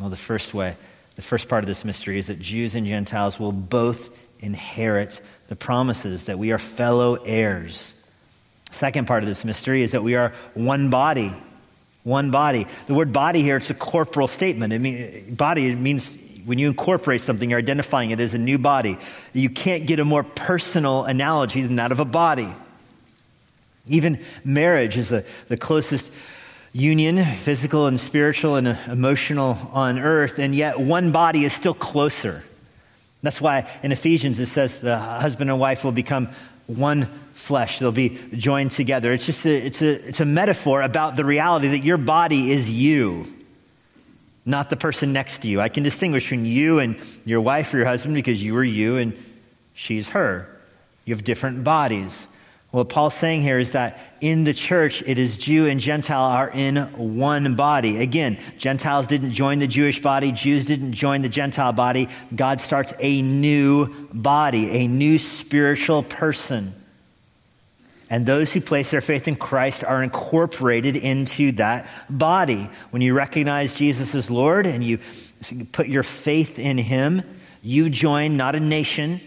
Well, 0.00 0.10
the 0.10 0.16
first 0.16 0.54
way, 0.54 0.76
the 1.16 1.22
first 1.22 1.48
part 1.48 1.62
of 1.62 1.68
this 1.68 1.84
mystery 1.84 2.18
is 2.18 2.28
that 2.28 2.40
Jews 2.40 2.74
and 2.74 2.86
Gentiles 2.86 3.38
will 3.38 3.52
both 3.52 4.10
inherit 4.40 5.20
the 5.48 5.56
promises, 5.56 6.26
that 6.26 6.38
we 6.38 6.52
are 6.52 6.58
fellow 6.58 7.14
heirs. 7.14 7.94
Second 8.70 9.06
part 9.06 9.22
of 9.22 9.28
this 9.28 9.44
mystery 9.44 9.82
is 9.82 9.92
that 9.92 10.02
we 10.02 10.14
are 10.14 10.32
one 10.54 10.90
body. 10.90 11.32
One 12.04 12.30
body. 12.30 12.66
The 12.86 12.94
word 12.94 13.12
body 13.12 13.42
here, 13.42 13.58
it's 13.58 13.70
a 13.70 13.74
corporal 13.74 14.28
statement. 14.28 14.72
I 14.72 14.78
mean, 14.78 15.34
body 15.34 15.68
it 15.68 15.76
means 15.76 16.16
when 16.44 16.58
you 16.58 16.68
incorporate 16.68 17.20
something, 17.20 17.50
you're 17.50 17.58
identifying 17.58 18.10
it 18.10 18.18
as 18.18 18.34
a 18.34 18.38
new 18.38 18.58
body. 18.58 18.98
You 19.32 19.50
can't 19.50 19.86
get 19.86 20.00
a 20.00 20.04
more 20.04 20.24
personal 20.24 21.04
analogy 21.04 21.62
than 21.62 21.76
that 21.76 21.92
of 21.92 22.00
a 22.00 22.04
body. 22.04 22.52
Even 23.86 24.24
marriage 24.44 24.96
is 24.96 25.12
a, 25.12 25.24
the 25.48 25.56
closest 25.56 26.12
union, 26.72 27.24
physical 27.24 27.86
and 27.86 28.00
spiritual 28.00 28.56
and 28.56 28.78
emotional 28.88 29.58
on 29.72 29.98
earth, 29.98 30.38
and 30.38 30.54
yet 30.54 30.80
one 30.80 31.12
body 31.12 31.44
is 31.44 31.52
still 31.52 31.74
closer. 31.74 32.42
That's 33.22 33.40
why 33.40 33.70
in 33.82 33.92
Ephesians 33.92 34.40
it 34.40 34.46
says 34.46 34.80
the 34.80 34.98
husband 34.98 35.50
and 35.50 35.60
wife 35.60 35.84
will 35.84 35.92
become 35.92 36.28
one 36.66 37.06
flesh. 37.34 37.78
They'll 37.78 37.92
be 37.92 38.18
joined 38.32 38.72
together. 38.72 39.12
It's 39.12 39.26
just 39.26 39.44
a, 39.46 39.54
it's 39.54 39.82
a, 39.82 40.08
it's 40.08 40.20
a 40.20 40.24
metaphor 40.24 40.82
about 40.82 41.16
the 41.16 41.24
reality 41.24 41.68
that 41.68 41.84
your 41.84 41.98
body 41.98 42.50
is 42.50 42.70
you, 42.70 43.26
not 44.44 44.70
the 44.70 44.76
person 44.76 45.12
next 45.12 45.42
to 45.42 45.48
you. 45.48 45.60
I 45.60 45.68
can 45.68 45.82
distinguish 45.82 46.24
between 46.24 46.46
you 46.46 46.78
and 46.78 46.96
your 47.24 47.40
wife 47.40 47.72
or 47.72 47.78
your 47.78 47.86
husband 47.86 48.14
because 48.14 48.42
you 48.42 48.56
are 48.56 48.64
you 48.64 48.96
and 48.96 49.16
she's 49.74 50.08
her. 50.10 50.48
You 51.04 51.14
have 51.14 51.24
different 51.24 51.64
bodies. 51.64 52.28
What 52.72 52.88
Paul's 52.88 53.12
saying 53.14 53.42
here 53.42 53.58
is 53.58 53.72
that 53.72 53.98
in 54.22 54.44
the 54.44 54.54
church, 54.54 55.02
it 55.06 55.18
is 55.18 55.36
Jew 55.36 55.66
and 55.66 55.78
Gentile 55.78 56.24
are 56.24 56.50
in 56.50 56.76
one 56.96 57.54
body. 57.54 57.98
Again, 57.98 58.38
Gentiles 58.56 59.06
didn't 59.06 59.32
join 59.32 59.58
the 59.58 59.66
Jewish 59.66 60.00
body, 60.00 60.32
Jews 60.32 60.64
didn't 60.66 60.94
join 60.94 61.20
the 61.20 61.28
Gentile 61.28 61.74
body. 61.74 62.08
God 62.34 62.62
starts 62.62 62.94
a 62.98 63.20
new 63.20 64.08
body, 64.10 64.70
a 64.70 64.88
new 64.88 65.18
spiritual 65.18 66.02
person. 66.02 66.74
And 68.08 68.24
those 68.24 68.54
who 68.54 68.62
place 68.62 68.90
their 68.90 69.02
faith 69.02 69.28
in 69.28 69.36
Christ 69.36 69.84
are 69.84 70.02
incorporated 70.02 70.96
into 70.96 71.52
that 71.52 71.86
body. 72.08 72.70
When 72.90 73.02
you 73.02 73.12
recognize 73.12 73.74
Jesus 73.74 74.14
as 74.14 74.30
Lord 74.30 74.64
and 74.66 74.82
you 74.82 74.98
put 75.72 75.88
your 75.88 76.02
faith 76.02 76.58
in 76.58 76.78
Him, 76.78 77.22
you 77.62 77.90
join 77.90 78.38
not 78.38 78.54
a 78.54 78.60
nation, 78.60 79.20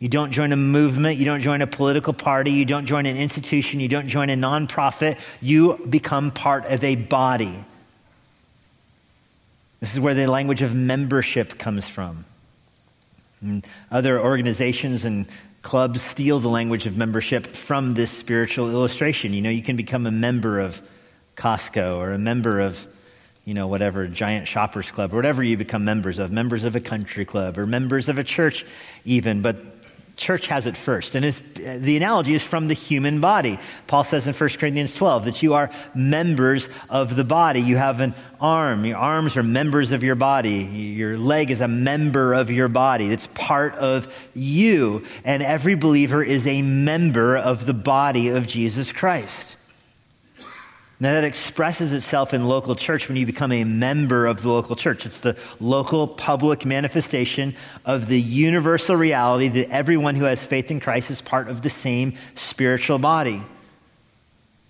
you 0.00 0.08
don't 0.08 0.32
join 0.32 0.50
a 0.50 0.56
movement, 0.56 1.18
you 1.18 1.26
don't 1.26 1.42
join 1.42 1.60
a 1.60 1.66
political 1.66 2.14
party, 2.14 2.52
you 2.52 2.64
don't 2.64 2.86
join 2.86 3.04
an 3.04 3.18
institution, 3.18 3.80
you 3.80 3.88
don't 3.88 4.08
join 4.08 4.30
a 4.30 4.34
nonprofit. 4.34 5.18
You 5.42 5.76
become 5.88 6.30
part 6.30 6.64
of 6.64 6.82
a 6.82 6.96
body. 6.96 7.54
This 9.78 9.92
is 9.92 10.00
where 10.00 10.14
the 10.14 10.26
language 10.26 10.62
of 10.62 10.74
membership 10.74 11.58
comes 11.58 11.86
from. 11.86 12.24
And 13.42 13.66
other 13.90 14.18
organizations 14.18 15.04
and 15.04 15.26
Clubs 15.62 16.00
steal 16.00 16.40
the 16.40 16.48
language 16.48 16.86
of 16.86 16.96
membership 16.96 17.48
from 17.48 17.92
this 17.92 18.10
spiritual 18.10 18.70
illustration. 18.70 19.34
You 19.34 19.42
know, 19.42 19.50
you 19.50 19.62
can 19.62 19.76
become 19.76 20.06
a 20.06 20.10
member 20.10 20.60
of 20.60 20.80
Costco 21.36 21.98
or 21.98 22.12
a 22.12 22.18
member 22.18 22.60
of, 22.60 22.86
you 23.44 23.52
know, 23.52 23.66
whatever, 23.66 24.06
Giant 24.06 24.48
Shoppers 24.48 24.90
Club, 24.90 25.12
or 25.12 25.16
whatever 25.16 25.42
you 25.42 25.58
become 25.58 25.84
members 25.84 26.18
of, 26.18 26.32
members 26.32 26.64
of 26.64 26.76
a 26.76 26.80
country 26.80 27.26
club, 27.26 27.58
or 27.58 27.66
members 27.66 28.08
of 28.08 28.18
a 28.18 28.24
church, 28.24 28.64
even. 29.04 29.42
But 29.42 29.56
church 30.16 30.48
has 30.48 30.66
it 30.66 30.76
first. 30.76 31.14
And 31.14 31.24
the 31.24 31.96
analogy 31.96 32.34
is 32.34 32.42
from 32.42 32.68
the 32.68 32.74
human 32.74 33.20
body. 33.20 33.58
Paul 33.86 34.04
says 34.04 34.26
in 34.26 34.34
1 34.34 34.50
Corinthians 34.50 34.94
12 34.94 35.24
that 35.26 35.42
you 35.42 35.54
are 35.54 35.70
members 35.94 36.68
of 36.88 37.16
the 37.16 37.24
body. 37.24 37.60
You 37.60 37.76
have 37.76 38.00
an 38.00 38.14
arm. 38.40 38.84
Your 38.84 38.96
arms 38.98 39.36
are 39.36 39.42
members 39.42 39.92
of 39.92 40.02
your 40.02 40.14
body. 40.14 40.62
Your 40.62 41.18
leg 41.18 41.50
is 41.50 41.60
a 41.60 41.68
member 41.68 42.34
of 42.34 42.50
your 42.50 42.68
body. 42.68 43.10
It's 43.10 43.28
part 43.28 43.74
of 43.74 44.14
you. 44.34 45.04
And 45.24 45.42
every 45.42 45.74
believer 45.74 46.22
is 46.22 46.46
a 46.46 46.62
member 46.62 47.36
of 47.36 47.66
the 47.66 47.74
body 47.74 48.28
of 48.28 48.46
Jesus 48.46 48.92
Christ. 48.92 49.56
Now, 51.02 51.14
that 51.14 51.24
expresses 51.24 51.94
itself 51.94 52.34
in 52.34 52.46
local 52.46 52.74
church 52.74 53.08
when 53.08 53.16
you 53.16 53.24
become 53.24 53.52
a 53.52 53.64
member 53.64 54.26
of 54.26 54.42
the 54.42 54.50
local 54.50 54.76
church. 54.76 55.06
It's 55.06 55.20
the 55.20 55.34
local 55.58 56.06
public 56.06 56.66
manifestation 56.66 57.56
of 57.86 58.06
the 58.06 58.20
universal 58.20 58.96
reality 58.96 59.48
that 59.48 59.70
everyone 59.70 60.14
who 60.14 60.24
has 60.24 60.44
faith 60.44 60.70
in 60.70 60.78
Christ 60.78 61.10
is 61.10 61.22
part 61.22 61.48
of 61.48 61.62
the 61.62 61.70
same 61.70 62.18
spiritual 62.34 62.98
body. 62.98 63.42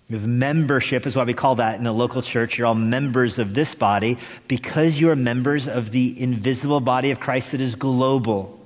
Membership 0.09 1.05
is 1.05 1.17
why 1.17 1.25
we 1.25 1.33
call 1.33 1.55
that 1.55 1.79
in 1.79 1.85
a 1.85 1.91
local 1.91 2.21
church. 2.21 2.57
You're 2.57 2.67
all 2.67 2.75
members 2.75 3.37
of 3.37 3.53
this 3.53 3.75
body 3.75 4.17
because 4.47 4.99
you 4.99 5.09
are 5.09 5.17
members 5.17 5.67
of 5.67 5.91
the 5.91 6.21
invisible 6.21 6.79
body 6.79 7.11
of 7.11 7.19
Christ 7.19 7.51
that 7.51 7.61
is 7.61 7.75
global. 7.75 8.57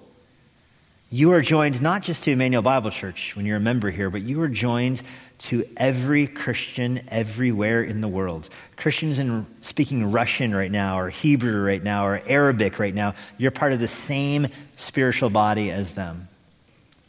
You 1.11 1.31
are 1.33 1.41
joined 1.41 1.81
not 1.81 2.01
just 2.01 2.23
to 2.23 2.31
Emmanuel 2.31 2.63
Bible 2.63 2.89
Church 2.89 3.35
when 3.35 3.45
you're 3.45 3.57
a 3.57 3.61
member 3.61 3.91
here, 3.91 4.09
but 4.09 4.21
you 4.21 4.41
are 4.41 4.47
joined 4.47 5.01
to 5.37 5.67
every 5.77 6.27
Christian 6.27 7.01
everywhere 7.09 7.83
in 7.83 8.01
the 8.01 8.07
world. 8.07 8.49
Christians 8.77 9.19
in 9.19 9.45
speaking 9.61 10.11
Russian 10.11 10.55
right 10.55 10.71
now, 10.71 10.99
or 10.99 11.09
Hebrew 11.09 11.63
right 11.63 11.83
now, 11.83 12.05
or 12.05 12.21
Arabic 12.25 12.79
right 12.79 12.93
now, 12.93 13.15
you're 13.37 13.51
part 13.51 13.73
of 13.73 13.79
the 13.79 13.87
same 13.87 14.47
spiritual 14.75 15.29
body 15.29 15.71
as 15.71 15.95
them. 15.95 16.27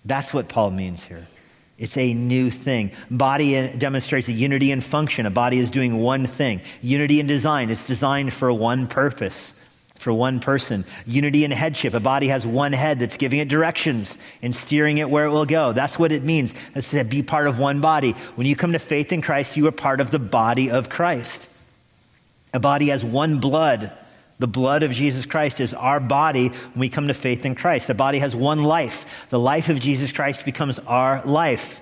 That's 0.04 0.34
what 0.34 0.48
Paul 0.48 0.70
means 0.70 1.04
here. 1.04 1.26
It's 1.78 1.96
a 1.96 2.14
new 2.14 2.50
thing. 2.50 2.92
Body 3.10 3.58
uh, 3.58 3.68
demonstrates 3.76 4.28
a 4.28 4.32
unity 4.32 4.70
in 4.70 4.80
function. 4.80 5.26
A 5.26 5.30
body 5.30 5.58
is 5.58 5.70
doing 5.70 5.98
one 5.98 6.26
thing. 6.26 6.62
Unity 6.80 7.20
in 7.20 7.26
design. 7.26 7.68
It's 7.70 7.84
designed 7.84 8.32
for 8.32 8.52
one 8.52 8.86
purpose 8.86 9.52
for 9.98 10.12
one 10.12 10.40
person. 10.40 10.84
Unity 11.06 11.44
in 11.44 11.50
headship. 11.50 11.94
A 11.94 12.00
body 12.00 12.28
has 12.28 12.46
one 12.46 12.72
head 12.72 13.00
that's 13.00 13.16
giving 13.16 13.38
it 13.38 13.48
directions 13.48 14.16
and 14.42 14.54
steering 14.54 14.98
it 14.98 15.10
where 15.10 15.24
it 15.24 15.30
will 15.30 15.46
go. 15.46 15.72
That's 15.72 15.98
what 15.98 16.12
it 16.12 16.22
means. 16.22 16.54
That's 16.74 16.90
to 16.90 17.04
be 17.04 17.22
part 17.22 17.46
of 17.46 17.58
one 17.58 17.80
body. 17.80 18.12
When 18.36 18.46
you 18.46 18.56
come 18.56 18.72
to 18.72 18.78
faith 18.78 19.12
in 19.12 19.22
Christ, 19.22 19.56
you 19.56 19.66
are 19.66 19.72
part 19.72 20.00
of 20.00 20.10
the 20.10 20.18
body 20.18 20.70
of 20.70 20.88
Christ. 20.88 21.48
A 22.54 22.60
body 22.60 22.88
has 22.88 23.04
one 23.04 23.38
blood, 23.38 23.92
The 24.38 24.46
blood 24.46 24.82
of 24.82 24.92
Jesus 24.92 25.24
Christ 25.24 25.60
is 25.60 25.72
our 25.72 25.98
body 25.98 26.48
when 26.48 26.80
we 26.80 26.88
come 26.90 27.08
to 27.08 27.14
faith 27.14 27.46
in 27.46 27.54
Christ. 27.54 27.86
The 27.86 27.94
body 27.94 28.18
has 28.18 28.36
one 28.36 28.64
life. 28.64 29.06
The 29.30 29.38
life 29.38 29.70
of 29.70 29.80
Jesus 29.80 30.12
Christ 30.12 30.44
becomes 30.44 30.78
our 30.80 31.22
life. 31.24 31.80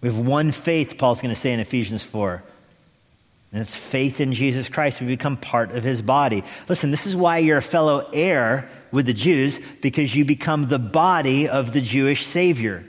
We 0.00 0.08
have 0.08 0.18
one 0.18 0.50
faith, 0.50 0.96
Paul's 0.96 1.20
going 1.20 1.34
to 1.34 1.40
say 1.40 1.52
in 1.52 1.60
Ephesians 1.60 2.02
4. 2.02 2.42
And 3.52 3.60
it's 3.60 3.76
faith 3.76 4.20
in 4.20 4.32
Jesus 4.32 4.68
Christ. 4.70 5.00
We 5.00 5.06
become 5.06 5.36
part 5.36 5.72
of 5.72 5.84
his 5.84 6.00
body. 6.00 6.42
Listen, 6.68 6.90
this 6.90 7.06
is 7.06 7.14
why 7.14 7.38
you're 7.38 7.58
a 7.58 7.62
fellow 7.62 8.08
heir 8.12 8.68
with 8.90 9.06
the 9.06 9.12
Jews, 9.12 9.60
because 9.80 10.14
you 10.14 10.24
become 10.24 10.68
the 10.68 10.78
body 10.78 11.48
of 11.48 11.72
the 11.72 11.80
Jewish 11.80 12.26
Savior. 12.26 12.84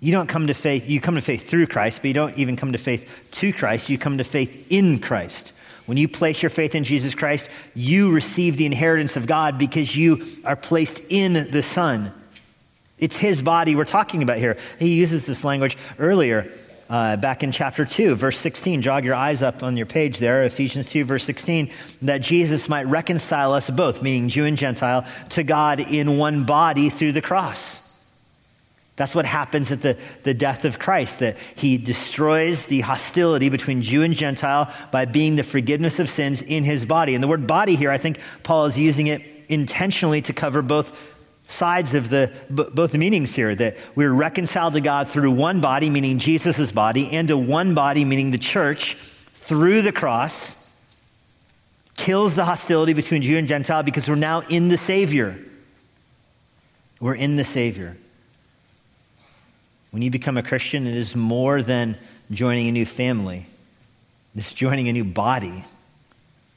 You 0.00 0.12
don't 0.12 0.26
come 0.26 0.46
to 0.48 0.54
faith, 0.54 0.88
you 0.88 1.00
come 1.00 1.14
to 1.14 1.22
faith 1.22 1.48
through 1.48 1.66
Christ, 1.68 2.00
but 2.00 2.08
you 2.08 2.14
don't 2.14 2.36
even 2.38 2.56
come 2.56 2.72
to 2.72 2.78
faith 2.78 3.08
to 3.32 3.52
Christ. 3.52 3.88
You 3.88 3.98
come 3.98 4.18
to 4.18 4.24
faith 4.24 4.66
in 4.70 4.98
Christ. 5.00 5.52
When 5.86 5.96
you 5.96 6.08
place 6.08 6.42
your 6.42 6.50
faith 6.50 6.74
in 6.74 6.84
Jesus 6.84 7.14
Christ, 7.14 7.48
you 7.74 8.12
receive 8.12 8.56
the 8.56 8.66
inheritance 8.66 9.16
of 9.16 9.26
God 9.26 9.56
because 9.58 9.96
you 9.96 10.26
are 10.44 10.56
placed 10.56 11.00
in 11.08 11.50
the 11.50 11.62
Son. 11.62 12.12
It's 12.98 13.16
his 13.16 13.40
body 13.40 13.74
we're 13.74 13.84
talking 13.84 14.22
about 14.22 14.38
here. 14.38 14.58
He 14.78 14.94
uses 14.94 15.26
this 15.26 15.44
language 15.44 15.78
earlier 15.98 16.52
uh, 16.88 17.16
back 17.16 17.42
in 17.42 17.52
chapter 17.52 17.84
2, 17.84 18.14
verse 18.14 18.38
16. 18.38 18.82
Jog 18.82 19.04
your 19.04 19.14
eyes 19.14 19.42
up 19.42 19.62
on 19.62 19.76
your 19.76 19.86
page 19.86 20.18
there, 20.18 20.44
Ephesians 20.44 20.90
2, 20.90 21.04
verse 21.04 21.24
16, 21.24 21.70
that 22.02 22.18
Jesus 22.18 22.68
might 22.68 22.86
reconcile 22.86 23.52
us 23.52 23.68
both, 23.68 24.02
meaning 24.02 24.28
Jew 24.28 24.44
and 24.44 24.56
Gentile, 24.56 25.06
to 25.30 25.42
God 25.42 25.80
in 25.80 26.18
one 26.18 26.44
body 26.44 26.88
through 26.90 27.12
the 27.12 27.22
cross. 27.22 27.82
That's 28.96 29.14
what 29.14 29.26
happens 29.26 29.72
at 29.72 29.82
the, 29.82 29.98
the 30.22 30.32
death 30.32 30.64
of 30.64 30.78
Christ, 30.78 31.20
that 31.20 31.36
he 31.54 31.76
destroys 31.76 32.66
the 32.66 32.80
hostility 32.80 33.50
between 33.50 33.82
Jew 33.82 34.02
and 34.02 34.14
Gentile 34.14 34.72
by 34.90 35.04
being 35.04 35.36
the 35.36 35.42
forgiveness 35.42 35.98
of 35.98 36.08
sins 36.08 36.40
in 36.40 36.64
his 36.64 36.86
body. 36.86 37.14
And 37.14 37.22
the 37.22 37.28
word 37.28 37.46
body 37.46 37.76
here, 37.76 37.90
I 37.90 37.98
think 37.98 38.20
Paul 38.42 38.64
is 38.64 38.78
using 38.78 39.08
it 39.08 39.22
intentionally 39.48 40.22
to 40.22 40.32
cover 40.32 40.62
both 40.62 40.98
sides 41.48 41.94
of 41.94 42.08
the 42.08 42.32
both 42.50 42.92
the 42.92 42.98
meanings 42.98 43.34
here 43.34 43.54
that 43.54 43.76
we're 43.94 44.12
reconciled 44.12 44.74
to 44.74 44.80
God 44.80 45.08
through 45.08 45.30
one 45.30 45.60
body 45.60 45.90
meaning 45.90 46.18
Jesus' 46.18 46.72
body 46.72 47.10
and 47.12 47.28
to 47.28 47.38
one 47.38 47.74
body 47.74 48.04
meaning 48.04 48.32
the 48.32 48.38
church 48.38 48.96
through 49.34 49.82
the 49.82 49.92
cross 49.92 50.66
kills 51.96 52.34
the 52.34 52.44
hostility 52.44 52.92
between 52.92 53.22
Jew 53.22 53.38
and 53.38 53.48
Gentile 53.48 53.82
because 53.82 54.08
we're 54.08 54.16
now 54.16 54.40
in 54.40 54.68
the 54.68 54.76
Savior. 54.76 55.38
We're 57.00 57.14
in 57.14 57.36
the 57.36 57.44
Savior. 57.44 57.96
When 59.90 60.02
you 60.02 60.10
become 60.10 60.36
a 60.36 60.42
Christian, 60.42 60.86
it 60.86 60.96
is 60.96 61.14
more 61.14 61.62
than 61.62 61.96
joining 62.30 62.68
a 62.68 62.72
new 62.72 62.84
family. 62.84 63.46
It's 64.34 64.52
joining 64.52 64.88
a 64.88 64.92
new 64.92 65.04
body. 65.04 65.64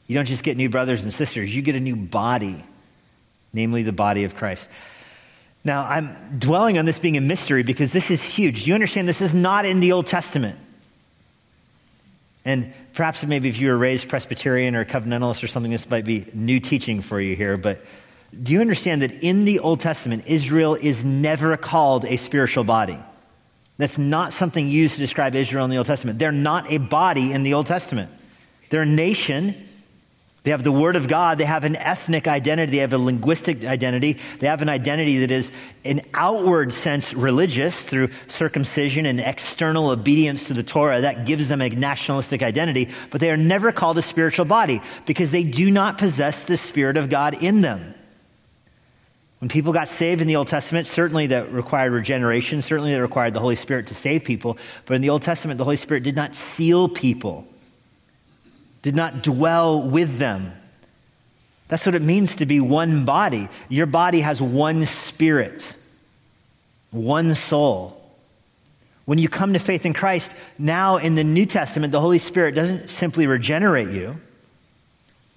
You 0.08 0.16
don't 0.16 0.26
just 0.26 0.44
get 0.44 0.58
new 0.58 0.70
brothers 0.70 1.04
and 1.04 1.14
sisters, 1.14 1.56
you 1.56 1.62
get 1.62 1.76
a 1.76 1.80
new 1.80 1.96
body 1.96 2.64
namely 3.54 3.84
the 3.84 3.92
body 3.92 4.24
of 4.24 4.36
Christ. 4.36 4.70
Now, 5.64 5.86
I'm 5.86 6.40
dwelling 6.40 6.78
on 6.78 6.86
this 6.86 7.00
being 7.00 7.18
a 7.18 7.22
mystery 7.22 7.64
because 7.64 7.92
this 7.92 8.12
is 8.12 8.24
huge. 8.24 8.64
Do 8.64 8.70
you 8.70 8.74
understand 8.74 9.08
this 9.08 9.22
is 9.22 9.34
not 9.34 9.66
in 9.66 9.80
the 9.80 9.92
Old 9.92 10.06
Testament? 10.06 10.58
And 12.46 12.74
perhaps 12.94 13.24
maybe 13.26 13.50
if 13.50 13.60
you 13.60 13.68
were 13.68 13.78
raised 13.78 14.08
Presbyterian 14.08 14.76
or 14.76 14.86
covenantalist 14.86 15.44
or 15.44 15.48
something, 15.48 15.72
this 15.72 15.90
might 15.90 16.06
be 16.06 16.26
new 16.34 16.60
teaching 16.60 17.02
for 17.02 17.20
you 17.20 17.36
here. 17.36 17.58
But 17.58 17.84
do 18.42 18.54
you 18.54 18.62
understand 18.62 19.02
that 19.02 19.12
in 19.24 19.46
the 19.46 19.60
Old 19.60 19.82
Testament, 19.82 20.24
Israel 20.28 20.76
is 20.76 21.04
never 21.04 21.58
called 21.58 22.06
a 22.06 22.18
spiritual 22.18 22.64
body? 22.64 22.98
That's 23.78 23.98
not 23.98 24.34
something 24.34 24.68
used 24.68 24.96
to 24.96 25.02
describe 25.02 25.36
Israel 25.36 25.66
in 25.66 25.72
the 25.72 25.78
Old 25.78 25.88
Testament. 25.88 26.20
They're 26.20 26.32
not 26.32 26.72
a 26.72 26.78
body 26.78 27.32
in 27.32 27.44
the 27.44 27.54
Old 27.54 27.68
Testament. 27.68 28.12
They're 28.70 28.82
a 28.82 28.86
nation 28.86 29.69
they 30.44 30.52
have 30.52 30.64
the 30.64 30.72
Word 30.72 30.96
of 30.96 31.08
God. 31.08 31.38
They 31.38 31.46
have 31.46 31.66
an 31.66 31.76
ethnic 31.76 32.28
identity. 32.28 32.72
They 32.72 32.78
have 32.78 32.94
a 32.94 32.98
linguistic 32.98 33.66
identity. 33.66 34.18
They 34.40 34.48
have 34.48 34.62
an 34.62 34.70
identity 34.70 35.20
that 35.20 35.32
is, 35.32 35.52
in 35.84 36.02
outward 36.14 36.72
sense, 36.72 37.14
religious 37.14 37.84
through 37.84 38.10
circumcision 38.28 39.06
and 39.06 39.20
external 39.20 39.90
obedience 39.90 40.48
to 40.48 40.54
the 40.54 40.64
Torah. 40.64 41.02
That 41.02 41.26
gives 41.26 41.50
them 41.50 41.62
a 41.62 41.70
nationalistic 41.70 42.42
identity. 42.42 42.90
But 43.10 43.20
they 43.20 43.32
are 43.32 43.38
never 43.38 43.74
called 43.74 43.98
a 43.98 44.02
spiritual 44.02 44.46
body 44.46 44.82
because 45.06 45.32
they 45.32 45.44
do 45.44 45.70
not 45.70 45.98
possess 45.98 46.46
the 46.46 46.58
Spirit 46.58 46.96
of 46.96 47.10
God 47.10 47.44
in 47.44 47.62
them. 47.62 47.94
When 49.40 49.50
people 49.50 49.72
got 49.74 49.88
saved 49.88 50.22
in 50.22 50.28
the 50.28 50.36
Old 50.38 50.48
Testament, 50.48 50.88
certainly 50.88 51.28
that 51.28 51.52
required 51.52 51.92
regeneration, 51.94 52.62
certainly 52.62 52.94
that 52.94 53.02
required 53.02 53.34
the 53.34 53.40
Holy 53.40 53.56
Spirit 53.56 53.88
to 53.88 53.96
save 53.96 54.24
people. 54.24 54.58
But 54.86 54.96
in 54.96 55.02
the 55.02 55.10
Old 55.10 55.22
Testament, 55.22 55.58
the 55.58 55.64
Holy 55.64 55.78
Spirit 55.78 56.04
did 56.04 56.16
not 56.16 56.36
seal 56.36 56.88
people 56.90 57.46
did 58.82 58.96
not 58.96 59.24
dwell 59.24 59.82
with 59.82 60.18
them. 60.18 60.54
That's 61.68 61.86
what 61.86 61.96
it 61.96 62.02
means 62.02 62.38
to 62.38 62.46
be 62.46 62.60
one 62.60 63.06
body. 63.06 63.48
Your 63.70 63.86
body 63.86 64.22
has 64.22 64.42
one 64.42 64.86
spirit, 64.86 65.76
one 66.92 67.36
soul. 67.36 67.96
When 69.06 69.18
you 69.18 69.30
come 69.30 69.54
to 69.54 69.60
faith 69.60 69.86
in 69.86 69.94
Christ, 69.94 70.32
now 70.58 70.98
in 70.98 71.16
the 71.16 71.24
New 71.24 71.46
Testament, 71.46 71.92
the 71.92 72.00
Holy 72.00 72.20
Spirit 72.20 72.56
doesn't 72.56 72.90
simply 72.90 73.28
regenerate 73.28 73.90
you 73.90 74.20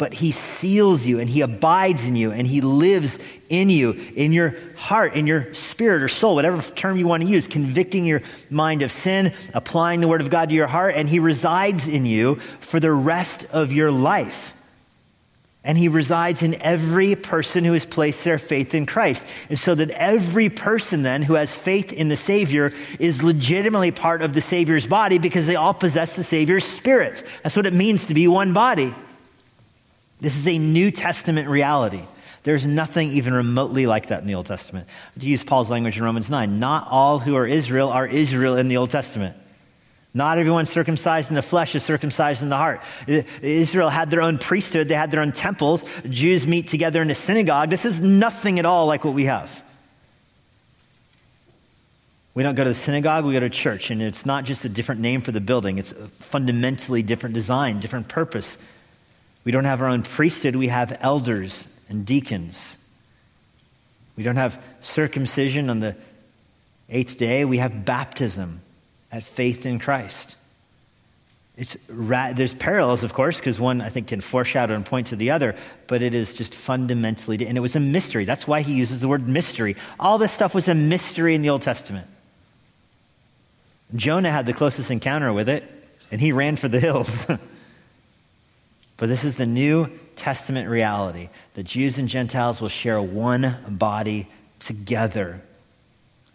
but 0.03 0.13
he 0.13 0.33
seals 0.33 1.07
you 1.07 1.21
and 1.21 1.31
he 1.31 1.43
abides 1.43 2.05
in 2.09 2.17
you 2.17 2.33
and 2.33 2.45
he 2.45 2.61
lives 2.61 3.21
in 3.49 3.71
you, 3.71 3.93
in 4.17 4.33
your 4.33 4.57
heart, 4.75 5.15
in 5.15 5.29
your 5.29 5.55
spirit 5.55 6.03
or 6.03 6.09
soul, 6.09 6.35
whatever 6.35 6.61
term 6.73 6.97
you 6.97 7.07
want 7.07 7.23
to 7.23 7.29
use, 7.29 7.47
convicting 7.47 8.05
your 8.05 8.21
mind 8.51 8.83
of 8.83 8.91
sin, 8.91 9.33
applying 9.55 10.01
the 10.01 10.09
word 10.09 10.21
of 10.21 10.29
God 10.29 10.49
to 10.49 10.57
your 10.57 10.67
heart, 10.67 10.97
and 10.97 11.09
he 11.09 11.21
resides 11.21 11.87
in 11.87 12.05
you 12.05 12.35
for 12.59 12.81
the 12.81 12.91
rest 12.91 13.45
of 13.53 13.71
your 13.71 13.93
life. 13.93 14.57
And 15.63 15.79
he 15.79 15.87
resides 15.87 16.43
in 16.43 16.61
every 16.61 17.15
person 17.15 17.63
who 17.63 17.75
has 17.75 17.87
placed 17.87 18.25
their 18.25 18.41
faith 18.41 18.75
in 18.75 18.87
Christ. 18.87 19.25
And 19.51 19.57
so 19.57 19.73
that 19.77 19.91
every 19.91 20.49
person 20.49 21.03
then 21.05 21.23
who 21.23 21.35
has 21.35 21.55
faith 21.55 21.93
in 21.93 22.09
the 22.09 22.17
Savior 22.17 22.73
is 22.99 23.23
legitimately 23.23 23.93
part 23.93 24.23
of 24.23 24.35
the 24.35 24.43
Savior's 24.43 24.89
body 24.89 25.19
because 25.19 25.47
they 25.47 25.55
all 25.55 25.75
possess 25.75 26.17
the 26.17 26.25
Savior's 26.25 26.65
spirit. 26.65 27.23
That's 27.45 27.57
what 27.57 27.67
it 27.67 27.73
means 27.73 28.07
to 28.07 28.15
be 28.15 28.27
one 28.27 28.53
body. 28.53 28.93
This 30.23 30.37
is 30.37 30.47
a 30.47 30.57
New 30.57 30.93
Testament 30.93 31.49
reality. 31.49 32.01
There's 32.45 32.65
nothing 32.65 33.11
even 33.11 33.35
remotely 33.35 33.87
like 33.87 34.07
that 34.07 34.21
in 34.21 34.29
the 34.29 34.37
Old 34.37 34.47
Testament. 34.47 34.87
To 35.19 35.27
use 35.27 35.43
Paul's 35.43 35.69
language 35.69 35.99
in 35.99 36.05
Romans 36.05 36.31
9, 36.31 36.61
not 36.61 36.87
all 36.89 37.19
who 37.19 37.35
are 37.35 37.47
Israel 37.47 37.89
are 37.89 38.07
Israel 38.07 38.57
in 38.57 38.69
the 38.69 38.77
Old 38.77 38.91
Testament. 38.91 39.37
Not 40.15 40.39
everyone 40.39 40.67
circumcised 40.67 41.31
in 41.31 41.35
the 41.35 41.43
flesh 41.43 41.75
is 41.75 41.83
circumcised 41.83 42.41
in 42.41 42.51
the 42.51 42.57
heart. 42.57 42.83
Israel 43.43 43.89
had 43.89 44.13
their 44.13 44.23
own 44.23 44.39
priesthood, 44.39 44.87
they 44.87 44.95
had 44.95 45.11
their 45.11 45.23
own 45.23 45.33
temples. 45.33 45.85
Jews 46.09 46.47
meet 46.47 46.69
together 46.69 47.03
in 47.03 47.11
a 47.11 47.17
synagogue. 47.17 47.71
This 47.71 47.85
is 47.85 48.01
nothing 48.01 48.61
at 48.61 48.67
all 48.67 48.87
like 48.87 49.05
what 49.05 49.15
we 49.15 49.25
have. 49.25 49.63
We 52.35 52.45
don't 52.45 52.55
go 52.55 52.63
to 52.63 52.71
the 52.71 52.75
synagogue, 52.75 53.25
we 53.25 53.33
go 53.33 53.41
to 53.41 53.51
church, 53.51 53.91
and 53.91 54.01
it's 54.01 54.25
not 54.25 54.45
just 54.45 54.65
a 54.65 54.69
different 54.69 55.01
name 55.01 55.21
for 55.21 55.33
the 55.33 55.41
building, 55.41 55.79
it's 55.79 55.91
a 55.91 56.09
fundamentally 56.21 57.03
different 57.03 57.35
design, 57.35 57.81
different 57.81 58.07
purpose. 58.07 58.57
We 59.45 59.53
don't 59.53 59.65
have 59.65 59.83
our 59.83 59.89
own 59.89 60.03
priesthood, 60.03 60.57
we 60.57 60.69
have 60.69 60.97
elders 61.01 61.69
and 61.89 62.07
deacons. 62.07 62.77
We 64.17 64.23
don't 64.23 64.37
have 64.37 64.63
circumcision 64.81 65.71
on 65.71 65.81
the 65.81 65.97
eighth 66.89 67.19
day, 67.19 67.45
we 67.45 67.59
have 67.59 67.85
baptism 67.85 68.61
at 69.11 69.23
faith 69.23 69.67
in 69.67 69.79
Christ. 69.79 70.37
It's 71.57 71.77
ra- 71.89 72.33
there's 72.33 72.55
parallels, 72.55 73.03
of 73.03 73.13
course, 73.13 73.39
because 73.39 73.61
one 73.61 73.81
I 73.81 73.91
think 73.91 74.09
can 74.09 74.21
foreshadow 74.21 74.75
and 74.75 74.87
point 74.87 75.09
to 75.09 75.17
the 75.17 75.33
other, 75.33 75.55
but 75.87 76.03
it 76.03 76.15
is 76.15 76.37
just 76.37 76.55
fundamentally, 76.55 77.47
and 77.47 77.59
it 77.59 77.61
was 77.61 77.77
a 77.77 77.81
mystery. 77.81 78.25
That's 78.25 78.47
why 78.47 78.63
he 78.63 78.73
uses 78.73 79.03
the 79.03 79.09
word 79.09 79.29
mystery. 79.29 79.77
All 80.01 80.17
this 80.19 80.33
stuff 80.33 80.55
was 80.55 80.69
a 80.69 80.75
mystery 80.75 81.35
in 81.35 81.43
the 81.43 81.51
Old 81.51 81.63
Testament. 81.63 82.09
Jonah 83.95 84.31
had 84.31 84.47
the 84.47 84.55
closest 84.55 84.91
encounter 84.91 85.31
with 85.33 85.51
it, 85.51 85.65
and 86.11 86.21
he 86.21 86.33
ran 86.33 86.57
for 86.57 86.69
the 86.69 86.81
hills. 86.81 87.31
But 89.03 89.09
this 89.09 89.25
is 89.25 89.37
the 89.37 89.47
New 89.47 89.91
Testament 90.15 90.69
reality 90.69 91.29
that 91.55 91.65
Jews 91.65 91.99
and 91.99 92.09
Gentiles 92.09 92.61
will 92.61 92.69
share 92.69 93.03
one 93.03 93.57
body 93.69 94.29
together. 94.61 95.43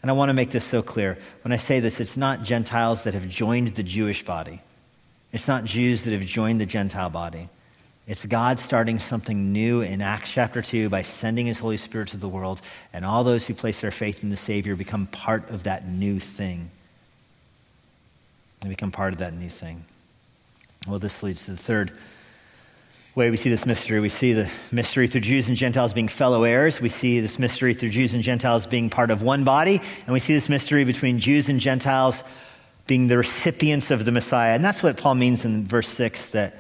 And 0.02 0.12
I 0.12 0.14
want 0.14 0.28
to 0.28 0.34
make 0.34 0.52
this 0.52 0.66
so 0.66 0.82
clear. 0.82 1.18
When 1.44 1.54
I 1.54 1.56
say 1.56 1.80
this, 1.80 2.02
it's 2.02 2.18
not 2.18 2.44
Gentiles 2.44 3.06
that 3.06 3.14
have 3.14 3.30
joined 3.30 3.70
the 3.70 3.84
Jewish 3.84 4.26
body, 4.26 4.60
it's 5.32 5.48
not 5.48 5.64
Jews 5.64 6.04
that 6.04 6.12
have 6.12 6.26
joined 6.26 6.60
the 6.60 6.66
Gentile 6.66 7.10
body. 7.10 7.48
It's 8.06 8.26
God 8.26 8.60
starting 8.60 9.00
something 9.00 9.54
new 9.54 9.80
in 9.80 10.02
Acts 10.02 10.34
chapter 10.34 10.62
2 10.62 10.90
by 10.90 11.04
sending 11.04 11.46
his 11.46 11.60
Holy 11.60 11.78
Spirit 11.78 12.10
to 12.10 12.18
the 12.18 12.28
world, 12.28 12.60
and 12.92 13.06
all 13.06 13.24
those 13.24 13.48
who 13.48 13.54
place 13.54 13.80
their 13.80 13.92
faith 13.92 14.24
in 14.24 14.30
the 14.30 14.36
Savior 14.36 14.76
become 14.76 15.08
part 15.08 15.52
of 15.52 15.64
that 15.64 15.88
new 15.88 16.20
thing. 16.20 16.70
They 18.60 18.68
become 18.68 18.92
part 18.92 19.14
of 19.14 19.20
that 19.20 19.34
new 19.34 19.50
thing. 19.50 19.86
Well, 20.86 21.00
this 21.00 21.24
leads 21.24 21.46
to 21.46 21.52
the 21.52 21.58
third 21.58 21.94
way 23.18 23.32
we 23.32 23.38
see 23.38 23.50
this 23.50 23.66
mystery. 23.66 24.00
We 24.00 24.10
see 24.10 24.34
the 24.34 24.48
mystery 24.72 25.08
through 25.08 25.22
Jews 25.22 25.48
and 25.48 25.58
Gentiles 25.58 25.92
being 25.92 26.08
fellow 26.08 26.44
heirs. 26.44 26.80
We 26.80 26.90
see 26.90 27.20
this 27.20 27.40
mystery 27.40 27.74
through 27.74 27.90
Jews 27.90 28.14
and 28.14 28.22
Gentiles 28.22 28.68
being 28.68 28.92
part 28.92 29.10
of 29.10 29.24
one 29.24 29.44
body. 29.44 29.82
And 30.06 30.14
we 30.14 30.20
see 30.20 30.36
this 30.36 30.50
mystery 30.50 30.84
between 30.84 31.18
Jews 31.18 31.50
and 31.50 31.60
Gentiles 31.60 32.24
being 32.86 33.08
the 33.08 33.18
recipients 33.18 33.90
of 33.90 34.06
the 34.06 34.12
Messiah. 34.12 34.54
And 34.54 34.64
that's 34.64 34.84
what 34.84 34.98
Paul 34.98 35.16
means 35.16 35.46
in 35.46 35.66
verse 35.66 35.90
6 35.90 36.30
that 36.30 36.60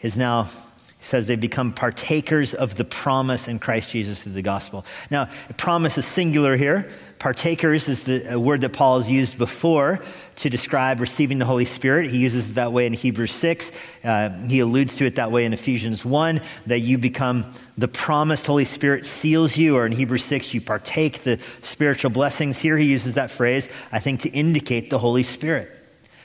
is 0.00 0.16
now 0.16 0.50
he 0.98 1.06
says 1.06 1.28
they 1.28 1.36
become 1.36 1.72
partakers 1.72 2.52
of 2.52 2.74
the 2.76 2.84
promise 2.84 3.46
in 3.46 3.60
Christ 3.60 3.92
Jesus 3.92 4.24
through 4.24 4.32
the 4.34 4.42
gospel. 4.42 4.84
Now, 5.10 5.30
promise 5.56 5.98
is 5.98 6.06
singular 6.06 6.56
here. 6.56 6.92
Partakers 7.22 7.88
is 7.88 8.02
the 8.02 8.36
word 8.36 8.62
that 8.62 8.72
Paul 8.72 8.96
has 8.96 9.08
used 9.08 9.38
before 9.38 10.00
to 10.34 10.50
describe 10.50 10.98
receiving 10.98 11.38
the 11.38 11.44
Holy 11.44 11.66
Spirit. 11.66 12.10
He 12.10 12.18
uses 12.18 12.50
it 12.50 12.54
that 12.54 12.72
way 12.72 12.84
in 12.84 12.92
Hebrews 12.94 13.30
6. 13.30 13.70
Uh, 14.02 14.30
he 14.48 14.58
alludes 14.58 14.96
to 14.96 15.06
it 15.06 15.14
that 15.14 15.30
way 15.30 15.44
in 15.44 15.52
Ephesians 15.52 16.04
1, 16.04 16.40
that 16.66 16.80
you 16.80 16.98
become 16.98 17.54
the 17.78 17.86
promised 17.86 18.48
Holy 18.48 18.64
Spirit 18.64 19.06
seals 19.06 19.56
you, 19.56 19.76
or 19.76 19.86
in 19.86 19.92
Hebrews 19.92 20.24
6, 20.24 20.52
you 20.52 20.60
partake 20.60 21.22
the 21.22 21.38
spiritual 21.60 22.10
blessings. 22.10 22.58
Here 22.58 22.76
he 22.76 22.86
uses 22.86 23.14
that 23.14 23.30
phrase, 23.30 23.68
I 23.92 24.00
think, 24.00 24.22
to 24.22 24.28
indicate 24.28 24.90
the 24.90 24.98
Holy 24.98 25.22
Spirit. 25.22 25.70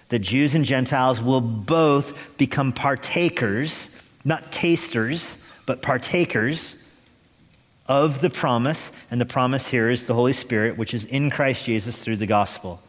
The 0.10 0.17
Jews 0.17 0.55
and 0.55 0.65
Gentiles 0.65 1.21
will 1.21 1.41
both 1.41 2.38
become 2.39 2.71
partakers 2.71 3.91
not 4.25 4.51
tasters, 4.51 5.38
but 5.67 5.83
partakers 5.83 6.75
of 7.88 8.19
the 8.19 8.30
promise. 8.30 8.91
And 9.12 9.19
the 9.19 9.26
promise 9.26 9.67
here 9.67 9.89
is 9.89 10.06
the 10.06 10.13
Holy 10.13 10.34
Spirit, 10.34 10.78
which 10.78 10.93
is 10.93 11.06
in 11.06 11.30
Christ 11.30 11.65
Jesus 11.65 11.97
through 11.97 12.17
the 12.17 12.26
gospel. 12.26 12.82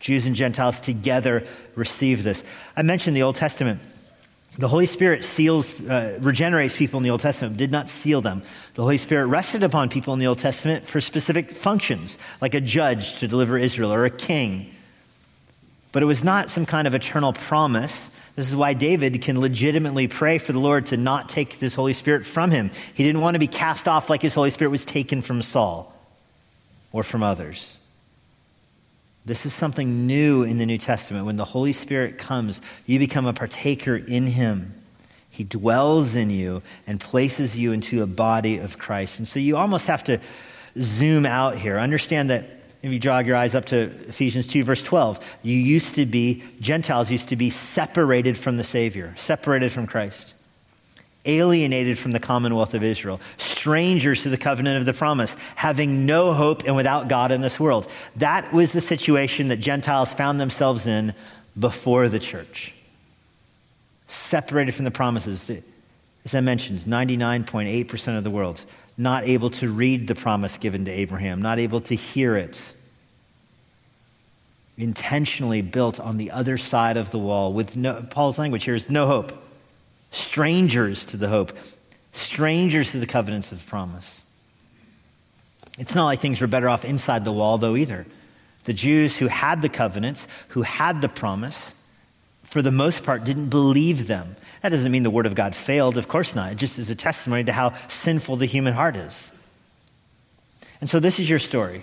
Jews 0.00 0.26
and 0.26 0.36
Gentiles 0.36 0.80
together 0.80 1.44
receive 1.74 2.22
this. 2.22 2.44
I 2.76 2.82
mentioned 2.82 3.16
the 3.16 3.22
Old 3.22 3.36
Testament. 3.36 3.80
The 4.58 4.68
Holy 4.68 4.86
Spirit 4.86 5.24
seals, 5.24 5.80
uh, 5.80 6.18
regenerates 6.20 6.76
people 6.76 6.98
in 6.98 7.04
the 7.04 7.10
Old 7.10 7.20
Testament, 7.20 7.56
did 7.56 7.70
not 7.70 7.88
seal 7.88 8.20
them. 8.20 8.42
The 8.74 8.82
Holy 8.82 8.98
Spirit 8.98 9.26
rested 9.26 9.62
upon 9.62 9.88
people 9.88 10.14
in 10.14 10.20
the 10.20 10.26
Old 10.26 10.38
Testament 10.38 10.88
for 10.88 11.00
specific 11.00 11.50
functions, 11.50 12.18
like 12.40 12.54
a 12.54 12.60
judge 12.60 13.16
to 13.18 13.28
deliver 13.28 13.56
Israel 13.56 13.92
or 13.92 14.04
a 14.04 14.10
king. 14.10 14.74
But 15.92 16.02
it 16.02 16.06
was 16.06 16.24
not 16.24 16.50
some 16.50 16.66
kind 16.66 16.88
of 16.88 16.94
eternal 16.94 17.32
promise 17.32 18.10
this 18.38 18.50
is 18.50 18.54
why 18.54 18.72
David 18.72 19.20
can 19.20 19.40
legitimately 19.40 20.06
pray 20.06 20.38
for 20.38 20.52
the 20.52 20.60
Lord 20.60 20.86
to 20.86 20.96
not 20.96 21.28
take 21.28 21.58
this 21.58 21.74
Holy 21.74 21.92
Spirit 21.92 22.24
from 22.24 22.52
him. 22.52 22.70
He 22.94 23.02
didn't 23.02 23.20
want 23.20 23.34
to 23.34 23.40
be 23.40 23.48
cast 23.48 23.88
off 23.88 24.08
like 24.08 24.22
his 24.22 24.32
Holy 24.32 24.52
Spirit 24.52 24.70
was 24.70 24.84
taken 24.84 25.22
from 25.22 25.42
Saul 25.42 25.92
or 26.92 27.02
from 27.02 27.24
others. 27.24 27.80
This 29.24 29.44
is 29.44 29.52
something 29.52 30.06
new 30.06 30.44
in 30.44 30.58
the 30.58 30.66
New 30.66 30.78
Testament. 30.78 31.26
When 31.26 31.34
the 31.34 31.44
Holy 31.44 31.72
Spirit 31.72 32.18
comes, 32.18 32.60
you 32.86 33.00
become 33.00 33.26
a 33.26 33.32
partaker 33.32 33.96
in 33.96 34.28
him. 34.28 34.72
He 35.30 35.42
dwells 35.42 36.14
in 36.14 36.30
you 36.30 36.62
and 36.86 37.00
places 37.00 37.58
you 37.58 37.72
into 37.72 38.04
a 38.04 38.06
body 38.06 38.58
of 38.58 38.78
Christ. 38.78 39.18
And 39.18 39.26
so 39.26 39.40
you 39.40 39.56
almost 39.56 39.88
have 39.88 40.04
to 40.04 40.20
zoom 40.78 41.26
out 41.26 41.58
here. 41.58 41.76
Understand 41.76 42.30
that 42.30 42.57
if 42.82 42.92
you 42.92 42.98
jog 42.98 43.26
your 43.26 43.36
eyes 43.36 43.54
up 43.54 43.66
to 43.66 43.90
Ephesians 44.08 44.46
2, 44.46 44.62
verse 44.62 44.82
12, 44.84 45.24
you 45.42 45.56
used 45.56 45.96
to 45.96 46.06
be, 46.06 46.44
Gentiles 46.60 47.10
used 47.10 47.30
to 47.30 47.36
be 47.36 47.50
separated 47.50 48.38
from 48.38 48.56
the 48.56 48.64
Savior, 48.64 49.14
separated 49.16 49.72
from 49.72 49.86
Christ, 49.88 50.34
alienated 51.24 51.98
from 51.98 52.12
the 52.12 52.20
commonwealth 52.20 52.74
of 52.74 52.84
Israel, 52.84 53.20
strangers 53.36 54.22
to 54.22 54.28
the 54.28 54.38
covenant 54.38 54.78
of 54.78 54.86
the 54.86 54.92
promise, 54.92 55.34
having 55.56 56.06
no 56.06 56.32
hope 56.32 56.64
and 56.64 56.76
without 56.76 57.08
God 57.08 57.32
in 57.32 57.40
this 57.40 57.58
world. 57.58 57.88
That 58.16 58.52
was 58.52 58.72
the 58.72 58.80
situation 58.80 59.48
that 59.48 59.56
Gentiles 59.56 60.14
found 60.14 60.40
themselves 60.40 60.86
in 60.86 61.14
before 61.58 62.08
the 62.08 62.20
church. 62.20 62.74
Separated 64.06 64.72
from 64.72 64.84
the 64.84 64.92
promises. 64.92 65.50
As 66.24 66.34
I 66.34 66.40
mentioned, 66.40 66.80
99.8% 66.80 68.16
of 68.16 68.22
the 68.22 68.30
world 68.30 68.64
not 68.98 69.24
able 69.26 69.50
to 69.50 69.70
read 69.70 70.08
the 70.08 70.14
promise 70.16 70.58
given 70.58 70.84
to 70.84 70.90
Abraham, 70.90 71.40
not 71.40 71.60
able 71.60 71.80
to 71.82 71.94
hear 71.94 72.36
it. 72.36 72.74
Intentionally 74.76 75.62
built 75.62 76.00
on 76.00 76.16
the 76.16 76.32
other 76.32 76.58
side 76.58 76.96
of 76.96 77.10
the 77.10 77.18
wall 77.18 77.52
with 77.52 77.76
no, 77.76 78.04
Paul's 78.10 78.38
language 78.38 78.64
here 78.64 78.74
is 78.74 78.90
no 78.90 79.06
hope. 79.06 79.32
Strangers 80.10 81.04
to 81.06 81.16
the 81.16 81.28
hope, 81.28 81.52
strangers 82.12 82.92
to 82.92 82.98
the 82.98 83.06
covenants 83.06 83.52
of 83.52 83.64
promise. 83.66 84.24
It's 85.78 85.94
not 85.94 86.06
like 86.06 86.20
things 86.20 86.40
were 86.40 86.46
better 86.48 86.68
off 86.68 86.84
inside 86.84 87.24
the 87.24 87.32
wall, 87.32 87.56
though, 87.58 87.76
either. 87.76 88.04
The 88.64 88.72
Jews 88.72 89.16
who 89.16 89.28
had 89.28 89.62
the 89.62 89.68
covenants, 89.68 90.26
who 90.48 90.62
had 90.62 91.00
the 91.00 91.08
promise, 91.08 91.74
for 92.42 92.62
the 92.62 92.72
most 92.72 93.04
part, 93.04 93.24
didn't 93.24 93.48
believe 93.48 94.08
them. 94.08 94.36
That 94.62 94.70
doesn't 94.70 94.90
mean 94.90 95.02
the 95.02 95.10
Word 95.10 95.26
of 95.26 95.34
God 95.34 95.54
failed, 95.54 95.98
of 95.98 96.08
course 96.08 96.34
not. 96.34 96.52
It 96.52 96.58
just 96.58 96.78
is 96.78 96.90
a 96.90 96.94
testimony 96.94 97.44
to 97.44 97.52
how 97.52 97.74
sinful 97.88 98.36
the 98.36 98.46
human 98.46 98.74
heart 98.74 98.96
is. 98.96 99.30
And 100.80 100.88
so, 100.88 101.00
this 101.00 101.18
is 101.18 101.28
your 101.28 101.38
story. 101.38 101.82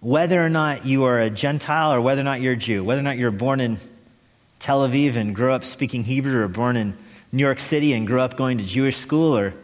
Whether 0.00 0.44
or 0.44 0.48
not 0.48 0.86
you 0.86 1.04
are 1.04 1.20
a 1.20 1.30
Gentile 1.30 1.92
or 1.92 2.00
whether 2.00 2.20
or 2.20 2.24
not 2.24 2.40
you're 2.40 2.52
a 2.52 2.56
Jew, 2.56 2.84
whether 2.84 3.00
or 3.00 3.04
not 3.04 3.18
you're 3.18 3.30
born 3.30 3.60
in 3.60 3.78
Tel 4.58 4.86
Aviv 4.86 5.16
and 5.16 5.34
grew 5.34 5.52
up 5.52 5.64
speaking 5.64 6.04
Hebrew, 6.04 6.42
or 6.42 6.48
born 6.48 6.76
in 6.76 6.96
New 7.32 7.42
York 7.42 7.60
City 7.60 7.92
and 7.92 8.06
grew 8.06 8.20
up 8.20 8.36
going 8.36 8.58
to 8.58 8.64
Jewish 8.64 8.96
school, 8.96 9.36
or 9.36 9.54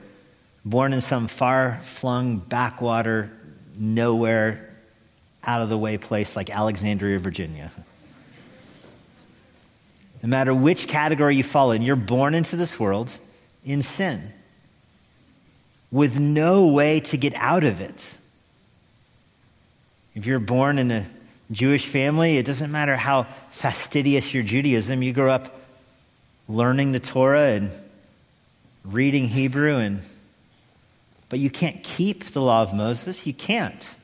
born 0.65 0.93
in 0.93 1.01
some 1.01 1.29
far 1.29 1.81
flung 1.83 2.39
backwater, 2.39 3.31
nowhere, 3.77 4.71
out 5.45 5.63
of 5.63 5.69
the 5.69 5.79
way 5.79 5.99
place 5.99 6.37
like 6.37 6.51
Alexandria, 6.51 7.19
Virginia. 7.19 7.71
No 10.23 10.29
matter 10.29 10.55
which 10.55 10.87
category 10.87 11.37
you 11.37 11.43
fall 11.43 11.73
in, 11.73 11.83
you're 11.83 11.97
born 11.97 12.35
into 12.35 12.57
this 12.57 12.79
world 12.79 13.19
in 13.65 13.83
sin 13.83 14.33
with 15.91 16.19
no 16.19 16.69
way 16.69 17.01
to 17.01 17.17
get 17.17 17.35
out 17.35 17.65
of 17.65 17.81
it. 17.81 18.17
If 20.15 20.27
you're 20.27 20.39
born 20.39 20.79
in 20.79 20.91
a 20.91 21.07
Jewish 21.51 21.87
family, 21.87 22.39
it 22.39 22.47
doesn't 22.47 22.71
matter 22.71 22.97
how 22.97 23.27
fastidious 23.51 24.33
your 24.33 24.43
Judaism, 24.43 25.03
you 25.03 25.13
grow 25.13 25.31
up 25.31 25.61
learning 26.49 26.93
the 26.93 27.01
Torah 27.01 27.51
and 27.51 27.71
reading 28.85 29.27
Hebrew 29.27 29.77
and 29.77 30.03
but 31.29 31.39
you 31.39 31.49
can't 31.49 31.83
keep 31.83 32.25
the 32.27 32.43
law 32.43 32.61
of 32.63 32.75
Moses. 32.75 33.27
You 33.27 33.33
can't. 33.33 33.97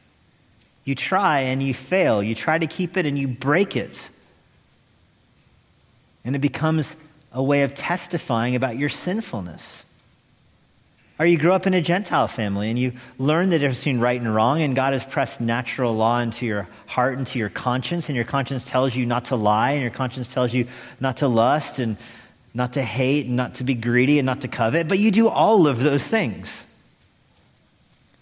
You 0.84 0.94
try 0.94 1.40
and 1.40 1.62
you 1.62 1.74
fail. 1.74 2.22
You 2.22 2.34
try 2.34 2.56
to 2.56 2.66
keep 2.66 2.96
it 2.96 3.04
and 3.04 3.18
you 3.18 3.28
break 3.28 3.76
it. 3.76 4.08
And 6.28 6.36
it 6.36 6.40
becomes 6.40 6.94
a 7.32 7.42
way 7.42 7.62
of 7.62 7.74
testifying 7.74 8.54
about 8.54 8.76
your 8.76 8.90
sinfulness. 8.90 9.86
Or 11.18 11.24
you 11.24 11.38
grow 11.38 11.54
up 11.54 11.66
in 11.66 11.72
a 11.72 11.80
Gentile 11.80 12.28
family 12.28 12.68
and 12.68 12.78
you 12.78 12.92
learn 13.16 13.48
the 13.48 13.58
difference 13.58 13.78
between 13.78 13.98
right 13.98 14.20
and 14.20 14.34
wrong, 14.34 14.60
and 14.60 14.76
God 14.76 14.92
has 14.92 15.02
pressed 15.06 15.40
natural 15.40 15.96
law 15.96 16.20
into 16.20 16.44
your 16.44 16.68
heart, 16.84 17.12
and 17.12 17.20
into 17.20 17.38
your 17.38 17.48
conscience, 17.48 18.10
and 18.10 18.16
your 18.16 18.26
conscience 18.26 18.66
tells 18.66 18.94
you 18.94 19.06
not 19.06 19.24
to 19.24 19.36
lie, 19.36 19.70
and 19.70 19.80
your 19.80 19.90
conscience 19.90 20.28
tells 20.28 20.52
you 20.52 20.66
not 21.00 21.16
to 21.16 21.28
lust, 21.28 21.78
and 21.78 21.96
not 22.52 22.74
to 22.74 22.82
hate, 22.82 23.24
and 23.24 23.34
not 23.34 23.54
to 23.54 23.64
be 23.64 23.72
greedy, 23.72 24.18
and 24.18 24.26
not 24.26 24.42
to 24.42 24.48
covet, 24.48 24.86
but 24.86 24.98
you 24.98 25.10
do 25.10 25.28
all 25.28 25.66
of 25.66 25.82
those 25.82 26.06
things. 26.06 26.66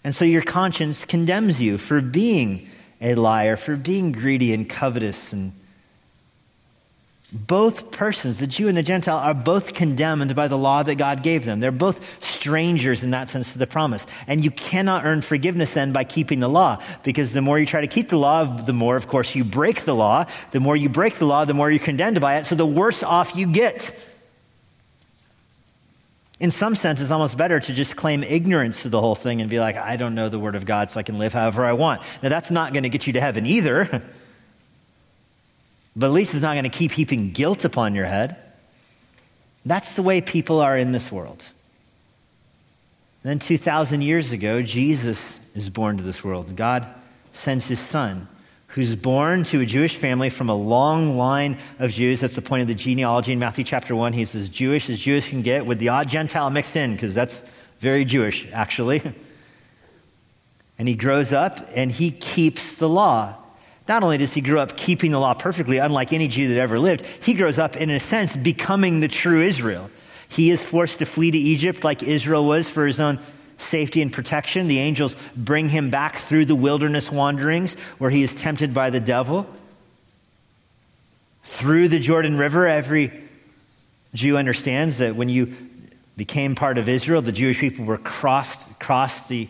And 0.05 0.15
so 0.15 0.23
your 0.23 0.43
conscience 0.43 1.03
condemns 1.03 1.61
you 1.61 1.77
for 1.77 1.99
being 1.99 2.69
a 3.01 3.15
liar, 3.15 3.57
for 3.57 3.75
being 3.75 4.13
greedy 4.13 4.53
and 4.53 4.69
covetous 4.69 5.33
and 5.33 5.51
both 7.33 7.91
persons, 7.91 8.39
the 8.39 8.47
Jew 8.47 8.69
and 8.69 8.77
the 8.77 8.83
Gentile, 8.83 9.17
are 9.17 9.33
both 9.33 9.73
condemned 9.73 10.33
by 10.33 10.47
the 10.47 10.57
law 10.57 10.81
that 10.83 10.95
God 10.95 11.23
gave 11.23 11.43
them. 11.43 11.59
They're 11.59 11.73
both 11.73 12.23
strangers 12.23 13.03
in 13.03 13.11
that 13.11 13.29
sense 13.29 13.51
to 13.51 13.59
the 13.59 13.67
promise. 13.67 14.07
And 14.27 14.45
you 14.45 14.51
cannot 14.51 15.03
earn 15.03 15.21
forgiveness 15.21 15.73
then 15.73 15.91
by 15.91 16.05
keeping 16.05 16.39
the 16.39 16.47
law, 16.47 16.81
because 17.03 17.33
the 17.33 17.41
more 17.41 17.59
you 17.59 17.65
try 17.65 17.81
to 17.81 17.87
keep 17.87 18.07
the 18.07 18.17
law, 18.17 18.45
the 18.45 18.71
more, 18.71 18.95
of 18.95 19.09
course, 19.09 19.35
you 19.35 19.43
break 19.43 19.81
the 19.81 19.93
law. 19.93 20.25
The 20.51 20.61
more 20.61 20.77
you 20.77 20.87
break 20.87 21.15
the 21.15 21.25
law, 21.25 21.43
the 21.43 21.53
more 21.53 21.69
you're 21.69 21.79
condemned 21.79 22.21
by 22.21 22.37
it, 22.37 22.45
so 22.45 22.55
the 22.55 22.65
worse 22.65 23.03
off 23.03 23.35
you 23.35 23.47
get. 23.47 23.93
In 26.39 26.51
some 26.51 26.75
sense, 26.75 27.01
it's 27.01 27.11
almost 27.11 27.37
better 27.37 27.59
to 27.59 27.73
just 27.73 27.97
claim 27.97 28.23
ignorance 28.23 28.83
to 28.83 28.89
the 28.89 29.01
whole 29.01 29.15
thing 29.15 29.41
and 29.41 29.49
be 29.49 29.59
like, 29.59 29.75
I 29.75 29.97
don't 29.97 30.15
know 30.15 30.29
the 30.29 30.39
Word 30.39 30.55
of 30.55 30.65
God, 30.65 30.91
so 30.91 30.99
I 30.99 31.03
can 31.03 31.17
live 31.17 31.33
however 31.33 31.65
I 31.65 31.73
want. 31.73 32.03
Now, 32.23 32.29
that's 32.29 32.51
not 32.51 32.71
going 32.71 32.83
to 32.83 32.89
get 32.89 33.05
you 33.05 33.13
to 33.13 33.21
heaven 33.21 33.45
either. 33.45 34.01
But 35.97 36.05
at 36.07 36.13
least 36.13 36.35
it's 36.35 36.43
not 36.43 36.53
going 36.53 36.63
to 36.63 36.69
keep 36.69 36.91
heaping 36.91 37.31
guilt 37.31 37.65
upon 37.65 37.95
your 37.95 38.05
head. 38.05 38.35
That's 39.65 39.95
the 39.95 40.03
way 40.03 40.21
people 40.21 40.59
are 40.59 40.77
in 40.77 40.91
this 40.91 41.11
world. 41.11 41.43
And 43.23 43.31
then 43.31 43.39
2,000 43.39 44.03
years 44.03 44.31
ago, 44.31 44.61
Jesus 44.61 45.41
is 45.55 45.71
born 45.71 45.97
to 45.97 46.03
this 46.03 46.23
world. 46.23 46.55
God 46.55 46.87
sends 47.33 47.67
his 47.67 47.79
son, 47.79 48.27
who's 48.67 48.95
born 48.95 49.43
to 49.45 49.59
a 49.59 49.65
Jewish 49.65 49.97
family 49.97 50.29
from 50.29 50.49
a 50.49 50.55
long 50.55 51.17
line 51.17 51.57
of 51.79 51.89
Jews. 51.89 52.21
That's 52.21 52.35
the 52.35 52.43
point 52.43 52.61
of 52.61 52.67
the 52.67 52.75
genealogy 52.75 53.33
in 53.33 53.39
Matthew 53.39 53.63
chapter 53.63 53.95
1. 53.95 54.13
He's 54.13 54.35
as 54.35 54.49
Jewish 54.49 54.91
as 54.91 54.99
Jewish 54.99 55.29
can 55.29 55.41
get 55.41 55.65
with 55.65 55.79
the 55.79 55.89
odd 55.89 56.09
Gentile 56.09 56.51
mixed 56.51 56.75
in, 56.75 56.93
because 56.93 57.15
that's 57.15 57.43
very 57.79 58.05
Jewish, 58.05 58.47
actually. 58.53 59.01
And 60.79 60.87
he 60.87 60.93
grows 60.93 61.33
up 61.33 61.67
and 61.73 61.91
he 61.91 62.11
keeps 62.11 62.75
the 62.75 62.87
law. 62.87 63.35
Not 63.87 64.03
only 64.03 64.17
does 64.17 64.33
he 64.33 64.41
grow 64.41 64.61
up 64.61 64.75
keeping 64.75 65.11
the 65.11 65.19
law 65.19 65.33
perfectly, 65.33 65.77
unlike 65.77 66.11
any 66.11 66.27
Jew 66.27 66.49
that 66.49 66.57
ever 66.57 66.77
lived, 66.77 67.05
he 67.23 67.33
grows 67.33 67.57
up, 67.57 67.77
in 67.77 67.89
a 67.89 67.99
sense, 67.99 68.35
becoming 68.35 68.99
the 68.99 69.07
true 69.07 69.41
Israel. 69.41 69.89
He 70.27 70.51
is 70.51 70.65
forced 70.65 70.99
to 70.99 71.05
flee 71.05 71.31
to 71.31 71.37
Egypt 71.37 71.83
like 71.83 72.03
Israel 72.03 72.45
was 72.45 72.69
for 72.69 72.85
his 72.85 72.99
own 72.99 73.19
safety 73.57 74.01
and 74.01 74.11
protection. 74.11 74.67
The 74.67 74.79
angels 74.79 75.15
bring 75.35 75.69
him 75.69 75.89
back 75.89 76.17
through 76.17 76.45
the 76.45 76.55
wilderness 76.55 77.11
wanderings 77.11 77.75
where 77.97 78.09
he 78.09 78.23
is 78.23 78.35
tempted 78.35 78.73
by 78.73 78.89
the 78.89 78.99
devil. 78.99 79.47
Through 81.43 81.87
the 81.87 81.99
Jordan 81.99 82.37
River, 82.37 82.67
every 82.67 83.23
Jew 84.13 84.37
understands 84.37 84.97
that 84.97 85.15
when 85.15 85.29
you 85.29 85.55
became 86.17 86.55
part 86.55 86.77
of 86.77 86.89
Israel, 86.89 87.21
the 87.21 87.31
Jewish 87.31 87.59
people 87.59 87.85
were 87.85 87.97
crossed, 87.97 88.79
crossed 88.79 89.29
the 89.29 89.47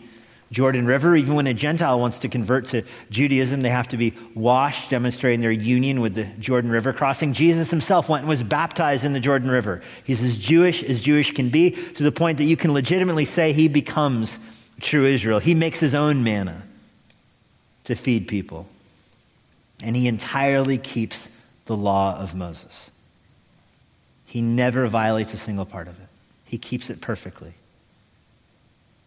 Jordan 0.50 0.86
River. 0.86 1.16
Even 1.16 1.34
when 1.34 1.46
a 1.46 1.54
Gentile 1.54 2.00
wants 2.00 2.20
to 2.20 2.28
convert 2.28 2.66
to 2.66 2.82
Judaism, 3.10 3.62
they 3.62 3.68
have 3.68 3.88
to 3.88 3.96
be 3.96 4.14
washed, 4.34 4.90
demonstrating 4.90 5.40
their 5.40 5.50
union 5.50 6.00
with 6.00 6.14
the 6.14 6.24
Jordan 6.38 6.70
River 6.70 6.92
crossing. 6.92 7.32
Jesus 7.32 7.70
himself 7.70 8.08
went 8.08 8.22
and 8.22 8.28
was 8.28 8.42
baptized 8.42 9.04
in 9.04 9.12
the 9.12 9.20
Jordan 9.20 9.50
River. 9.50 9.82
He's 10.04 10.22
as 10.22 10.36
Jewish 10.36 10.82
as 10.82 11.00
Jewish 11.00 11.32
can 11.32 11.50
be, 11.50 11.70
to 11.70 12.02
the 12.02 12.12
point 12.12 12.38
that 12.38 12.44
you 12.44 12.56
can 12.56 12.72
legitimately 12.72 13.24
say 13.24 13.52
he 13.52 13.68
becomes 13.68 14.38
true 14.80 15.04
Israel. 15.04 15.38
He 15.38 15.54
makes 15.54 15.80
his 15.80 15.94
own 15.94 16.22
manna 16.24 16.62
to 17.84 17.94
feed 17.94 18.28
people. 18.28 18.66
And 19.82 19.94
he 19.94 20.08
entirely 20.08 20.78
keeps 20.78 21.28
the 21.66 21.76
law 21.76 22.18
of 22.18 22.34
Moses. 22.34 22.90
He 24.26 24.42
never 24.42 24.86
violates 24.88 25.32
a 25.32 25.36
single 25.36 25.64
part 25.64 25.88
of 25.88 25.98
it, 26.00 26.08
he 26.44 26.58
keeps 26.58 26.90
it 26.90 27.00
perfectly. 27.00 27.54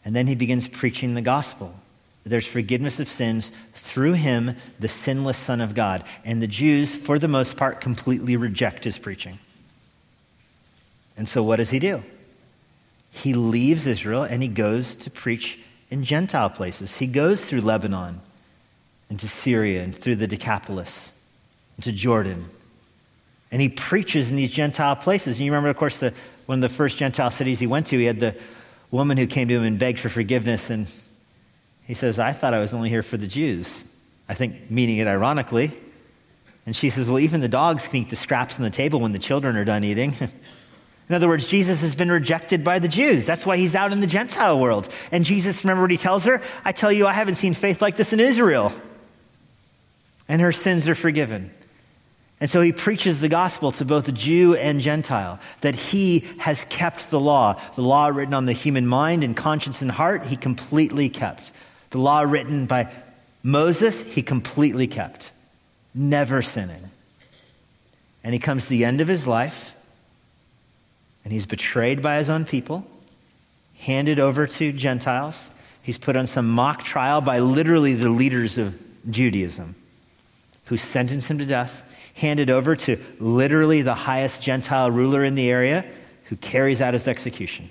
And 0.03 0.15
then 0.15 0.27
he 0.27 0.35
begins 0.35 0.67
preaching 0.67 1.13
the 1.13 1.21
gospel. 1.21 1.75
There's 2.23 2.45
forgiveness 2.45 2.99
of 2.99 3.07
sins 3.07 3.51
through 3.73 4.13
him, 4.13 4.55
the 4.79 4.87
sinless 4.87 5.37
Son 5.37 5.61
of 5.61 5.73
God. 5.73 6.03
And 6.23 6.41
the 6.41 6.47
Jews, 6.47 6.93
for 6.93 7.17
the 7.17 7.27
most 7.27 7.57
part, 7.57 7.81
completely 7.81 8.37
reject 8.37 8.83
his 8.83 8.97
preaching. 8.97 9.39
And 11.17 11.27
so 11.27 11.43
what 11.43 11.57
does 11.57 11.71
he 11.71 11.79
do? 11.79 12.03
He 13.11 13.33
leaves 13.33 13.87
Israel 13.87 14.23
and 14.23 14.41
he 14.41 14.47
goes 14.47 14.95
to 14.97 15.11
preach 15.11 15.59
in 15.89 16.03
Gentile 16.03 16.49
places. 16.49 16.95
He 16.95 17.07
goes 17.07 17.47
through 17.47 17.61
Lebanon 17.61 18.21
into 19.09 19.27
Syria 19.27 19.83
and 19.83 19.95
through 19.95 20.15
the 20.15 20.27
Decapolis 20.27 21.11
into 21.77 21.91
Jordan. 21.91 22.49
And 23.51 23.61
he 23.61 23.67
preaches 23.67 24.29
in 24.29 24.37
these 24.37 24.51
Gentile 24.51 24.95
places. 24.95 25.37
And 25.37 25.45
you 25.45 25.51
remember, 25.51 25.69
of 25.69 25.77
course, 25.77 25.99
the, 25.99 26.13
one 26.45 26.63
of 26.63 26.69
the 26.69 26.75
first 26.75 26.97
Gentile 26.97 27.31
cities 27.31 27.59
he 27.59 27.67
went 27.67 27.87
to, 27.87 27.97
he 27.97 28.05
had 28.05 28.19
the 28.19 28.35
woman 28.91 29.17
who 29.17 29.25
came 29.25 29.47
to 29.47 29.55
him 29.55 29.63
and 29.63 29.79
begged 29.79 29.99
for 29.99 30.09
forgiveness. 30.09 30.69
And 30.69 30.87
he 31.85 31.93
says, 31.93 32.19
I 32.19 32.33
thought 32.33 32.53
I 32.53 32.59
was 32.59 32.73
only 32.73 32.89
here 32.89 33.03
for 33.03 33.17
the 33.17 33.27
Jews. 33.27 33.85
I 34.29 34.33
think 34.33 34.69
meaning 34.69 34.97
it 34.97 35.07
ironically. 35.07 35.71
And 36.65 36.75
she 36.75 36.89
says, 36.89 37.09
Well, 37.09 37.19
even 37.19 37.41
the 37.41 37.49
dogs 37.49 37.87
can 37.87 37.97
eat 37.97 38.09
the 38.09 38.15
scraps 38.15 38.57
on 38.57 38.63
the 38.63 38.69
table 38.69 38.99
when 38.99 39.13
the 39.13 39.19
children 39.19 39.55
are 39.57 39.65
done 39.65 39.83
eating. 39.83 40.15
in 41.09 41.15
other 41.15 41.27
words, 41.27 41.47
Jesus 41.47 41.81
has 41.81 41.95
been 41.95 42.11
rejected 42.11 42.63
by 42.63 42.79
the 42.79 42.87
Jews. 42.87 43.25
That's 43.25 43.45
why 43.45 43.57
he's 43.57 43.75
out 43.75 43.91
in 43.91 43.99
the 43.99 44.07
Gentile 44.07 44.59
world. 44.59 44.87
And 45.11 45.25
Jesus, 45.25 45.63
remember 45.63 45.81
what 45.81 45.91
he 45.91 45.97
tells 45.97 46.25
her? 46.25 46.41
I 46.63 46.71
tell 46.71 46.91
you, 46.91 47.07
I 47.07 47.13
haven't 47.13 47.35
seen 47.35 47.53
faith 47.53 47.81
like 47.81 47.97
this 47.97 48.13
in 48.13 48.19
Israel. 48.19 48.71
And 50.27 50.41
her 50.41 50.51
sins 50.51 50.87
are 50.87 50.95
forgiven. 50.95 51.51
And 52.41 52.49
so 52.49 52.59
he 52.59 52.71
preaches 52.71 53.19
the 53.19 53.29
gospel 53.29 53.71
to 53.73 53.85
both 53.85 54.11
Jew 54.15 54.55
and 54.55 54.81
Gentile 54.81 55.39
that 55.61 55.75
he 55.75 56.27
has 56.39 56.65
kept 56.65 57.11
the 57.11 57.19
law. 57.19 57.61
The 57.75 57.83
law 57.83 58.07
written 58.07 58.33
on 58.33 58.47
the 58.47 58.51
human 58.51 58.87
mind 58.87 59.23
and 59.23 59.37
conscience 59.37 59.83
and 59.83 59.91
heart, 59.91 60.25
he 60.25 60.35
completely 60.35 61.07
kept. 61.07 61.51
The 61.91 61.99
law 61.99 62.21
written 62.21 62.65
by 62.65 62.91
Moses, 63.43 64.01
he 64.01 64.23
completely 64.23 64.87
kept, 64.87 65.31
never 65.93 66.41
sinning. 66.41 66.89
And 68.23 68.33
he 68.33 68.39
comes 68.39 68.63
to 68.63 68.69
the 68.71 68.85
end 68.85 69.01
of 69.01 69.07
his 69.07 69.27
life, 69.27 69.75
and 71.23 71.31
he's 71.31 71.45
betrayed 71.45 72.01
by 72.01 72.17
his 72.17 72.29
own 72.29 72.45
people, 72.45 72.87
handed 73.77 74.19
over 74.19 74.47
to 74.47 74.71
Gentiles. 74.71 75.51
He's 75.83 75.99
put 75.99 76.15
on 76.15 76.25
some 76.25 76.49
mock 76.49 76.83
trial 76.83 77.21
by 77.21 77.37
literally 77.37 77.93
the 77.93 78.09
leaders 78.09 78.57
of 78.57 78.79
Judaism, 79.09 79.75
who 80.65 80.77
sentence 80.77 81.29
him 81.29 81.37
to 81.37 81.45
death 81.45 81.83
handed 82.13 82.49
over 82.49 82.75
to 82.75 82.97
literally 83.19 83.81
the 83.81 83.93
highest 83.93 84.41
Gentile 84.41 84.91
ruler 84.91 85.23
in 85.23 85.35
the 85.35 85.49
area 85.49 85.85
who 86.25 86.35
carries 86.35 86.81
out 86.81 86.93
his 86.93 87.07
execution. 87.07 87.69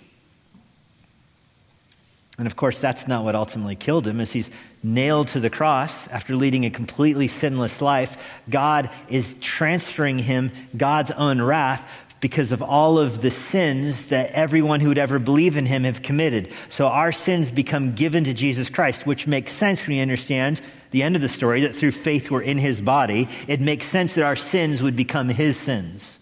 And 2.39 2.47
of 2.47 2.57
course, 2.57 2.81
that's 2.81 3.07
not 3.07 3.25
what 3.25 3.35
ultimately 3.35 3.77
killed 3.77 4.07
him. 4.07 4.19
As 4.19 4.33
he's 4.33 4.51
nailed 4.83 5.29
to 5.29 5.41
the 5.41 5.51
cross 5.51 6.09
after 6.09 6.35
leading 6.35 6.65
a 6.65 6.71
completely 6.71 7.29
sinless 7.29 7.83
life, 7.83 8.41
God 8.49 8.89
is 9.11 9.35
transferring 9.41 10.19
him 10.19 10.51
God's 10.75 11.11
own 11.11 11.43
wrath 11.43 11.87
because 12.21 12.53
of 12.53 12.63
all 12.63 12.99
of 12.99 13.21
the 13.21 13.31
sins 13.31 14.07
that 14.07 14.31
everyone 14.31 14.81
who 14.81 14.89
would 14.89 14.99
ever 14.99 15.19
believe 15.19 15.57
in 15.57 15.67
him 15.67 15.85
have 15.85 16.03
committed. 16.03 16.51
So 16.69 16.87
our 16.87 17.13
sins 17.13 17.53
become 17.53 17.95
given 17.95 18.25
to 18.25 18.35
Jesus 18.35 18.71
Christ, 18.71 19.07
which 19.07 19.27
makes 19.27 19.53
sense 19.53 19.87
when 19.87 19.97
you 19.97 20.03
understand 20.03 20.61
the 20.91 21.03
end 21.03 21.17
of 21.17 21.23
the 21.23 21.29
story 21.29 21.63
that 21.63 21.75
through 21.75 21.93
faith 21.93 22.31
we're 22.31 22.43
in 22.43 22.59
his 22.59 22.81
body. 22.81 23.29
It 23.49 23.61
makes 23.61 23.87
sense 23.87 24.15
that 24.15 24.25
our 24.25 24.37
sins 24.37 24.83
would 24.83 24.97
become 24.97 25.29
his 25.29 25.57
sins. 25.57 26.19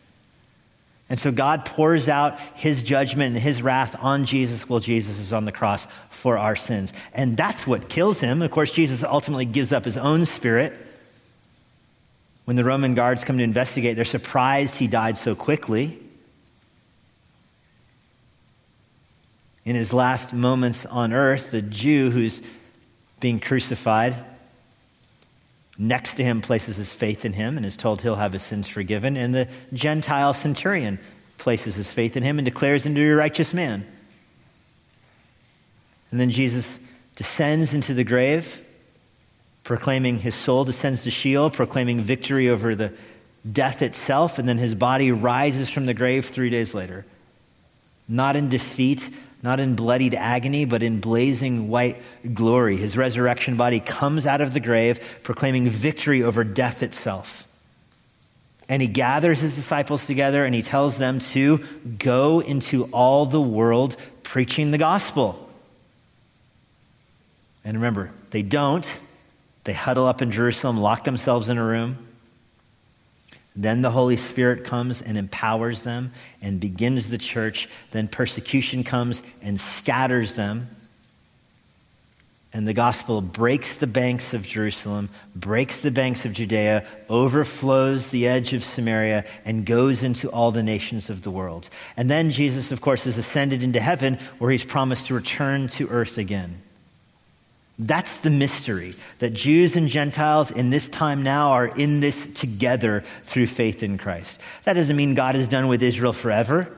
And 1.11 1.19
so 1.19 1.33
God 1.33 1.64
pours 1.64 2.09
out 2.09 2.39
his 2.55 2.83
judgment 2.83 3.35
and 3.35 3.43
his 3.43 3.62
wrath 3.62 3.97
on 3.99 4.27
Jesus 4.27 4.69
while 4.69 4.81
Jesus 4.81 5.19
is 5.19 5.33
on 5.33 5.47
the 5.47 5.53
cross 5.53 5.87
for 6.11 6.37
our 6.37 6.55
sins. 6.55 6.93
And 7.14 7.37
that's 7.37 7.66
what 7.66 7.89
kills 7.89 8.21
him. 8.21 8.43
Of 8.43 8.51
course, 8.51 8.71
Jesus 8.71 9.03
ultimately 9.05 9.47
gives 9.47 9.73
up 9.73 9.87
his 9.87 9.97
own 9.97 10.27
spirit 10.27 10.79
when 12.49 12.57
the 12.57 12.64
Roman 12.64 12.95
guards 12.95 13.25
come 13.25 13.37
to 13.37 13.45
investigate, 13.45 13.97
they're 13.97 14.07
surprised 14.07 14.77
he 14.77 14.87
died 14.87 15.19
so 15.19 15.35
quickly. 15.35 15.99
In 19.66 19.77
his 19.77 19.93
last 19.93 20.33
moments 20.33 20.87
on 20.87 21.12
earth, 21.12 21.51
the 21.51 21.61
Jew 21.61 22.11
who's 22.11 22.41
being 23.21 23.39
crucified 23.39 24.16
next 25.79 26.16
to 26.16 26.24
him 26.24 26.41
places 26.41 26.76
his 26.76 26.93
faith 26.93 27.24
in 27.24 27.33
him 27.33 27.57
and 27.57 27.64
is 27.64 27.76
told 27.76 28.03
he'll 28.03 28.16
have 28.16 28.33
his 28.33 28.43
sins 28.43 28.68
forgiven. 28.68 29.16
And 29.16 29.35
the 29.35 29.49
Gentile 29.72 30.35
centurion 30.35 30.99
places 31.39 31.76
his 31.76 31.91
faith 31.91 32.16
in 32.16 32.22
him 32.22 32.39
and 32.39 32.45
declares 32.45 32.85
him 32.85 32.95
to 32.95 33.01
be 33.01 33.09
a 33.09 33.14
righteous 33.14 33.55
man. 33.55 33.87
And 36.11 36.20
then 36.20 36.31
Jesus 36.31 36.79
descends 37.14 37.74
into 37.74 37.95
the 37.95 38.05
grave 38.05 38.62
proclaiming 39.68 40.18
his 40.18 40.35
soul 40.35 40.64
descends 40.64 41.03
to 41.03 41.11
Sheol, 41.11 41.51
proclaiming 41.51 42.01
victory 42.01 42.49
over 42.49 42.74
the 42.74 42.91
death 43.53 43.83
itself, 43.83 44.39
and 44.39 44.49
then 44.49 44.57
his 44.57 44.74
body 44.74 45.12
rises 45.12 45.68
from 45.68 45.85
the 45.85 45.93
grave 45.93 46.24
three 46.24 46.49
days 46.49 46.72
later. 46.72 47.05
Not 48.09 48.35
in 48.35 48.49
defeat, 48.49 49.11
not 49.43 49.61
in 49.61 49.76
bloodied 49.76 50.14
agony, 50.14 50.64
but 50.64 50.82
in 50.82 51.01
blazing 51.01 51.68
white 51.68 52.03
glory. 52.34 52.76
His 52.76 52.97
resurrection 52.97 53.57
body 53.57 53.80
comes 53.80 54.26
out 54.26 54.41
of 54.41 54.53
the 54.53 54.61
grave, 54.61 55.01
proclaiming 55.22 55.68
victory 55.68 56.22
over 56.22 56.45
death 56.45 56.82
itself. 56.82 57.47
And 58.68 58.82
he 58.82 58.89
gathers 58.89 59.41
his 59.41 59.55
disciples 59.57 60.07
together 60.07 60.45
and 60.45 60.55
he 60.55 60.62
tells 60.62 60.99
them 60.99 61.20
to 61.20 61.64
go 61.99 62.41
into 62.41 62.84
all 62.86 63.26
the 63.26 63.41
world 63.41 63.97
preaching 64.22 64.72
the 64.72 64.78
gospel. 64.78 65.49
And 67.64 67.76
remember, 67.76 68.11
they 68.30 68.43
don't 68.43 68.99
they 69.68 69.74
huddle 69.74 70.07
up 70.07 70.22
in 70.22 70.30
Jerusalem, 70.30 70.78
lock 70.78 71.05
themselves 71.05 71.51
in 71.51 71.59
a 71.59 71.62
room. 71.62 72.08
Then 73.59 73.83
the 73.83 73.91
Holy 73.91 74.17
Spirit 74.17 74.63
comes 74.63 75.03
and 75.03 75.19
empowers 75.19 75.83
them 75.83 76.13
and 76.41 76.61
begins 76.61 77.11
the 77.11 77.19
church. 77.19 77.69
Then 77.91 78.07
persecution 78.07 78.85
comes 78.85 79.21
and 79.43 79.59
scatters 79.59 80.37
them. 80.37 80.69
And 82.53 82.69
the 82.69 82.73
gospel 82.73 83.21
breaks 83.21 83.75
the 83.75 83.89
banks 83.89 84.33
of 84.33 84.47
Jerusalem, 84.47 85.11
breaks 85.35 85.81
the 85.81 85.91
banks 85.91 86.25
of 86.25 86.35
Judea, 86.35 86.87
overflows 87.09 88.11
the 88.11 88.29
edge 88.29 88.55
of 88.55 88.63
Samaria, 88.63 89.25
and 89.45 89.67
goes 89.67 90.05
into 90.05 90.31
all 90.31 90.53
the 90.53 90.63
nations 90.63 91.11
of 91.11 91.23
the 91.23 91.31
world. 91.31 91.69
And 91.97 92.09
then 92.09 92.31
Jesus, 92.31 92.71
of 92.71 92.81
course, 92.81 93.09
is 93.09 93.19
ascended 93.19 93.65
into 93.65 93.81
heaven 93.81 94.19
where 94.39 94.53
he's 94.53 94.65
promised 94.65 95.09
to 95.09 95.15
return 95.15 95.67
to 95.71 95.89
earth 95.89 96.17
again. 96.17 96.63
That's 97.79 98.18
the 98.18 98.31
mystery 98.31 98.97
that 99.20 99.35
Jews 99.35 99.76
and 99.76 99.89
Gentiles 99.89 100.51
in 100.51 100.70
this 100.70 100.89
time 100.89 101.22
now 101.22 101.51
are 101.51 101.66
in 101.66 102.01
this 102.01 102.26
together 102.26 103.05
through 103.22 103.47
faith 103.47 103.85
in 103.85 103.99
Christ. 103.99 104.41
That 104.64 104.72
doesn't 104.72 104.97
mean 104.97 105.14
God 105.14 105.37
is 105.37 105.47
done 105.47 105.68
with 105.68 105.83
Israel 105.83 106.12
forever. 106.12 106.68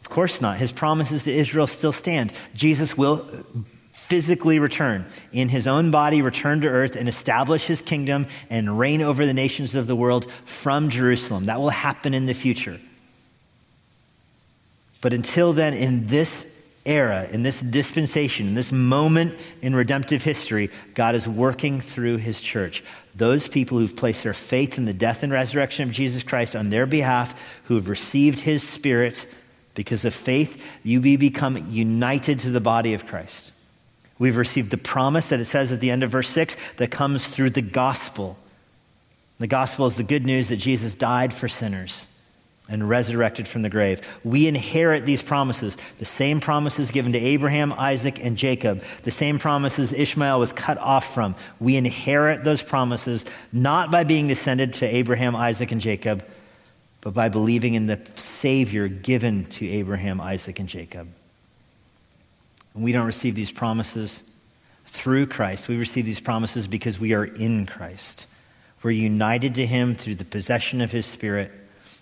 Of 0.00 0.08
course 0.08 0.40
not. 0.40 0.58
His 0.58 0.72
promises 0.72 1.24
to 1.24 1.32
Israel 1.32 1.68
still 1.68 1.92
stand. 1.92 2.32
Jesus 2.54 2.98
will 2.98 3.28
physically 3.92 4.58
return 4.58 5.06
in 5.32 5.50
his 5.50 5.66
own 5.66 5.90
body, 5.90 6.22
return 6.22 6.62
to 6.62 6.68
earth 6.68 6.96
and 6.96 7.08
establish 7.08 7.66
his 7.66 7.82
kingdom 7.82 8.26
and 8.48 8.78
reign 8.78 9.02
over 9.02 9.24
the 9.24 9.34
nations 9.34 9.74
of 9.74 9.86
the 9.86 9.94
world 9.94 10.28
from 10.46 10.88
Jerusalem. 10.88 11.44
That 11.44 11.60
will 11.60 11.68
happen 11.68 12.14
in 12.14 12.26
the 12.26 12.32
future. 12.32 12.80
But 15.00 15.12
until 15.12 15.52
then, 15.52 15.74
in 15.74 16.06
this 16.06 16.52
era, 16.88 17.28
in 17.30 17.42
this 17.42 17.60
dispensation, 17.60 18.48
in 18.48 18.54
this 18.54 18.72
moment 18.72 19.38
in 19.62 19.74
redemptive 19.76 20.24
history, 20.24 20.70
God 20.94 21.14
is 21.14 21.28
working 21.28 21.80
through 21.80 22.16
his 22.16 22.40
church. 22.40 22.82
Those 23.14 23.46
people 23.46 23.78
who've 23.78 23.94
placed 23.94 24.22
their 24.24 24.34
faith 24.34 24.78
in 24.78 24.86
the 24.86 24.92
death 24.92 25.22
and 25.22 25.32
resurrection 25.32 25.84
of 25.88 25.94
Jesus 25.94 26.22
Christ 26.22 26.56
on 26.56 26.70
their 26.70 26.86
behalf, 26.86 27.40
who 27.64 27.76
have 27.76 27.88
received 27.88 28.40
his 28.40 28.66
spirit, 28.66 29.26
because 29.74 30.04
of 30.04 30.12
faith, 30.12 30.60
you 30.82 31.00
become 31.00 31.70
united 31.70 32.40
to 32.40 32.50
the 32.50 32.60
body 32.60 32.94
of 32.94 33.06
Christ. 33.06 33.52
We've 34.18 34.36
received 34.36 34.72
the 34.72 34.76
promise 34.76 35.28
that 35.28 35.38
it 35.38 35.44
says 35.44 35.70
at 35.70 35.78
the 35.78 35.92
end 35.92 36.02
of 36.02 36.10
verse 36.10 36.28
6 36.30 36.56
that 36.78 36.90
comes 36.90 37.28
through 37.28 37.50
the 37.50 37.62
gospel. 37.62 38.36
The 39.38 39.46
gospel 39.46 39.86
is 39.86 39.96
the 39.96 40.02
good 40.02 40.26
news 40.26 40.48
that 40.48 40.56
Jesus 40.56 40.96
died 40.96 41.32
for 41.32 41.46
sinners 41.46 42.07
and 42.68 42.88
resurrected 42.88 43.48
from 43.48 43.62
the 43.62 43.70
grave. 43.70 44.02
We 44.24 44.46
inherit 44.46 45.06
these 45.06 45.22
promises, 45.22 45.76
the 45.98 46.04
same 46.04 46.40
promises 46.40 46.90
given 46.90 47.12
to 47.12 47.18
Abraham, 47.18 47.72
Isaac, 47.72 48.22
and 48.22 48.36
Jacob, 48.36 48.82
the 49.04 49.10
same 49.10 49.38
promises 49.38 49.92
Ishmael 49.92 50.38
was 50.38 50.52
cut 50.52 50.76
off 50.78 51.14
from. 51.14 51.34
We 51.58 51.76
inherit 51.76 52.44
those 52.44 52.60
promises 52.60 53.24
not 53.52 53.90
by 53.90 54.04
being 54.04 54.28
descended 54.28 54.74
to 54.74 54.86
Abraham, 54.86 55.34
Isaac, 55.34 55.72
and 55.72 55.80
Jacob, 55.80 56.24
but 57.00 57.14
by 57.14 57.30
believing 57.30 57.74
in 57.74 57.86
the 57.86 58.00
Savior 58.16 58.86
given 58.88 59.46
to 59.46 59.66
Abraham, 59.66 60.20
Isaac, 60.20 60.58
and 60.58 60.68
Jacob. 60.68 61.08
And 62.74 62.84
we 62.84 62.92
don't 62.92 63.06
receive 63.06 63.34
these 63.34 63.50
promises 63.50 64.22
through 64.84 65.26
Christ. 65.26 65.68
We 65.68 65.76
receive 65.76 66.04
these 66.04 66.20
promises 66.20 66.66
because 66.66 67.00
we 67.00 67.14
are 67.14 67.24
in 67.24 67.66
Christ. 67.66 68.26
We're 68.82 68.90
united 68.90 69.56
to 69.56 69.66
Him 69.66 69.94
through 69.94 70.16
the 70.16 70.24
possession 70.24 70.80
of 70.80 70.92
His 70.92 71.06
Spirit 71.06 71.50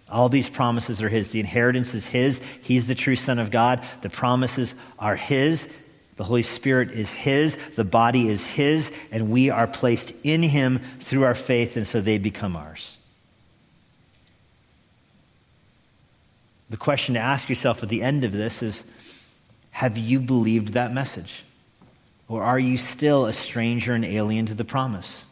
all 0.08 0.28
these 0.28 0.48
promises 0.48 1.02
are 1.02 1.08
His. 1.08 1.30
The 1.30 1.40
inheritance 1.40 1.94
is 1.94 2.06
His. 2.06 2.40
He's 2.62 2.86
the 2.86 2.94
true 2.94 3.16
Son 3.16 3.38
of 3.38 3.50
God. 3.50 3.84
The 4.02 4.10
promises 4.10 4.74
are 4.98 5.16
His. 5.16 5.68
The 6.16 6.24
Holy 6.24 6.42
Spirit 6.42 6.92
is 6.92 7.10
His. 7.10 7.56
The 7.74 7.84
body 7.84 8.28
is 8.28 8.46
His. 8.46 8.92
And 9.10 9.30
we 9.30 9.50
are 9.50 9.66
placed 9.66 10.14
in 10.22 10.42
Him 10.42 10.80
through 11.00 11.24
our 11.24 11.34
faith, 11.34 11.76
and 11.76 11.86
so 11.86 12.00
they 12.00 12.18
become 12.18 12.56
ours. 12.56 12.96
The 16.70 16.76
question 16.76 17.14
to 17.14 17.20
ask 17.20 17.48
yourself 17.48 17.82
at 17.82 17.88
the 17.88 18.02
end 18.02 18.24
of 18.24 18.32
this 18.32 18.62
is 18.62 18.84
Have 19.72 19.98
you 19.98 20.20
believed 20.20 20.74
that 20.74 20.92
message? 20.94 21.44
Or 22.28 22.42
are 22.42 22.58
you 22.58 22.76
still 22.76 23.26
a 23.26 23.32
stranger 23.32 23.92
and 23.92 24.04
alien 24.04 24.46
to 24.46 24.54
the 24.54 24.64
promise? 24.64 25.25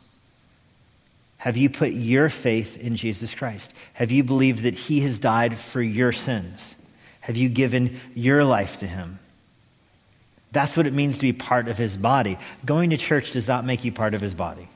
Have 1.45 1.59
you 1.59 1.69
put 1.69 1.93
your 1.93 2.31
faith 2.31 2.81
in 2.81 2.97
Jesus 2.97 3.35
Christ? 3.35 3.75
Have 3.93 4.11
you 4.11 4.25
believed 4.25 4.63
that 4.63 4.73
He 4.73 5.01
has 5.01 5.19
died 5.19 5.59
for 5.59 5.83
your 5.83 6.11
sins? 6.11 6.75
Have 7.21 7.37
you 7.37 7.51
given 7.51 8.01
your 8.15 8.45
life 8.45 8.79
to 8.79 8.87
Him? 8.87 9.19
That's 10.53 10.75
what 10.75 10.87
it 10.87 10.95
means 10.95 11.17
to 11.17 11.21
be 11.21 11.35
part 11.35 11.69
of 11.69 11.77
His 11.77 11.99
body. 11.99 12.39
Going 12.65 12.89
to 12.89 12.97
church 12.97 13.33
does 13.33 13.47
not 13.47 13.67
make 13.67 13.85
you 13.85 13.93
part 13.93 14.15
of 14.15 14.23
His 14.23 14.33
body, 14.33 14.71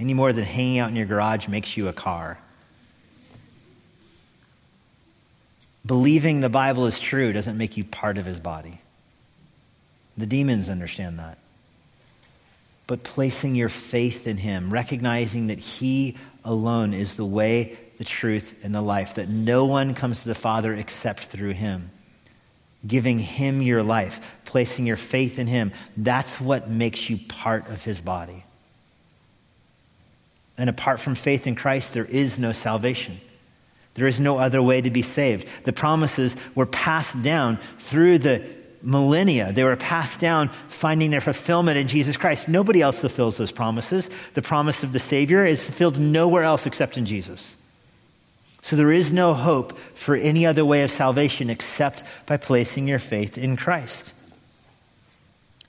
any 0.00 0.14
more 0.14 0.32
than 0.32 0.42
hanging 0.42 0.80
out 0.80 0.90
in 0.90 0.96
your 0.96 1.06
garage 1.06 1.46
makes 1.46 1.76
you 1.76 1.86
a 1.86 1.92
car. 1.92 2.38
Believing 5.86 6.40
the 6.40 6.48
Bible 6.48 6.86
is 6.86 6.98
true 6.98 7.32
doesn't 7.32 7.56
make 7.56 7.76
you 7.76 7.84
part 7.84 8.18
of 8.18 8.26
His 8.26 8.40
body. 8.40 8.80
The 10.16 10.26
demons 10.26 10.68
understand 10.68 11.20
that 11.20 11.38
but 12.86 13.02
placing 13.02 13.54
your 13.54 13.68
faith 13.68 14.26
in 14.26 14.36
Him, 14.36 14.72
recognizing 14.72 15.48
that 15.48 15.58
He 15.58 16.16
alone 16.44 16.94
is 16.94 17.16
the 17.16 17.24
way, 17.24 17.76
the 17.98 18.04
truth, 18.04 18.54
and 18.62 18.74
the 18.74 18.80
life, 18.80 19.14
that 19.14 19.28
no 19.28 19.64
one 19.64 19.94
comes 19.94 20.22
to 20.22 20.28
the 20.28 20.34
Father 20.34 20.72
except 20.74 21.24
through 21.24 21.52
Him. 21.52 21.90
Giving 22.86 23.18
Him 23.18 23.62
your 23.62 23.82
life, 23.82 24.20
placing 24.44 24.86
your 24.86 24.96
faith 24.96 25.38
in 25.38 25.46
Him, 25.46 25.72
that's 25.96 26.40
what 26.40 26.70
makes 26.70 27.10
you 27.10 27.18
part 27.28 27.68
of 27.68 27.82
His 27.82 28.00
body. 28.00 28.44
And 30.58 30.70
apart 30.70 31.00
from 31.00 31.16
faith 31.16 31.46
in 31.46 31.54
Christ, 31.54 31.92
there 31.92 32.04
is 32.04 32.38
no 32.38 32.52
salvation. 32.52 33.20
There 33.94 34.06
is 34.06 34.20
no 34.20 34.38
other 34.38 34.62
way 34.62 34.80
to 34.80 34.90
be 34.90 35.02
saved. 35.02 35.48
The 35.64 35.72
promises 35.72 36.36
were 36.54 36.66
passed 36.66 37.22
down 37.22 37.58
through 37.78 38.18
the 38.18 38.46
millennia. 38.86 39.52
They 39.52 39.64
were 39.64 39.76
passed 39.76 40.20
down, 40.20 40.48
finding 40.68 41.10
their 41.10 41.20
fulfillment 41.20 41.76
in 41.76 41.88
Jesus 41.88 42.16
Christ. 42.16 42.48
Nobody 42.48 42.80
else 42.80 43.00
fulfills 43.00 43.36
those 43.36 43.50
promises. 43.50 44.08
The 44.34 44.42
promise 44.42 44.84
of 44.84 44.92
the 44.92 45.00
Savior 45.00 45.44
is 45.44 45.64
fulfilled 45.64 45.98
nowhere 45.98 46.44
else 46.44 46.66
except 46.66 46.96
in 46.96 47.04
Jesus. 47.04 47.56
So 48.62 48.76
there 48.76 48.92
is 48.92 49.12
no 49.12 49.34
hope 49.34 49.76
for 49.94 50.14
any 50.16 50.46
other 50.46 50.64
way 50.64 50.82
of 50.82 50.90
salvation 50.90 51.50
except 51.50 52.04
by 52.26 52.36
placing 52.36 52.88
your 52.88 53.00
faith 53.00 53.36
in 53.36 53.56
Christ. 53.56 54.12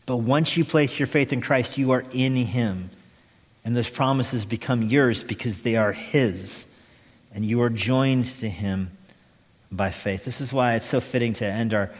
But 0.06 0.18
once 0.18 0.56
you 0.56 0.64
place 0.64 0.98
your 0.98 1.08
faith 1.08 1.34
in 1.34 1.42
Christ, 1.42 1.78
you 1.78 1.92
are 1.92 2.06
in 2.12 2.36
Him. 2.36 2.92
And 3.66 3.76
those 3.76 3.90
promises 3.90 4.46
become 4.46 4.84
yours 4.84 5.24
because 5.24 5.64
they 5.64 5.76
are 5.76 5.92
His. 5.92 6.68
And 7.34 7.46
you 7.46 7.62
are 7.62 7.70
joined 7.70 8.26
to 8.26 8.50
Him 8.50 8.92
by 9.72 9.90
faith. 9.90 10.24
This 10.24 10.40
is 10.40 10.54
why 10.54 10.76
it's 10.76 10.86
so 10.86 11.02
fitting 11.02 11.34
to 11.34 11.46
end 11.46 11.74
our 11.74 11.92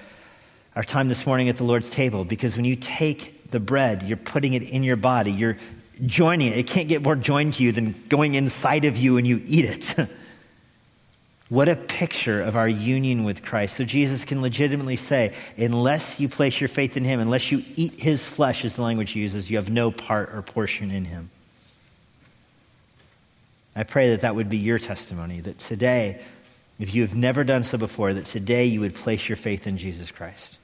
our 0.78 0.84
time 0.84 1.10
this 1.10 1.26
morning 1.26 1.50
at 1.50 1.58
the 1.58 1.64
Lord's 1.64 1.90
table 1.90 2.24
because 2.24 2.56
when 2.56 2.64
you 2.64 2.76
take 2.76 3.50
the 3.50 3.60
bread, 3.60 4.04
you're 4.04 4.16
putting 4.16 4.54
it 4.54 4.62
in 4.62 4.84
your 4.84 4.96
body, 4.96 5.32
you're 5.32 5.58
joining 6.06 6.54
it. 6.54 6.58
It 6.60 6.68
can't 6.68 6.88
get 6.88 7.02
more 7.02 7.16
joined 7.16 7.56
to 7.56 7.64
you 7.64 7.72
than 7.72 7.96
going 8.10 8.36
inside 8.36 8.86
of 8.86 8.96
you 8.96 9.18
and 9.18 9.26
you 9.26 9.42
eat 9.44 9.66
it. 9.66 10.08
what 11.50 11.68
a 11.68 11.76
picture 11.76 12.44
of 12.44 12.56
our 12.56 12.70
union 12.70 13.24
with 13.24 13.44
Christ. 13.44 13.76
So 13.76 13.86
Jesus 13.86 14.24
can 14.24 14.44
legitimately 14.44 14.98
say, 14.98 15.34
unless 15.58 16.20
you 16.20 16.30
place 16.30 16.62
your 16.62 16.68
faith 16.68 16.96
in 16.96 17.04
him, 17.04 17.20
unless 17.20 17.52
you 17.52 17.64
eat 17.76 17.94
his 17.94 18.24
flesh, 18.24 18.64
is 18.64 18.76
the 18.76 18.84
language 18.84 19.14
he 19.14 19.22
uses, 19.22 19.50
you 19.50 19.58
have 19.58 19.72
no 19.72 19.90
part 19.90 20.30
or 20.32 20.44
portion 20.44 20.92
in 20.92 21.06
him. 21.06 21.32
I 23.76 23.82
pray 23.82 24.12
that 24.12 24.22
that 24.22 24.36
would 24.36 24.52
be 24.52 24.60
your 24.60 24.78
testimony, 24.78 25.42
that 25.42 25.58
today, 25.58 26.22
if 26.80 26.94
you 26.94 27.02
have 27.02 27.16
never 27.16 27.44
done 27.44 27.64
so 27.64 27.80
before, 27.80 28.14
that 28.14 28.26
today 28.26 28.66
you 28.66 28.82
would 28.82 28.94
place 28.94 29.28
your 29.28 29.38
faith 29.38 29.66
in 29.66 29.80
Jesus 29.80 30.12
Christ 30.12 30.57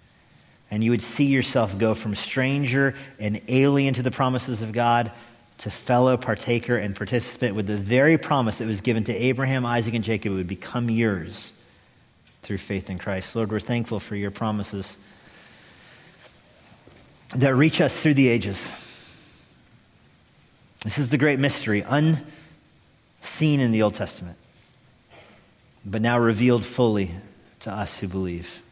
and 0.74 0.84
you 0.84 0.89
would 0.89 1.03
see 1.03 1.26
yourself 1.26 1.78
go 1.78 1.93
from 1.93 2.15
stranger 2.15 2.95
and 3.19 3.39
alien 3.47 3.93
to 3.93 4.01
the 4.01 4.09
promises 4.09 4.63
of 4.63 4.71
God 4.71 5.11
to 5.59 5.69
fellow 5.69 6.17
partaker 6.17 6.76
and 6.76 6.95
participant 6.95 7.55
with 7.55 7.67
the 7.67 7.78
very 7.78 8.17
promise 8.17 8.57
that 8.57 8.65
was 8.65 8.82
given 8.82 9.03
to 9.03 9.13
Abraham, 9.13 9.67
Isaac, 9.67 9.93
and 9.93 10.03
Jacob 10.03 10.34
would 10.34 10.47
become 10.47 10.89
yours 10.89 11.53
through 12.41 12.57
faith 12.57 12.89
in 12.89 12.97
Christ. 12.97 13.36
Lord, 13.36 13.51
we're 13.51 13.59
thankful 13.59 13.99
for 13.99 14.15
your 14.15 14.32
promises 14.32 14.97
that 17.36 17.53
reach 17.53 17.80
us 17.80 18.01
through 18.01 18.15
the 18.15 18.28
ages. 18.28 18.67
This 20.84 20.97
is 20.97 21.11
the 21.11 21.19
great 21.19 21.38
mystery, 21.39 21.86
unseen 21.88 23.59
in 23.59 23.71
the 23.71 23.84
Old 23.84 23.93
Testament, 23.93 24.39
but 25.86 26.01
now 26.01 26.17
revealed 26.17 26.65
fully 26.65 27.11
to 27.59 27.71
us 27.71 27.99
who 27.99 28.07
believe 28.07 28.62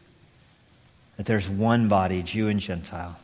that 1.22 1.28
there's 1.28 1.47
one 1.47 1.88
body, 1.88 2.24
Jew 2.24 2.47
and 2.47 2.59
Gentile. 2.59 3.15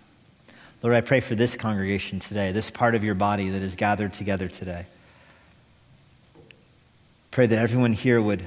Lord, 0.84 0.96
I 0.96 1.02
pray 1.02 1.20
for 1.20 1.34
this 1.34 1.56
congregation 1.56 2.20
today, 2.20 2.52
this 2.52 2.70
part 2.70 2.94
of 2.94 3.04
your 3.04 3.16
body 3.16 3.50
that 3.50 3.64
is 3.64 3.76
gathered 3.76 4.14
together 4.14 4.48
today. 4.48 4.86
Pray 7.32 7.48
that 7.48 7.58
everyone 7.58 7.94
here 7.94 8.22
would 8.22 8.44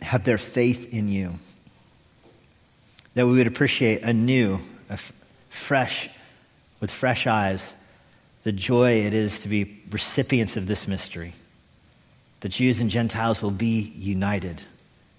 have 0.00 0.22
their 0.22 0.38
faith 0.38 0.94
in 0.94 1.08
you, 1.08 1.40
that 3.14 3.26
we 3.26 3.32
would 3.32 3.48
appreciate 3.48 4.02
anew, 4.02 4.60
fresh, 5.48 6.08
with 6.78 6.92
fresh 6.92 7.26
eyes, 7.26 7.74
the 8.44 8.52
joy 8.52 9.06
it 9.06 9.12
is 9.12 9.40
to 9.40 9.48
be 9.48 9.82
recipients 9.90 10.56
of 10.56 10.68
this 10.68 10.86
mystery. 10.86 11.34
The 12.42 12.48
Jews 12.48 12.78
and 12.78 12.90
Gentiles 12.90 13.42
will 13.42 13.50
be 13.50 13.92
united 13.96 14.62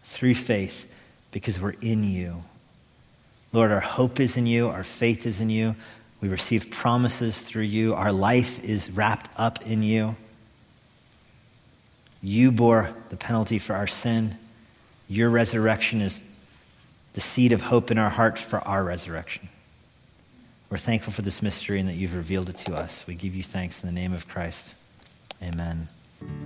through 0.05 0.36
faith 0.36 0.89
because 1.32 1.59
we're 1.59 1.76
in 1.82 2.05
you. 2.05 2.45
Lord, 3.54 3.72
our 3.72 3.82
hope 3.82 4.20
is 4.20 4.38
in 4.38 4.47
you, 4.47 4.70
our 4.70 4.84
faith 4.84 5.26
is 5.26 5.41
in 5.41 5.49
you. 5.49 5.76
We 6.22 6.30
receive 6.30 6.70
promises 6.70 7.41
through 7.41 7.64
you. 7.64 7.95
Our 7.95 8.12
life 8.12 8.64
is 8.64 8.91
wrapped 8.91 9.30
up 9.38 9.66
in 9.66 9.82
you. 9.82 10.16
You 12.22 12.52
bore 12.52 12.95
the 13.10 13.18
penalty 13.18 13.58
for 13.58 13.74
our 13.74 13.88
sin. 13.88 14.38
Your 15.08 15.30
resurrection 15.30 16.02
is 16.02 16.22
the 17.14 17.22
seed 17.22 17.52
of 17.52 17.62
hope 17.62 17.91
in 17.91 17.97
our 17.97 18.10
hearts 18.10 18.39
for 18.39 18.60
our 18.60 18.84
resurrection. 18.84 19.49
We're 20.70 20.78
thankful 20.78 21.12
for 21.12 21.24
this 21.24 21.41
mystery 21.41 21.80
and 21.80 21.89
that 21.89 21.95
you've 21.95 22.14
revealed 22.14 22.49
it 22.49 22.58
to 22.58 22.76
us. 22.76 23.06
We 23.06 23.16
give 23.16 23.36
you 23.36 23.43
thanks 23.43 23.84
in 23.84 23.88
the 23.88 23.99
name 23.99 24.14
of 24.14 24.28
Christ. 24.28 24.76
Amen. 25.43 25.89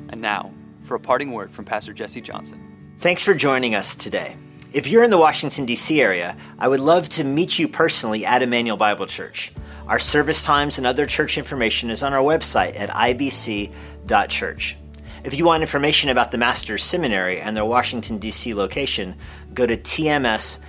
And 0.09 0.21
now, 0.21 0.51
for 0.83 0.95
a 0.95 0.99
parting 0.99 1.31
word 1.31 1.51
from 1.51 1.65
Pastor 1.65 1.93
Jesse 1.93 2.21
Johnson. 2.21 2.95
Thanks 2.99 3.21
for 3.23 3.33
joining 3.35 3.75
us 3.75 3.93
today. 3.93 4.35
If 4.73 4.87
you're 4.87 5.03
in 5.03 5.11
the 5.11 5.17
Washington, 5.17 5.65
D.C. 5.65 6.01
area, 6.01 6.35
I 6.59 6.67
would 6.67 6.79
love 6.79 7.07
to 7.09 7.23
meet 7.23 7.57
you 7.57 7.67
personally 7.67 8.25
at 8.25 8.41
Immanuel 8.41 8.77
Bible 8.77 9.05
Church. 9.05 9.53
Our 9.87 9.99
service 9.99 10.41
times 10.43 10.77
and 10.77 10.87
other 10.87 11.05
church 11.05 11.37
information 11.37 11.89
is 11.89 12.03
on 12.03 12.13
our 12.13 12.23
website 12.23 12.79
at 12.79 12.89
ibc.church. 12.89 14.77
If 15.23 15.33
you 15.33 15.45
want 15.45 15.61
information 15.63 16.09
about 16.09 16.31
the 16.31 16.37
Master's 16.37 16.83
Seminary 16.83 17.39
and 17.39 17.55
their 17.55 17.65
Washington, 17.65 18.17
D.C. 18.17 18.53
location, 18.53 19.15
go 19.53 19.65
to 19.65 19.77
tms.edu. 19.77 20.59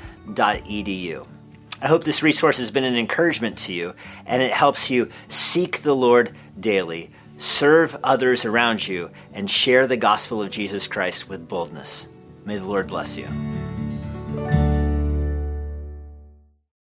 I 1.83 1.89
hope 1.89 2.05
this 2.05 2.23
resource 2.23 2.57
has 2.59 2.71
been 2.71 2.85
an 2.85 2.97
encouragement 2.97 3.59
to 3.59 3.75
you 3.75 3.95
and 4.25 4.43
it 4.43 4.53
helps 4.53 4.91
you 4.91 5.11
seek 5.29 5.83
the 5.83 5.95
Lord 5.95 6.33
daily, 6.59 7.11
serve 7.37 7.97
others 8.03 8.47
around 8.47 8.87
you, 8.87 9.11
and 9.35 9.51
share 9.51 9.87
the 9.87 9.99
gospel 9.99 10.43
of 10.43 10.51
Jesus 10.51 10.87
Christ 10.87 11.29
with 11.29 11.49
boldness. 11.49 12.09
May 12.47 12.57
the 12.57 12.67
Lord 12.67 12.87
bless 12.87 13.19
you. 13.19 13.29